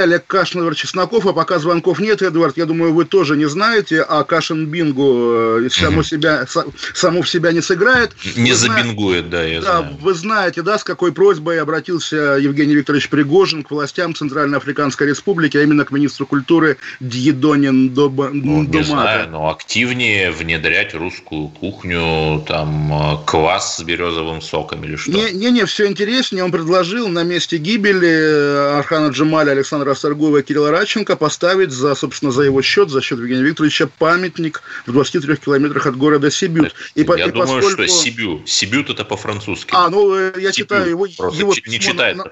Олег 0.00 0.26
Кашин, 0.26 0.60
Эдвард 0.60 0.76
Чесноков, 0.76 1.26
а 1.26 1.32
пока 1.32 1.58
звонков 1.58 1.98
нет, 1.98 2.22
Эдвард, 2.22 2.56
я 2.56 2.66
думаю, 2.66 2.94
вы 2.94 3.04
тоже 3.04 3.36
не 3.36 3.46
знаете, 3.46 4.02
а 4.02 4.22
Кашин 4.22 4.66
Бингу 4.66 5.64
э, 5.64 5.68
само 5.70 6.04
себя, 6.04 6.46
само 6.94 7.22
в 7.22 7.28
себя 7.28 7.50
не 7.50 7.60
сыграет. 7.60 8.12
Не 8.36 8.52
вы 8.52 8.56
забингует, 8.56 9.26
зна... 9.26 9.30
да, 9.30 9.44
я 9.44 9.60
да, 9.60 9.78
знаю. 9.78 9.96
Вы 10.00 10.14
знаете, 10.14 10.62
да, 10.62 10.78
с 10.78 10.84
какой 10.84 11.12
просьбой 11.12 11.60
обратился 11.60 12.16
Евгений 12.40 12.76
Викторович 12.76 13.08
Пригожин 13.08 13.64
к 13.64 13.72
властям 13.72 14.14
Центральноафриканской 14.14 15.08
Республики, 15.08 15.56
а 15.56 15.62
именно 15.62 15.84
к 15.84 15.90
министру 15.90 16.26
культуры 16.26 16.76
Дьедонин 17.00 17.90
Доба... 17.90 18.30
ну, 18.32 18.62
Не 18.62 18.84
знаю, 18.84 19.30
но 19.30 19.50
активнее 19.50 20.30
внедрять 20.30 20.94
русскую 20.94 21.48
кухню, 21.48 22.44
там, 22.46 22.92
э, 22.92 23.16
квас 23.26 23.78
с 23.78 23.82
березовым 23.82 24.42
соком 24.42 24.84
или 24.84 24.94
что? 24.94 25.10
Не-не, 25.10 25.64
все 25.64 25.88
интереснее, 25.88 26.44
он 26.44 26.52
предложил 26.52 27.08
на 27.08 27.24
месте 27.24 27.56
гибели 27.56 28.08
э, 28.08 28.78
Архана 28.78 29.08
Джамаля 29.08 29.50
Александра 29.50 29.87
Расторгуева 29.88 30.42
Кирилла 30.42 30.70
Радченко 30.70 31.16
поставить 31.16 31.72
за, 31.72 31.94
собственно, 31.94 32.32
за 32.32 32.42
его 32.42 32.62
счет, 32.62 32.90
за 32.90 33.00
счет 33.02 33.18
Евгения 33.18 33.42
Викторовича, 33.42 33.88
памятник 33.98 34.62
в 34.86 34.92
23 34.92 35.36
километрах 35.36 35.86
от 35.86 35.96
города 35.96 36.30
Сибют. 36.30 36.74
И, 36.94 37.00
я 37.00 37.26
и 37.26 37.30
думаю, 37.30 37.60
поскольку... 37.60 37.70
что 37.70 37.86
Сибю. 37.88 38.42
Сибют 38.46 38.90
это 38.90 39.04
по-французски. 39.04 39.70
А, 39.72 39.88
ну, 39.88 40.14
э, 40.14 40.32
я 40.36 40.52
Сибют. 40.52 40.54
читаю 40.54 40.88
его, 40.88 41.06
Просто 41.16 41.40
его 41.40 41.54
не 41.66 41.80
читает 41.80 42.16
на, 42.16 42.24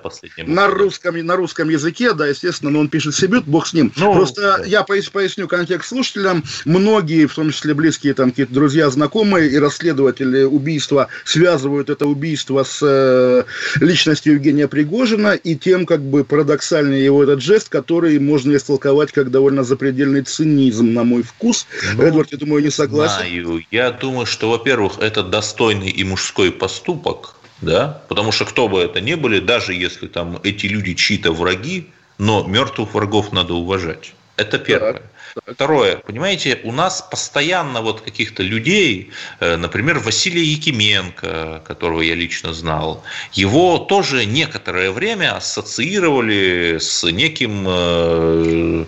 на, 0.46 0.66
русском, 0.68 1.18
на 1.26 1.36
русском 1.36 1.68
языке, 1.68 2.12
да, 2.12 2.26
естественно, 2.26 2.70
но 2.70 2.80
он 2.80 2.88
пишет 2.88 3.14
Сибют, 3.14 3.44
бог 3.44 3.66
с 3.66 3.72
ним. 3.72 3.92
Ну, 3.96 4.14
Просто 4.14 4.58
да. 4.58 4.64
я 4.64 4.82
поясню 4.82 5.48
контекст 5.48 5.88
слушателям. 5.88 6.44
Многие, 6.64 7.26
в 7.26 7.34
том 7.34 7.50
числе 7.50 7.74
близкие 7.74 8.14
там 8.14 8.30
какие-то 8.30 8.52
друзья, 8.52 8.90
знакомые 8.90 9.50
и 9.50 9.58
расследователи 9.58 10.42
убийства 10.42 11.08
связывают 11.24 11.90
это 11.90 12.06
убийство 12.06 12.64
с 12.64 12.80
э, 12.82 13.44
личностью 13.80 14.34
Евгения 14.34 14.68
Пригожина 14.68 15.34
и 15.34 15.56
тем, 15.56 15.86
как 15.86 16.02
бы 16.02 16.24
парадоксальнее 16.24 17.04
его 17.04 17.22
этот 17.22 17.42
жест, 17.46 17.68
который 17.68 18.18
можно 18.18 18.56
истолковать 18.56 19.12
как 19.12 19.30
довольно 19.30 19.62
запредельный 19.62 20.22
цинизм, 20.22 20.92
на 20.92 21.04
мой 21.04 21.22
вкус. 21.22 21.66
Ну, 21.94 22.02
Эдвард, 22.02 22.32
я 22.32 22.38
думаю, 22.38 22.62
не 22.62 22.70
согласен. 22.70 23.16
Знаю. 23.16 23.64
Я 23.70 23.90
думаю, 23.92 24.26
что, 24.26 24.50
во-первых, 24.50 24.98
это 24.98 25.22
достойный 25.22 25.88
и 25.88 26.04
мужской 26.04 26.50
поступок, 26.50 27.36
да, 27.62 28.02
потому 28.08 28.32
что 28.32 28.44
кто 28.44 28.68
бы 28.68 28.80
это 28.80 29.00
ни 29.00 29.14
были, 29.14 29.38
даже 29.38 29.72
если 29.72 30.08
там 30.08 30.40
эти 30.42 30.66
люди 30.66 30.94
чьи-то 30.94 31.32
враги, 31.32 31.86
но 32.18 32.44
мертвых 32.44 32.94
врагов 32.94 33.32
надо 33.32 33.54
уважать. 33.54 34.14
Это 34.36 34.58
первое. 34.58 34.92
Так. 34.94 35.02
Второе, 35.44 35.98
понимаете, 35.98 36.60
у 36.64 36.72
нас 36.72 37.02
постоянно 37.02 37.82
вот 37.82 38.00
каких-то 38.00 38.42
людей, 38.42 39.10
э, 39.40 39.56
например, 39.56 39.98
Василия 39.98 40.42
Якименко, 40.42 41.62
которого 41.66 42.00
я 42.00 42.14
лично 42.14 42.54
знал, 42.54 43.04
его 43.32 43.78
тоже 43.78 44.24
некоторое 44.24 44.90
время 44.90 45.36
ассоциировали 45.36 46.78
с 46.80 47.04
неким, 47.04 47.66
э, 47.68 48.84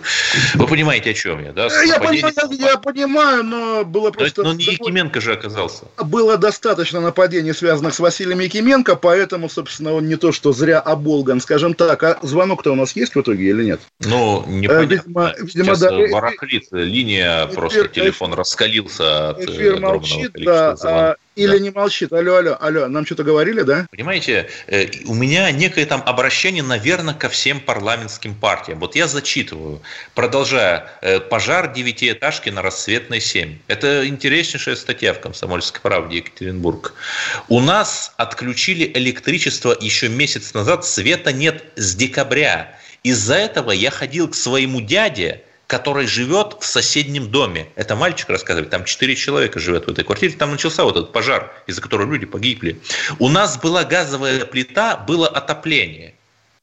вы 0.55 0.67
понимаете, 0.67 1.11
о 1.11 1.13
чем 1.13 1.43
я, 1.43 1.53
да? 1.53 1.67
Я 1.85 1.99
понимаю, 1.99 2.33
я 2.51 2.77
понимаю, 2.77 3.43
но 3.43 3.85
было 3.85 4.11
просто... 4.11 4.43
Но 4.43 4.53
не 4.53 4.63
Якименко 4.63 5.21
же 5.21 5.33
оказался. 5.33 5.85
Было 5.97 6.37
достаточно 6.37 6.99
нападений, 6.99 7.53
связанных 7.53 7.93
с 7.93 7.99
Василием 7.99 8.39
Якименко, 8.39 8.95
поэтому, 8.95 9.49
собственно, 9.49 9.93
он 9.93 10.07
не 10.07 10.15
то, 10.15 10.31
что 10.31 10.51
зря 10.51 10.79
оболган, 10.79 11.41
скажем 11.41 11.73
так. 11.73 12.03
А 12.03 12.19
звонок-то 12.21 12.71
у 12.71 12.75
нас 12.75 12.95
есть 12.95 13.15
в 13.15 13.21
итоге 13.21 13.49
или 13.49 13.63
нет? 13.63 13.81
Ну, 13.99 14.43
непонятно. 14.47 14.89
Видимо, 14.89 15.33
видимо 15.37 15.75
да 15.75 15.89
барахлит 16.39 16.67
линия, 16.71 17.45
эфир, 17.45 17.55
просто 17.55 17.87
телефон 17.87 18.29
эфир, 18.29 18.39
раскалился 18.39 19.29
от 19.29 19.41
эфир 19.41 19.73
огромного 19.73 19.93
молчит, 19.93 20.31
количества 20.31 20.53
да, 20.53 20.75
звонков. 20.75 21.15
Или 21.35 21.57
да. 21.57 21.59
не 21.59 21.69
молчит. 21.69 22.11
Алло, 22.11 22.35
алло, 22.35 22.57
алло, 22.59 22.87
нам 22.87 23.05
что-то 23.05 23.23
говорили, 23.23 23.61
да? 23.61 23.87
Понимаете, 23.91 24.49
э, 24.67 24.87
у 25.05 25.13
меня 25.13 25.49
некое 25.51 25.85
там 25.85 26.03
обращение, 26.05 26.63
наверное, 26.63 27.13
ко 27.13 27.29
всем 27.29 27.61
парламентским 27.61 28.35
партиям. 28.35 28.79
Вот 28.79 28.95
я 28.95 29.07
зачитываю, 29.07 29.81
продолжая. 30.15 30.91
Э, 31.01 31.19
Пожар 31.19 31.71
девятиэтажки 31.71 32.49
на 32.49 32.61
Рассветной 32.61 33.21
7. 33.21 33.57
Это 33.67 34.07
интереснейшая 34.07 34.75
статья 34.75 35.13
в 35.13 35.21
«Комсомольской 35.21 35.79
правде» 35.81 36.17
Екатеринбург. 36.17 36.93
У 37.47 37.61
нас 37.61 38.13
отключили 38.17 38.91
электричество 38.93 39.75
еще 39.79 40.09
месяц 40.09 40.53
назад, 40.53 40.85
света 40.85 41.31
нет 41.31 41.63
с 41.75 41.95
декабря. 41.95 42.75
Из-за 43.03 43.35
этого 43.35 43.71
я 43.71 43.91
ходил 43.91 44.27
к 44.27 44.35
своему 44.35 44.81
дяде, 44.81 45.43
который 45.69 46.07
живет 46.07 46.57
в 46.59 46.65
соседнем 46.65 47.29
доме. 47.29 47.69
Это 47.75 47.95
мальчик 47.95 48.27
рассказывает, 48.29 48.71
там 48.71 48.85
четыре 48.85 49.15
человека 49.15 49.59
живет 49.59 49.85
в 49.85 49.89
этой 49.89 50.03
квартире, 50.03 50.33
там 50.33 50.49
начался 50.49 50.83
вот 50.83 50.97
этот 50.97 51.11
пожар, 51.11 51.53
из-за 51.67 51.79
которого 51.79 52.11
люди 52.11 52.25
погибли. 52.25 52.81
У 53.19 53.29
нас 53.29 53.55
была 53.59 53.83
газовая 53.83 54.45
плита, 54.45 54.97
было 54.97 55.27
отопление. 55.27 56.15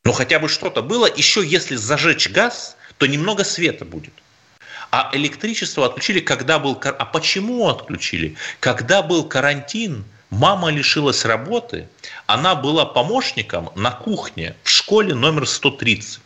Ну, 0.04 0.11
хотя 0.11 0.40
бы 0.40 0.48
что-то 0.48 0.82
было. 0.82 1.07
Еще 1.07 1.46
если 1.46 1.76
зажечь 1.76 2.28
газ, 2.30 2.76
то 2.98 3.07
немного 3.07 3.44
света 3.44 3.84
будет. 3.84 4.12
А 4.90 5.11
электричество 5.12 5.86
отключили, 5.86 6.18
когда 6.18 6.59
был... 6.59 6.76
А 6.82 7.04
почему 7.04 7.68
отключили? 7.68 8.34
Когда 8.59 9.02
был 9.02 9.22
карантин, 9.22 10.04
мама 10.30 10.70
лишилась 10.70 11.24
работы, 11.24 11.88
она 12.26 12.57
была 12.57 12.84
помощником 12.84 13.70
на 13.76 13.92
кухне 13.92 14.57
в 14.64 14.68
школе 14.68 15.14
номер 15.14 15.46
130. 15.46 16.18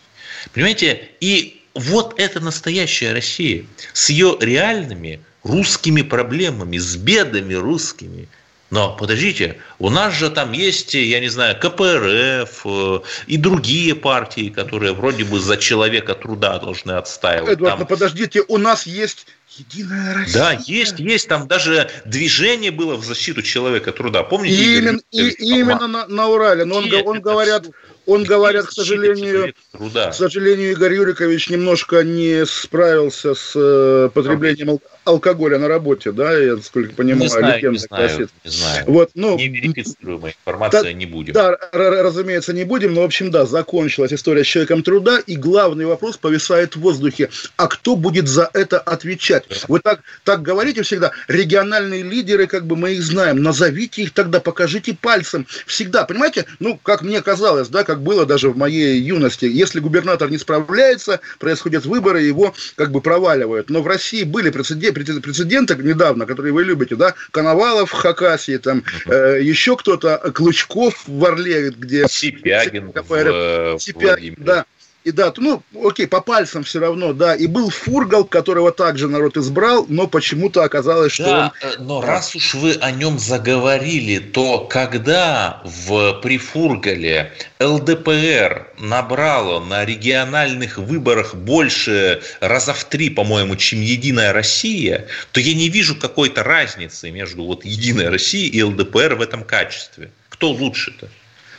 Понимаете, 0.55 1.11
и 1.21 1.60
вот 1.75 2.19
это 2.19 2.41
настоящая 2.41 3.13
Россия 3.13 3.65
с 3.93 4.11
ее 4.11 4.37
реальными 4.41 5.21
русскими 5.43 6.03
проблемами, 6.03 6.79
с 6.79 6.97
бедами 6.97 7.55
русскими. 7.55 8.29
Но 8.71 8.95
подождите, 8.97 9.59
у 9.81 9.91
нас 9.91 10.15
же 10.15 10.31
там 10.31 10.53
есть, 10.53 10.95
я 10.95 11.19
не 11.19 11.29
знаю, 11.29 11.57
КПРФ 11.59 12.63
э, 12.65 13.01
и 13.27 13.37
другие 13.37 13.97
партии, 13.97 14.49
которые 14.49 14.93
вроде 14.93 15.25
бы 15.25 15.41
за 15.41 15.57
человека 15.57 16.15
труда 16.15 16.59
должны 16.61 16.93
отстаивать. 16.93 17.55
Эдуард, 17.55 17.73
там... 17.73 17.81
ну 17.81 17.87
подождите, 17.87 18.45
у 18.47 18.59
нас 18.59 18.87
есть 18.87 19.27
Единая 19.57 20.15
Россия. 20.15 20.41
Да, 20.41 20.53
есть, 20.65 21.01
есть. 21.01 21.29
Там 21.29 21.49
даже 21.49 21.91
движение 22.05 22.71
было 22.71 22.95
в 22.95 23.05
защиту 23.05 23.43
человека 23.43 23.93
труда. 23.93 24.23
Помните? 24.23 24.55
И 24.55 24.79
именно, 24.79 25.01
и, 25.11 25.31
именно 25.31 25.89
на, 25.89 26.07
на 26.07 26.29
Урале. 26.29 26.65
Но 26.65 26.77
он, 26.77 26.93
он 27.05 27.21
говорят, 27.21 27.67
он 28.11 28.25
говорят, 28.25 28.67
к 28.67 28.73
сожалению, 28.73 29.55
труда. 29.71 30.11
к 30.11 30.15
сожалению, 30.15 30.73
Игорь 30.73 30.95
Юрикович 30.95 31.49
немножко 31.49 32.03
не 32.03 32.45
справился 32.45 33.35
с 33.37 33.53
э, 33.55 34.11
потреблением 34.13 34.71
алкоголя 34.71 35.00
на 35.05 35.69
работе, 35.69 36.13
да, 36.13 36.37
я 36.37 36.57
сколько 36.59 36.95
понимаю, 36.95 37.23
не 37.23 37.29
знаю, 37.29 37.73
не 37.73 37.79
знаю, 37.79 38.29
не 38.45 38.51
знаю. 38.51 38.85
Вот, 38.87 39.11
ну, 39.15 39.37
не 39.37 39.49
верифицируемая 39.49 40.35
информация, 40.39 40.83
да, 40.83 40.93
не 40.93 41.07
будем. 41.07 41.33
Да, 41.33 41.59
разумеется, 41.73 42.53
не 42.53 42.65
будем, 42.65 42.95
но, 42.95 43.03
в 43.03 43.05
общем, 43.05 43.31
да, 43.31 43.47
закончилась 43.47 44.13
история 44.13 44.45
с 44.45 44.47
человеком 44.47 44.83
труда, 44.83 45.19
и 45.19 45.37
главный 45.37 45.87
вопрос 45.87 46.17
повисает 46.17 46.77
в 46.77 46.81
воздухе. 46.81 47.31
А 47.57 47.67
кто 47.67 47.97
будет 47.97 48.29
за 48.29 48.51
это 48.53 48.79
отвечать? 48.79 49.45
Да. 49.49 49.57
Вы 49.69 49.81
так, 49.81 50.01
так 50.25 50.43
говорите 50.43 50.83
всегда, 50.83 51.13
региональные 51.29 52.03
лидеры, 52.03 52.47
как 52.47 52.67
бы 52.67 52.77
мы 52.77 52.93
их 52.93 53.03
знаем, 53.03 53.43
назовите 53.43 54.03
их 54.03 54.13
тогда, 54.13 54.41
покажите 54.41 54.95
пальцем. 54.95 55.47
Всегда, 55.67 56.05
понимаете, 56.05 56.47
ну, 56.59 56.79
как 56.83 57.03
мне 57.03 57.21
казалось, 57.23 57.69
да, 57.69 57.85
как 57.85 58.03
было 58.03 58.27
даже 58.27 58.51
в 58.51 58.57
моей 58.57 59.01
юности, 59.01 59.47
если 59.47 59.81
губернатор 59.81 60.31
не 60.31 60.39
справляется, 60.39 61.21
происходят 61.39 61.85
выборы, 61.85 62.23
его 62.23 62.55
как 62.77 62.91
бы 62.91 63.01
проваливают. 63.01 63.71
Но 63.71 63.83
в 63.83 63.87
России 63.87 64.25
были 64.25 64.51
прецеденты, 64.51 64.90
прецеденты 64.93 65.77
недавно, 65.77 66.27
которые 66.27 66.53
вы 66.53 66.65
любите, 66.65 66.97
да, 66.97 67.15
Коновалов 67.31 67.91
в 67.91 67.95
Хакасии, 67.95 68.57
там, 68.59 68.85
э, 69.07 69.41
еще 69.43 69.77
кто-то, 69.77 70.19
Клычков 70.35 71.03
в 71.07 71.25
Орле, 71.25 71.71
где... 71.71 72.07
Сипягин 72.09 72.93
в 72.93 73.79
Сипягин, 73.79 74.37
да. 74.39 74.65
И 75.03 75.13
да, 75.13 75.33
ну, 75.39 75.63
окей, 75.83 76.07
по 76.07 76.21
пальцам 76.21 76.63
все 76.63 76.79
равно, 76.79 77.15
да. 77.15 77.35
И 77.35 77.47
был 77.47 77.71
Фургал, 77.71 78.25
которого 78.25 78.71
также 78.71 79.09
народ 79.09 79.37
избрал, 79.39 79.87
но 79.89 80.07
почему-то 80.07 80.63
оказалось, 80.63 81.13
что 81.13 81.25
да, 81.25 81.53
он... 81.63 81.71
Э, 81.71 81.75
но 81.79 82.01
раз 82.03 82.35
уж 82.35 82.55
вы 82.55 82.75
о 82.75 82.91
нем 82.91 83.19
заговорили, 83.19 84.19
то 84.19 84.67
когда 84.67 85.63
в, 85.65 86.21
при 86.21 86.37
Фургале 86.37 87.33
ЛДПР 87.61 88.75
набрало 88.79 89.65
на 89.65 89.87
региональных 89.87 90.77
выборах 90.77 91.35
больше 91.35 92.21
раза 92.41 92.75
в 92.75 92.85
три, 92.85 93.09
по-моему, 93.09 93.57
чем 93.57 93.81
Единая 93.81 94.35
Россия, 94.35 95.07
то 95.33 95.41
я 95.41 95.55
не 95.55 95.71
вижу 95.71 95.97
какой-то 95.97 96.43
разницы 96.43 97.11
между 97.11 97.45
вот 97.45 97.65
Единой 97.65 98.11
Россией 98.11 98.49
и 98.49 98.63
ЛДПР 98.63 99.15
в 99.15 99.23
этом 99.23 99.45
качестве. 99.45 100.11
Кто 100.29 100.51
лучше-то? 100.51 101.09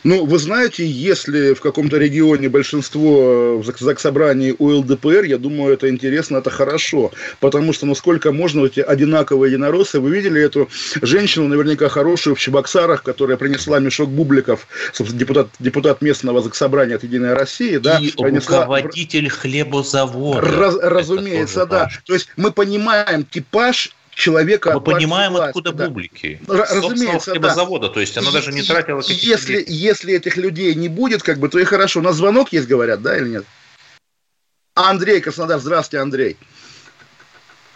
Ну, 0.04 0.24
вы 0.24 0.38
знаете, 0.38 0.84
если 0.86 1.54
в 1.54 1.60
каком-то 1.60 1.96
регионе 1.98 2.48
большинство 2.48 3.58
в 3.58 3.64
заксобрании 3.64 4.54
у 4.58 4.68
ЛДПР, 4.68 5.24
я 5.24 5.38
думаю, 5.38 5.74
это 5.74 5.88
интересно, 5.88 6.38
это 6.38 6.50
хорошо. 6.50 7.12
Потому 7.40 7.72
что, 7.72 7.86
ну, 7.86 7.94
сколько 7.94 8.32
можно 8.32 8.66
эти 8.66 8.80
одинаковые 8.80 9.52
единороссы. 9.52 10.00
Вы 10.00 10.10
видели 10.10 10.40
эту 10.42 10.68
женщину, 11.00 11.48
наверняка 11.48 11.88
хорошую, 11.88 12.34
в 12.34 12.40
Чебоксарах, 12.40 13.02
которая 13.02 13.36
принесла 13.36 13.78
мешок 13.78 14.10
бубликов, 14.10 14.66
собственно, 14.92 15.20
депутат, 15.20 15.48
депутат 15.58 16.02
местного 16.02 16.42
заксобрания 16.42 16.96
от 16.96 17.04
«Единой 17.04 17.34
России». 17.34 17.76
Да, 17.76 17.98
И 17.98 18.10
принесла... 18.10 18.60
руководитель 18.60 19.28
хлебозавода. 19.28 20.40
Раз, 20.40 20.76
разумеется, 20.80 21.66
да. 21.66 21.84
Важно. 21.84 22.00
То 22.04 22.14
есть 22.14 22.28
мы 22.36 22.50
понимаем 22.50 23.24
типаж 23.24 23.94
человека. 24.14 24.72
Мы 24.74 24.80
понимаем, 24.80 25.32
власти, 25.32 25.48
откуда 25.48 25.72
да. 25.72 25.88
бублики. 25.88 26.40
Разумеется, 26.46 27.34
да. 27.38 27.54
завода, 27.54 27.88
то 27.88 28.00
есть 28.00 28.16
она 28.16 28.30
и, 28.30 28.32
даже 28.32 28.52
не 28.52 28.62
тратила 28.62 29.00
каких-то 29.00 29.26
если, 29.26 29.64
если 29.66 30.14
этих 30.14 30.36
людей 30.36 30.74
не 30.74 30.88
будет, 30.88 31.22
как 31.22 31.38
бы, 31.38 31.48
то 31.48 31.58
и 31.58 31.64
хорошо. 31.64 32.00
У 32.00 32.02
нас 32.02 32.16
звонок 32.16 32.52
есть, 32.52 32.68
говорят, 32.68 33.02
да 33.02 33.16
или 33.16 33.28
нет? 33.28 33.44
Андрей 34.74 35.20
Краснодар, 35.20 35.58
здравствуйте, 35.58 36.02
Андрей. 36.02 36.36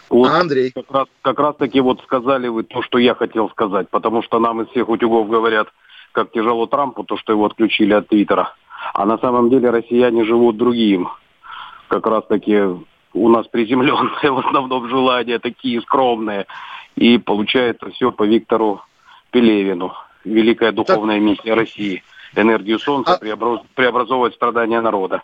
Вот 0.09 0.31
Андрей. 0.31 0.71
Как 0.71 0.89
раз, 0.91 1.07
как 1.21 1.39
раз 1.39 1.55
таки 1.57 1.79
вот 1.81 2.01
сказали 2.03 2.47
вы 2.47 2.63
то, 2.63 2.81
что 2.81 2.97
я 2.97 3.13
хотел 3.13 3.49
сказать, 3.49 3.89
потому 3.89 4.23
что 4.23 4.39
нам 4.39 4.61
из 4.61 4.69
всех 4.69 4.89
утюгов 4.89 5.29
говорят, 5.29 5.67
как 6.13 6.31
тяжело 6.31 6.65
Трампу, 6.65 7.03
то, 7.03 7.17
что 7.17 7.33
его 7.33 7.45
отключили 7.45 7.93
от 7.93 8.07
Твиттера. 8.07 8.53
А 8.93 9.05
на 9.05 9.17
самом 9.17 9.49
деле 9.49 9.69
россияне 9.69 10.23
живут 10.23 10.57
другим. 10.57 11.09
Как 11.89 12.05
раз 12.07 12.23
таки 12.27 12.57
у 13.13 13.29
нас 13.29 13.47
приземленные 13.47 14.31
в 14.31 14.39
основном 14.39 14.89
желания, 14.89 15.39
такие 15.39 15.81
скромные. 15.81 16.45
И 16.95 17.17
получается 17.17 17.89
все 17.91 18.11
по 18.11 18.23
Виктору 18.23 18.81
Пелевину. 19.31 19.93
Великая 20.23 20.71
духовная 20.71 21.19
миссия 21.19 21.53
России. 21.53 22.03
Энергию 22.35 22.79
солнца 22.79 23.15
а... 23.15 23.63
преобразовывать 23.75 24.35
страдания 24.35 24.81
народа. 24.81 25.21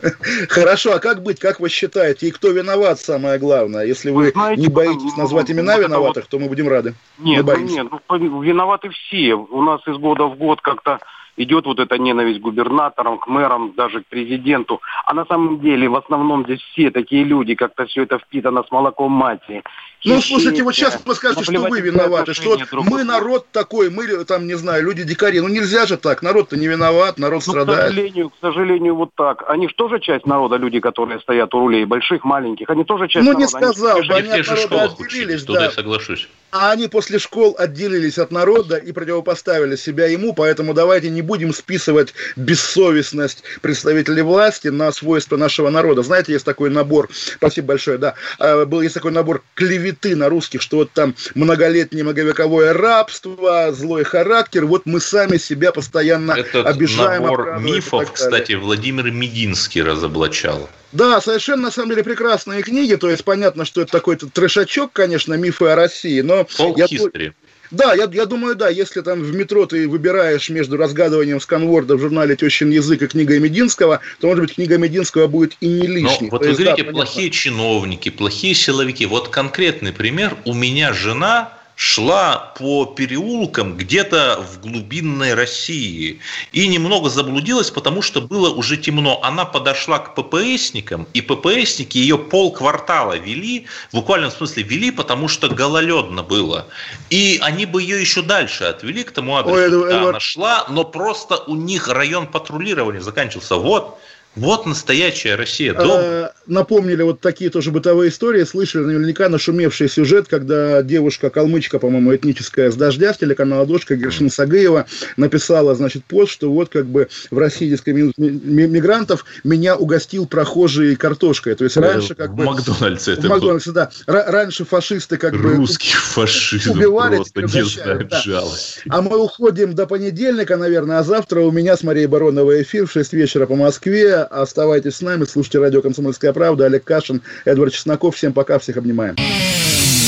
Хорошо, 0.48 0.94
а 0.94 0.98
как 0.98 1.22
быть, 1.22 1.40
как 1.40 1.60
вы 1.60 1.68
считаете, 1.68 2.28
и 2.28 2.30
кто 2.30 2.50
виноват, 2.50 3.00
самое 3.00 3.38
главное? 3.38 3.84
Если 3.84 4.10
вы, 4.10 4.24
вы 4.24 4.30
знаете, 4.30 4.62
не 4.62 4.68
боитесь 4.68 5.16
назвать 5.16 5.50
имена 5.50 5.76
вот 5.76 5.84
виноватых, 5.84 6.24
вот... 6.24 6.30
то 6.30 6.38
мы 6.38 6.48
будем 6.48 6.68
рады. 6.68 6.94
Нет, 7.18 7.44
ну, 7.44 7.56
нет, 7.56 7.86
ну, 8.08 8.42
виноваты 8.42 8.90
все. 8.90 9.34
У 9.34 9.62
нас 9.62 9.80
из 9.86 9.96
года 9.96 10.24
в 10.24 10.36
год 10.36 10.60
как-то 10.60 11.00
идет 11.38 11.64
вот 11.66 11.78
эта 11.80 11.98
ненависть 11.98 12.40
к 12.40 12.42
губернаторам, 12.42 13.18
к 13.18 13.26
мэрам, 13.26 13.72
даже 13.76 14.02
к 14.02 14.06
президенту. 14.06 14.80
А 15.06 15.14
на 15.14 15.24
самом 15.24 15.60
деле 15.60 15.88
в 15.88 15.96
основном 15.96 16.44
здесь 16.44 16.60
все 16.72 16.90
такие 16.90 17.24
люди, 17.24 17.54
как-то 17.54 17.86
все 17.86 18.02
это 18.02 18.18
впитано 18.18 18.62
с 18.62 18.70
молоком 18.70 19.12
матери. 19.12 19.62
Ну, 20.04 20.20
слушайте, 20.20 20.62
вот 20.62 20.74
сейчас 20.74 21.00
вы 21.04 21.14
скажете, 21.14 21.42
что 21.42 21.60
вы 21.60 21.80
виноваты, 21.80 22.34
что 22.34 22.58
мы 22.72 23.02
народ 23.02 23.46
такой, 23.50 23.90
мы 23.90 24.24
там, 24.24 24.46
не 24.46 24.54
знаю, 24.54 24.84
люди-дикари. 24.84 25.40
Ну, 25.40 25.48
нельзя 25.48 25.86
же 25.86 25.96
так, 25.96 26.22
народ-то 26.22 26.56
не 26.56 26.68
виноват, 26.68 27.18
народ 27.18 27.42
ну, 27.46 27.52
страдает. 27.52 27.80
К 27.80 27.88
сожалению, 27.88 28.30
к 28.30 28.34
сожалению, 28.40 28.94
вот 28.94 29.10
так. 29.16 29.44
Они 29.48 29.68
же 29.68 29.74
тоже 29.74 29.98
часть 29.98 30.26
народа, 30.26 30.56
люди, 30.56 30.78
которые 30.78 31.20
стоят 31.20 31.52
у 31.54 31.60
рулей, 31.60 31.84
больших, 31.84 32.24
маленьких, 32.24 32.70
они 32.70 32.84
тоже 32.84 33.08
часть 33.08 33.26
ну, 33.26 33.32
народа. 33.32 33.48
Ну, 33.50 33.58
не 33.58 33.72
сказал 33.72 33.98
бы, 33.98 34.14
они, 34.14 34.30
они 34.30 34.40
от 34.40 34.48
народа 34.48 34.82
отделились, 34.84 35.44
да. 35.44 35.64
я 35.64 35.70
соглашусь. 35.70 36.28
А 36.50 36.70
они 36.70 36.88
после 36.88 37.18
школ 37.18 37.56
отделились 37.58 38.18
от 38.18 38.30
народа 38.30 38.76
и 38.76 38.92
противопоставили 38.92 39.76
себя 39.76 40.06
ему, 40.06 40.32
поэтому 40.32 40.74
давайте 40.74 41.10
не 41.10 41.22
будем 41.28 41.54
списывать 41.54 42.14
бессовестность 42.34 43.44
представителей 43.60 44.22
власти 44.22 44.68
на 44.68 44.90
свойства 44.90 45.36
нашего 45.36 45.70
народа. 45.70 46.02
Знаете, 46.02 46.32
есть 46.32 46.44
такой 46.44 46.70
набор, 46.70 47.08
спасибо 47.12 47.68
большое, 47.68 47.98
да, 47.98 48.14
а, 48.40 48.64
был 48.64 48.80
есть 48.80 48.94
такой 48.94 49.12
набор 49.12 49.44
клеветы 49.54 50.16
на 50.16 50.28
русских, 50.28 50.62
что 50.62 50.78
вот 50.78 50.90
там 50.90 51.14
многолетнее 51.36 52.02
многовековое 52.02 52.72
рабство, 52.72 53.72
злой 53.72 54.02
характер, 54.02 54.64
вот 54.64 54.86
мы 54.86 54.98
сами 55.00 55.36
себя 55.36 55.70
постоянно 55.70 56.32
Этот 56.32 56.66
обижаем. 56.66 57.22
набор 57.22 57.60
мифов, 57.60 58.12
кстати, 58.12 58.54
Владимир 58.54 59.10
Мединский 59.10 59.82
разоблачал. 59.82 60.68
Да, 60.92 61.20
совершенно, 61.20 61.64
на 61.64 61.70
самом 61.70 61.90
деле, 61.90 62.02
прекрасные 62.02 62.62
книги. 62.62 62.94
То 62.94 63.10
есть, 63.10 63.22
понятно, 63.22 63.66
что 63.66 63.82
это 63.82 63.92
такой-то 63.92 64.28
трешачок, 64.28 64.92
конечно, 64.92 65.34
мифы 65.34 65.66
о 65.66 65.76
России, 65.76 66.22
но... 66.22 66.46
я, 66.76 67.32
да, 67.70 67.94
я, 67.94 68.08
я 68.12 68.26
думаю, 68.26 68.54
да, 68.54 68.68
если 68.68 69.00
там 69.00 69.22
в 69.22 69.34
метро 69.34 69.66
ты 69.66 69.88
выбираешь 69.88 70.48
между 70.50 70.76
разгадыванием 70.76 71.40
сканворда 71.40 71.96
в 71.96 72.00
журнале 72.00 72.36
«Тещин 72.36 72.70
язык» 72.70 73.02
и 73.02 73.06
книгой 73.06 73.40
Мединского, 73.40 74.00
то, 74.20 74.28
может 74.28 74.44
быть, 74.44 74.54
книга 74.54 74.78
Мединского 74.78 75.26
будет 75.26 75.56
и 75.60 75.68
не 75.68 75.86
лишней. 75.86 76.28
Но 76.28 76.28
вот 76.30 76.42
то 76.42 76.44
вы 76.44 76.50
есть, 76.50 76.60
говорите, 76.60 76.84
да, 76.84 76.92
плохие 76.92 77.30
чиновники, 77.30 78.08
плохие 78.08 78.54
силовики. 78.54 79.06
Вот 79.06 79.28
конкретный 79.28 79.92
пример. 79.92 80.36
У 80.44 80.54
меня 80.54 80.92
жена 80.92 81.57
шла 81.78 82.52
по 82.58 82.86
переулкам 82.86 83.76
где-то 83.76 84.44
в 84.44 84.60
глубинной 84.60 85.34
России 85.34 86.18
и 86.50 86.66
немного 86.66 87.08
заблудилась, 87.08 87.70
потому 87.70 88.02
что 88.02 88.20
было 88.20 88.50
уже 88.50 88.76
темно. 88.76 89.20
Она 89.22 89.44
подошла 89.44 90.00
к 90.00 90.16
ППСникам, 90.16 91.06
и 91.14 91.20
ППСники 91.20 91.96
ее 91.96 92.18
полквартала 92.18 93.16
вели, 93.16 93.68
в 93.92 93.94
буквальном 93.94 94.32
смысле 94.32 94.64
вели, 94.64 94.90
потому 94.90 95.28
что 95.28 95.48
гололедно 95.48 96.24
было. 96.24 96.66
И 97.10 97.38
они 97.42 97.64
бы 97.64 97.80
ее 97.80 98.00
еще 98.00 98.22
дальше 98.22 98.64
отвели 98.64 99.04
к 99.04 99.12
тому 99.12 99.36
адресу, 99.36 99.54
Ой, 99.54 99.70
куда 99.70 99.98
Эдуард... 99.98 100.08
она 100.08 100.20
шла, 100.20 100.66
но 100.68 100.82
просто 100.82 101.36
у 101.46 101.54
них 101.54 101.86
район 101.86 102.26
патрулирования 102.26 103.00
заканчивался. 103.00 103.54
Вот, 103.54 104.00
Вот 104.38 104.66
настоящая 104.66 105.34
Россия. 105.34 105.74
Дом. 105.74 106.00
А, 106.00 106.32
напомнили 106.46 107.02
вот 107.02 107.20
такие 107.20 107.50
тоже 107.50 107.72
бытовые 107.72 108.10
истории. 108.10 108.44
Слышали 108.44 108.84
наверняка 108.84 109.28
нашумевший 109.28 109.88
сюжет, 109.88 110.28
когда 110.28 110.82
девушка-калмычка, 110.82 111.78
по-моему, 111.78 112.14
этническая 112.14 112.70
с 112.70 112.76
дождя 112.76 113.12
с 113.12 113.18
телеканала 113.18 113.66
«Дождь», 113.66 113.90
Гершина 113.90 114.30
Сагыева, 114.30 114.86
написала, 115.16 115.74
значит, 115.74 116.04
пост, 116.04 116.32
что 116.32 116.52
вот 116.52 116.68
как 116.68 116.86
бы 116.86 117.08
в 117.30 117.38
России 117.38 117.68
дискриминируют 117.68 118.16
мигрантов, 118.18 119.24
меня 119.42 119.76
угостил 119.76 120.26
прохожий 120.26 120.94
картошкой. 120.94 121.56
То 121.56 121.64
есть 121.64 121.76
раньше 121.76 122.14
как 122.14 122.30
в 122.30 122.34
бы... 122.34 122.44
Макдональдсе 122.44 123.16
в 123.16 123.24
Макдональдсе, 123.24 123.72
да. 123.72 123.90
Р- 124.06 124.24
раньше 124.28 124.64
фашисты 124.64 125.16
как 125.16 125.34
бы... 125.34 125.56
Русский 125.56 125.94
фашизм 125.94 126.72
убивали, 126.72 127.16
просто 127.16 127.42
не 127.42 128.04
да. 128.04 128.20
жалости. 128.20 128.82
А 128.88 129.02
мы 129.02 129.20
уходим 129.20 129.74
до 129.74 129.86
понедельника, 129.86 130.56
наверное, 130.56 130.98
а 130.98 131.02
завтра 131.02 131.40
у 131.40 131.50
меня 131.50 131.76
с 131.76 131.82
Марией 131.82 132.06
Бароновой 132.06 132.62
эфир 132.62 132.86
в 132.86 132.92
6 132.92 133.12
вечера 133.14 133.46
по 133.46 133.56
Москве. 133.56 134.27
Оставайтесь 134.30 134.96
с 134.96 135.00
нами, 135.00 135.24
слушайте 135.24 135.58
радио 135.58 135.82
«Комсомольская 135.82 136.32
правда». 136.32 136.66
Олег 136.66 136.84
Кашин, 136.84 137.22
Эдвард 137.44 137.72
Чесноков. 137.72 138.16
Всем 138.16 138.32
пока, 138.32 138.58
всех 138.58 138.76
обнимаем. 138.76 139.16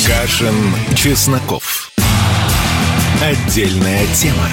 Кашин, 0.06 0.54
Чесноков. 0.94 1.90
Отдельная 3.22 4.06
тема. 4.14 4.48